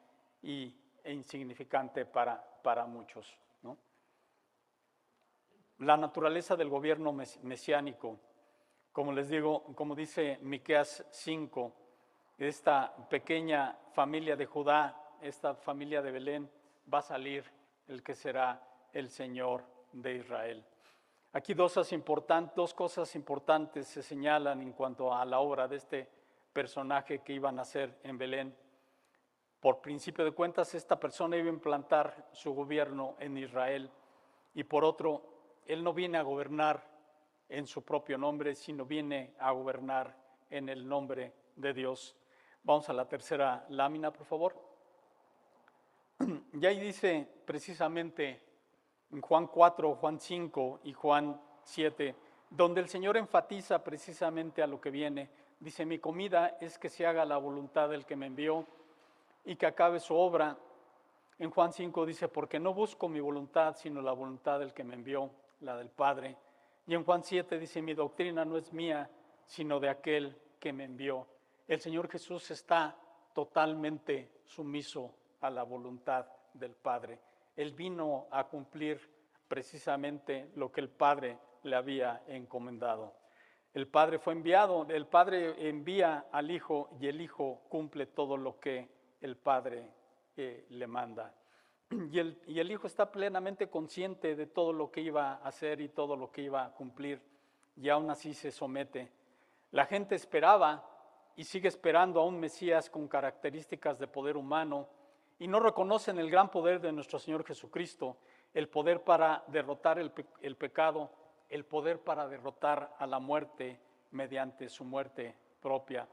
y, 0.43 0.75
e 1.05 1.13
insignificante 1.13 2.07
para, 2.07 2.43
para 2.63 2.87
muchos. 2.87 3.39
La 5.79 5.97
naturaleza 5.97 6.57
del 6.57 6.69
gobierno 6.69 7.13
mesiánico, 7.13 8.19
como 8.99 9.13
les 9.13 9.29
digo, 9.29 9.63
como 9.77 9.95
dice 9.95 10.41
Miqueas 10.43 11.07
5, 11.13 11.73
esta 12.37 12.93
pequeña 13.09 13.79
familia 13.93 14.35
de 14.35 14.45
Judá 14.45 15.15
esta 15.21 15.55
familia 15.55 16.03
de 16.03 16.11
Belén 16.11 16.51
va 16.93 16.99
a 16.99 17.03
salir 17.03 17.45
el 17.87 18.03
que 18.03 18.17
será 18.17 18.61
el 18.93 19.09
Señor 19.09 19.63
de 19.93 20.17
Israel. 20.17 20.65
Aquí 21.33 21.55
dos 21.55 21.75
cosas, 21.75 21.93
importantes, 21.93 22.57
dos 22.57 22.75
cosas 22.75 23.15
importantes 23.15 23.87
se 23.87 24.03
señalan 24.03 24.61
en 24.63 24.73
cuanto 24.73 25.15
a 25.15 25.25
la 25.25 25.39
obra 25.39 25.69
de 25.69 25.77
este 25.77 26.09
personaje 26.53 27.21
que 27.21 27.35
iba 27.35 27.51
a 27.51 27.53
nacer 27.53 28.01
en 28.03 28.19
Belén. 28.19 28.53
Por 29.61 29.81
principio 29.81 30.25
de 30.25 30.33
cuentas, 30.33 30.75
esta 30.75 30.99
persona 30.99 31.37
iba 31.37 31.47
a 31.47 31.53
implantar 31.53 32.31
su 32.33 32.53
gobierno 32.53 33.15
en 33.21 33.39
Israel 33.39 33.93
y 34.55 34.65
por 34.65 34.83
otro, 34.85 35.23
él 35.67 35.85
no 35.85 35.95
viene 35.95 36.19
a 36.19 36.23
gobernar 36.23 36.98
en 37.49 37.67
su 37.67 37.83
propio 37.83 38.19
nombre, 38.19 38.55
sino 38.55 38.85
viene 38.85 39.35
a 39.39 39.53
gobernar 39.53 40.15
en 40.51 40.69
el 40.69 40.87
nombre 40.87 41.33
de 41.57 41.73
Dios. 41.73 42.17
Vamos 42.63 42.89
a 42.89 42.93
la 42.93 43.09
tercera 43.09 43.65
lámina, 43.71 44.13
por 44.13 44.27
favor. 44.27 44.55
Y 46.53 46.67
ahí 46.67 46.81
dice 46.81 47.27
precisamente 47.45 48.43
en 49.13 49.21
Juan 49.21 49.47
4, 49.47 49.95
Juan 49.95 50.21
5 50.21 50.81
y 50.85 50.93
Juan 50.93 51.41
7, 51.63 52.15
donde 52.51 52.81
el 52.81 52.89
Señor 52.89 53.17
enfatiza 53.17 53.83
precisamente 53.83 54.63
a 54.63 54.67
lo 54.67 54.81
que 54.81 54.91
viene. 54.91 55.31
Dice, 55.61 55.87
mi 55.87 55.99
comida 55.99 56.59
es 56.61 56.79
que 56.79 56.89
se 56.89 57.07
haga 57.07 57.25
la 57.25 57.37
voluntad 57.37 57.89
del 57.89 58.05
que 58.05 58.17
me 58.17 58.27
envió 58.27 58.67
y 59.45 59.57
que 59.57 59.67
acabe 59.67 60.01
su 60.01 60.15
obra. 60.15 60.57
En 61.39 61.51
Juan 61.51 61.73
5 61.73 62.07
dice, 62.07 62.29
porque 62.29 62.59
no 62.59 62.75
busco 62.75 63.09
mi 63.09 63.21
voluntad, 63.21 63.77
sino 63.77 64.03
la 64.03 64.13
voluntad 64.13 64.59
del 64.59 64.75
que 64.75 64.85
me 64.85 64.95
envió, 64.95 65.31
la 65.61 65.77
del 65.77 65.89
Padre. 65.89 66.37
Y 66.89 66.95
en 66.95 67.05
Juan 67.05 67.23
7 67.23 67.59
dice, 67.59 67.83
mi 67.83 67.93
doctrina 67.93 68.47
no 68.47 68.57
es 68.57 68.73
mía, 68.73 69.11
sino 69.45 69.79
de 69.79 69.91
aquel 69.91 70.35
que 70.59 70.73
me 70.73 70.85
envió. 70.85 71.27
El 71.67 71.81
Señor 71.81 72.09
Jesús 72.09 72.51
está 72.51 72.97
totalmente 73.35 74.41
sumiso 74.47 75.15
a 75.43 75.51
la 75.51 75.65
voluntad 75.65 76.25
del 76.55 76.75
Padre. 76.75 77.21
Él 77.55 77.75
vino 77.75 78.27
a 78.31 78.45
cumplir 78.45 78.99
precisamente 79.47 80.51
lo 80.55 80.73
que 80.73 80.81
el 80.81 80.89
Padre 80.89 81.39
le 81.65 81.77
había 81.77 82.23
encomendado. 82.27 83.13
El 83.75 83.87
Padre 83.89 84.19
fue 84.19 84.33
enviado, 84.33 84.87
el 84.89 85.07
Padre 85.07 85.69
envía 85.69 86.29
al 86.33 86.51
Hijo 86.51 86.89
y 86.99 87.07
el 87.07 87.21
Hijo 87.21 87.65
cumple 87.69 88.07
todo 88.07 88.39
lo 88.39 88.59
que 88.59 88.89
el 89.21 89.37
Padre 89.37 89.91
eh, 90.39 90.65
le 90.71 90.87
manda. 90.87 91.35
Y 91.91 92.19
el, 92.19 92.39
el 92.47 92.71
Hijo 92.71 92.87
está 92.87 93.11
plenamente 93.11 93.69
consciente 93.69 94.37
de 94.37 94.47
todo 94.47 94.73
lo 94.73 94.91
que 94.91 95.01
iba 95.01 95.33
a 95.33 95.49
hacer 95.49 95.81
y 95.81 95.89
todo 95.89 96.17
lo 96.17 96.31
que 96.31 96.43
iba 96.43 96.65
a 96.65 96.73
cumplir, 96.73 97.23
y 97.77 97.89
aún 97.89 98.11
así 98.11 98.35
se 98.35 98.51
somete. 98.51 99.11
La 99.71 99.87
gente 99.87 100.15
esperaba 100.15 100.85
y 101.37 101.45
sigue 101.45 101.69
esperando 101.69 102.21
a 102.21 102.27
un 102.27 102.39
Mesías 102.39 102.91
con 102.91 103.09
características 103.09 103.99
de 103.99 104.07
poder 104.07 104.37
humano, 104.37 104.89
y 105.39 105.47
no 105.47 105.61
reconocen 105.61 106.19
el 106.19 106.31
gran 106.31 106.51
poder 106.51 106.81
de 106.81 106.93
nuestro 106.93 107.19
Señor 107.19 107.45
Jesucristo, 107.45 108.17
el 108.55 108.69
poder 108.69 109.05
para 109.05 109.45
derrotar 109.49 109.99
el, 109.99 110.11
pecado, 110.11 111.11
el 111.49 111.65
poder 111.65 112.01
para 112.01 112.27
derrotar 112.27 112.95
a 112.99 113.07
la 113.07 113.21
muerte 113.21 113.81
mediante 114.11 114.69
su 114.69 114.85
muerte 114.85 115.37
propia, 115.61 116.09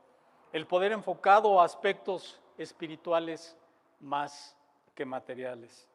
el 0.52 0.68
poder 0.68 0.92
enfocado 0.92 1.60
a 1.60 1.66
aspectos 1.66 2.40
espirituales 2.58 3.58
más 4.00 4.55
que 4.96 5.06
materiales. 5.06 5.88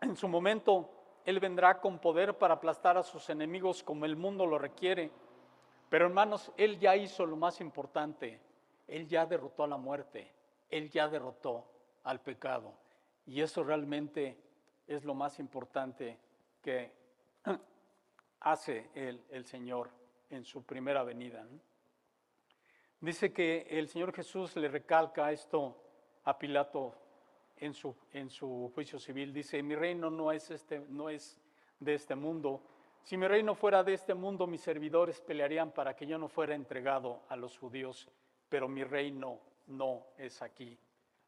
En 0.00 0.14
su 0.14 0.28
momento, 0.28 0.90
Él 1.24 1.40
vendrá 1.40 1.80
con 1.80 1.98
poder 1.98 2.36
para 2.36 2.54
aplastar 2.54 2.96
a 2.96 3.02
sus 3.02 3.28
enemigos 3.30 3.82
como 3.82 4.04
el 4.04 4.14
mundo 4.14 4.46
lo 4.46 4.58
requiere. 4.58 5.10
Pero 5.88 6.06
hermanos, 6.06 6.52
Él 6.56 6.78
ya 6.78 6.94
hizo 6.94 7.26
lo 7.26 7.36
más 7.36 7.60
importante. 7.60 8.40
Él 8.86 9.08
ya 9.08 9.26
derrotó 9.26 9.64
a 9.64 9.68
la 9.68 9.76
muerte. 9.76 10.30
Él 10.70 10.90
ya 10.90 11.08
derrotó 11.08 11.64
al 12.04 12.20
pecado. 12.20 12.72
Y 13.26 13.40
eso 13.40 13.64
realmente 13.64 14.38
es 14.86 15.04
lo 15.04 15.14
más 15.14 15.38
importante 15.38 16.18
que 16.62 16.92
hace 18.40 18.90
el, 18.94 19.44
Señor 19.44 19.90
en 20.30 20.44
su 20.44 20.64
primera 20.64 21.02
venida. 21.02 21.44
Dice 23.00 23.32
que 23.32 23.66
el 23.70 23.88
Señor 23.88 24.12
Jesús 24.12 24.54
le 24.56 24.68
recalca 24.68 25.32
esto 25.32 25.76
a 26.24 26.38
Pilato 26.38 27.05
en 27.58 27.74
su, 27.74 27.94
en 28.12 28.30
su 28.30 28.70
juicio 28.74 28.98
civil. 28.98 29.32
Dice, 29.32 29.62
mi 29.62 29.74
reino 29.74 30.10
no 30.10 30.32
es, 30.32 30.50
este, 30.50 30.80
no 30.88 31.08
es 31.08 31.38
de 31.80 31.94
este 31.94 32.14
mundo. 32.14 32.62
Si 33.02 33.16
mi 33.16 33.26
reino 33.28 33.54
fuera 33.54 33.84
de 33.84 33.94
este 33.94 34.14
mundo, 34.14 34.46
mis 34.46 34.60
servidores 34.60 35.20
pelearían 35.20 35.72
para 35.72 35.94
que 35.94 36.06
yo 36.06 36.18
no 36.18 36.28
fuera 36.28 36.54
entregado 36.54 37.22
a 37.28 37.36
los 37.36 37.56
judíos, 37.58 38.08
pero 38.48 38.68
mi 38.68 38.84
reino 38.84 39.40
no 39.66 40.06
es 40.18 40.42
aquí 40.42 40.78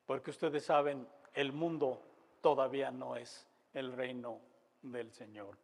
porque 0.09 0.31
ustedes 0.31 0.65
saben, 0.65 1.07
el 1.35 1.53
mundo 1.53 2.01
todavía 2.41 2.91
no 2.91 3.15
es 3.15 3.47
el 3.75 3.93
reino 3.93 4.41
del 4.81 5.13
Señor. 5.13 5.59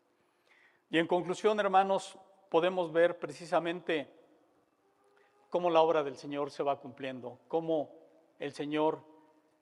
Y 0.91 0.99
en 0.99 1.07
conclusión, 1.07 1.59
hermanos, 1.61 2.19
podemos 2.51 2.93
ver 2.93 3.19
precisamente 3.19 4.07
cómo 5.49 5.71
la 5.71 5.81
obra 5.81 6.03
del 6.03 6.19
Señor 6.19 6.51
se 6.51 6.63
va 6.63 6.79
cumpliendo, 6.79 7.41
cómo 7.49 7.89
el 8.39 8.53
Señor, 8.53 9.03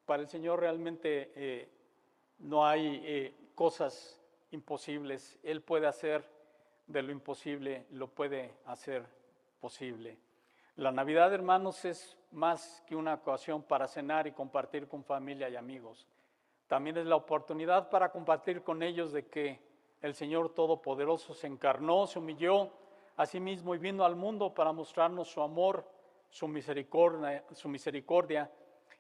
para 0.05 0.23
el 0.23 0.29
Señor 0.29 0.61
realmente 0.61 1.33
eh, 1.35 1.69
no 2.39 2.67
hay 2.67 3.01
eh, 3.05 3.35
cosas 3.55 4.21
imposibles. 4.51 5.39
Él 5.43 5.63
puede 5.63 5.87
hacer 5.87 6.25
de 6.87 7.03
lo 7.03 7.13
imposible, 7.13 7.87
lo 7.91 8.09
puede 8.09 8.55
hacer 8.67 9.07
posible. 9.61 10.19
La 10.77 10.91
Navidad, 10.91 11.33
hermanos, 11.33 11.85
es 11.85 12.19
más 12.33 12.83
que 12.87 12.97
una 12.97 13.15
ocasión 13.15 13.63
para 13.63 13.87
cenar 13.87 14.27
y 14.27 14.33
compartir 14.33 14.89
con 14.89 15.05
familia 15.05 15.49
y 15.49 15.57
amigos. 15.57 16.07
También 16.67 16.97
es 16.97 17.07
la 17.07 17.17
oportunidad 17.17 17.91
para 17.91 18.11
compartir 18.11 18.63
con 18.63 18.83
ellos 18.83 19.13
de 19.13 19.27
que 19.27 19.61
el 20.01 20.15
Señor 20.15 20.55
Todopoderoso 20.55 21.35
se 21.35 21.47
encarnó, 21.47 22.07
se 22.07 22.19
humilló 22.19 22.71
a 23.17 23.27
sí 23.27 23.39
mismo 23.39 23.75
y 23.75 23.79
vino 23.79 24.05
al 24.05 24.17
mundo 24.17 24.55
para 24.55 24.73
mostrarnos 24.73 25.29
su 25.29 25.43
amor, 25.43 25.87
su 26.31 26.49
misericordia, 26.49 27.45
su 27.53 27.69
misericordia 27.69 28.51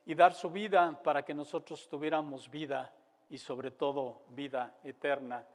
y 0.05 0.15
dar 0.15 0.35
su 0.35 0.51
vida 0.51 1.01
para 1.03 1.25
que 1.25 1.35
nosotros 1.35 1.89
tuviéramos 1.89 2.51
vida 2.51 2.93
y 3.31 3.39
sobre 3.39 3.71
todo 3.71 4.23
vida 4.31 4.77
eterna. 4.83 5.47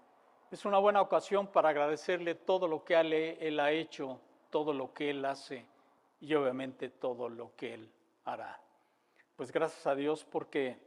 Es 0.50 0.66
una 0.66 0.78
buena 0.80 1.02
ocasión 1.02 1.48
para 1.48 1.70
agradecerle 1.70 2.36
todo 2.36 2.68
lo 2.68 2.84
que 2.84 2.96
Él 2.96 3.60
ha 3.60 3.72
hecho, 3.72 4.20
todo 4.50 4.74
lo 4.74 4.94
que 4.94 5.10
Él 5.10 5.26
hace 5.26 5.66
y 6.22 6.34
obviamente 6.34 6.90
todo 6.90 7.28
lo 7.30 7.56
que 7.56 7.74
Él 7.74 7.92
hará. 8.26 8.60
Pues 9.36 9.52
gracias 9.52 9.86
a 9.86 9.96
Dios 9.96 10.26
porque 10.26 10.80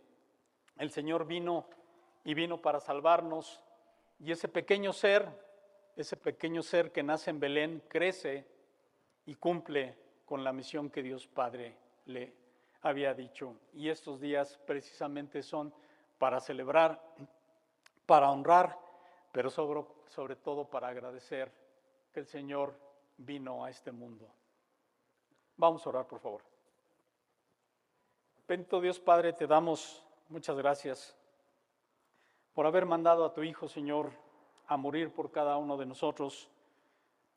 el 0.79 0.91
Señor 0.91 1.27
vino 1.27 1.67
y 2.25 2.35
vino 2.35 2.61
para 2.61 2.81
salvarnos 2.81 3.63
y 4.19 4.33
ese 4.33 4.49
pequeño 4.49 4.93
ser, 4.93 5.29
ese 5.97 6.17
pequeño 6.17 6.63
ser 6.63 6.91
que 6.91 7.03
nace 7.03 7.31
en 7.31 7.41
Belén, 7.41 7.83
crece 7.89 8.47
y 9.27 9.35
cumple 9.35 9.97
con 10.25 10.43
la 10.43 10.53
misión 10.53 10.91
que 10.91 11.03
Dios 11.03 11.27
Padre 11.27 11.77
le 12.07 12.40
había 12.83 13.15
dicho. 13.15 13.57
Y 13.73 13.89
estos 13.89 14.21
días 14.21 14.59
precisamente 14.67 15.43
son 15.43 15.73
para 16.19 16.41
celebrar, 16.41 17.01
para 18.07 18.31
honrar, 18.31 18.79
pero 19.33 19.51
sobre, 19.51 19.85
sobre 20.07 20.37
todo 20.37 20.65
para 20.65 20.89
agradecer 20.89 21.53
que 22.13 22.21
el 22.21 22.27
Señor 22.27 22.75
vino 23.17 23.65
a 23.65 23.71
este 23.71 23.93
mundo. 23.93 24.29
Vamos 25.57 25.87
a 25.87 25.91
orar, 25.91 26.07
por 26.07 26.21
favor. 26.21 26.43
Bendito 28.49 28.81
Dios 28.81 28.99
Padre, 28.99 29.33
te 29.33 29.47
damos 29.47 30.05
muchas 30.29 30.57
gracias 30.57 31.17
por 32.53 32.67
haber 32.67 32.85
mandado 32.85 33.25
a 33.25 33.33
tu 33.33 33.43
Hijo, 33.43 33.69
Señor, 33.69 34.11
a 34.67 34.77
morir 34.77 35.13
por 35.13 35.31
cada 35.31 35.57
uno 35.57 35.77
de 35.77 35.87
nosotros. 35.87 36.49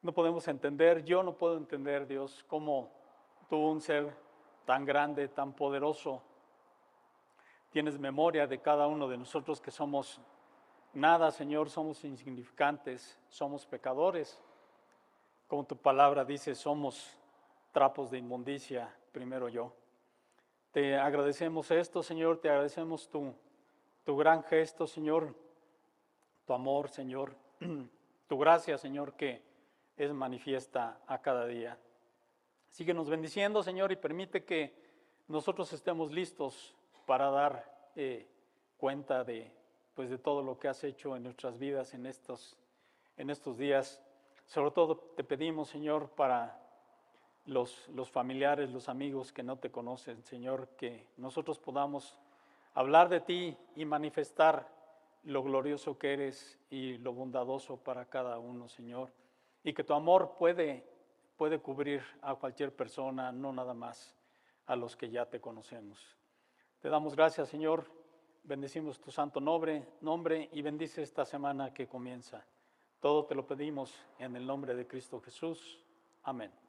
No 0.02 0.12
podemos 0.12 0.48
entender, 0.48 1.04
yo 1.04 1.22
no 1.22 1.38
puedo 1.38 1.58
entender, 1.58 2.08
Dios, 2.08 2.44
cómo 2.48 2.91
tú, 3.48 3.58
un 3.58 3.80
ser 3.80 4.16
tan 4.66 4.86
grande, 4.86 5.28
tan 5.28 5.53
poderoso, 5.53 6.22
tienes 7.70 7.99
memoria 7.99 8.47
de 8.47 8.59
cada 8.59 8.88
uno 8.88 9.07
de 9.07 9.18
nosotros 9.18 9.59
que 9.59 9.72
somos 9.72 10.22
nada, 10.93 11.32
Señor, 11.32 11.70
somos 11.70 12.03
insignificantes, 12.03 13.20
somos 13.30 13.66
pecadores. 13.66 14.39
Como 15.47 15.66
tu 15.66 15.76
palabra 15.76 16.24
dice, 16.24 16.55
somos 16.55 17.18
trapos 17.72 18.11
de 18.11 18.20
inmundicia, 18.20 18.93
primero 19.11 19.49
yo. 19.49 19.74
Te 20.72 20.97
agradecemos 20.97 21.70
esto, 21.72 22.01
Señor, 22.01 22.39
te 22.39 22.49
agradecemos 22.49 23.09
tu 23.09 23.34
tu 24.03 24.18
gran 24.18 24.43
gesto, 24.43 24.86
Señor, 24.86 25.36
tu 26.45 26.53
amor, 26.53 26.89
Señor, 26.89 27.36
tu 28.28 28.38
gracia, 28.38 28.78
Señor, 28.78 29.14
que 29.14 29.41
es 29.95 30.11
manifiesta 30.11 30.99
a 31.07 31.22
cada 31.22 31.45
día. 31.45 31.78
Síguenos 32.74 33.08
bendiciendo, 33.08 33.62
Señor, 33.62 33.92
y 33.92 33.98
permite 33.98 34.46
que 34.46 34.74
nosotros 35.28 35.72
estemos 35.74 36.12
listos 36.12 36.74
para 37.06 37.30
dar 37.30 37.92
eh, 37.96 38.28
cuenta 38.78 39.24
de, 39.24 39.52
pues, 39.94 40.10
de 40.10 40.18
todo 40.18 40.42
lo 40.42 40.58
que 40.58 40.70
has 40.70 40.84
hecho 40.84 41.16
en 41.16 41.22
nuestras 41.22 41.60
vidas 41.60 41.94
en 41.94 42.08
estos, 42.08 42.58
en 43.16 43.30
estos 43.30 43.60
días. 43.60 44.02
Sobre 44.48 44.72
todo 44.72 44.98
te 45.16 45.24
pedimos, 45.24 45.70
Señor, 45.70 46.10
para 46.16 46.60
los, 47.46 47.88
los 47.90 48.10
familiares, 48.10 48.72
los 48.72 48.90
amigos 48.90 49.32
que 49.32 49.44
no 49.44 49.60
te 49.60 49.70
conocen, 49.70 50.24
Señor, 50.24 50.70
que 50.70 51.06
nosotros 51.18 51.60
podamos 51.60 52.18
hablar 52.74 53.08
de 53.08 53.20
ti 53.20 53.56
y 53.76 53.86
manifestar 53.86 54.68
lo 55.22 55.44
glorioso 55.44 56.00
que 56.00 56.14
eres 56.14 56.58
y 56.72 56.98
lo 56.98 57.14
bondadoso 57.14 57.78
para 57.78 58.06
cada 58.06 58.40
uno, 58.40 58.68
Señor. 58.68 59.12
Y 59.64 59.74
que 59.74 59.84
tu 59.84 59.94
amor 59.94 60.38
puede, 60.40 60.92
puede 61.38 61.60
cubrir 61.60 62.04
a 62.22 62.36
cualquier 62.36 62.76
persona, 62.76 63.32
no 63.32 63.52
nada 63.52 63.74
más 63.74 64.16
a 64.66 64.76
los 64.76 64.96
que 64.96 65.10
ya 65.10 65.26
te 65.26 65.40
conocemos. 65.40 66.18
Te 66.80 66.90
damos 66.90 67.16
gracias, 67.16 67.50
Señor. 67.50 67.86
Bendecimos 68.44 69.00
tu 69.00 69.12
santo 69.12 69.40
nombre, 69.40 70.50
y 70.52 70.62
bendice 70.62 71.02
esta 71.02 71.24
semana 71.24 71.74
que 71.74 71.88
comienza. 71.88 72.46
Todo 73.00 73.26
te 73.26 73.36
lo 73.36 73.48
pedimos 73.48 73.94
en 74.20 74.36
el 74.36 74.46
nombre 74.46 74.76
de 74.76 74.86
Cristo 74.86 75.22
Jesús. 75.22 75.80
Amén. 76.24 76.62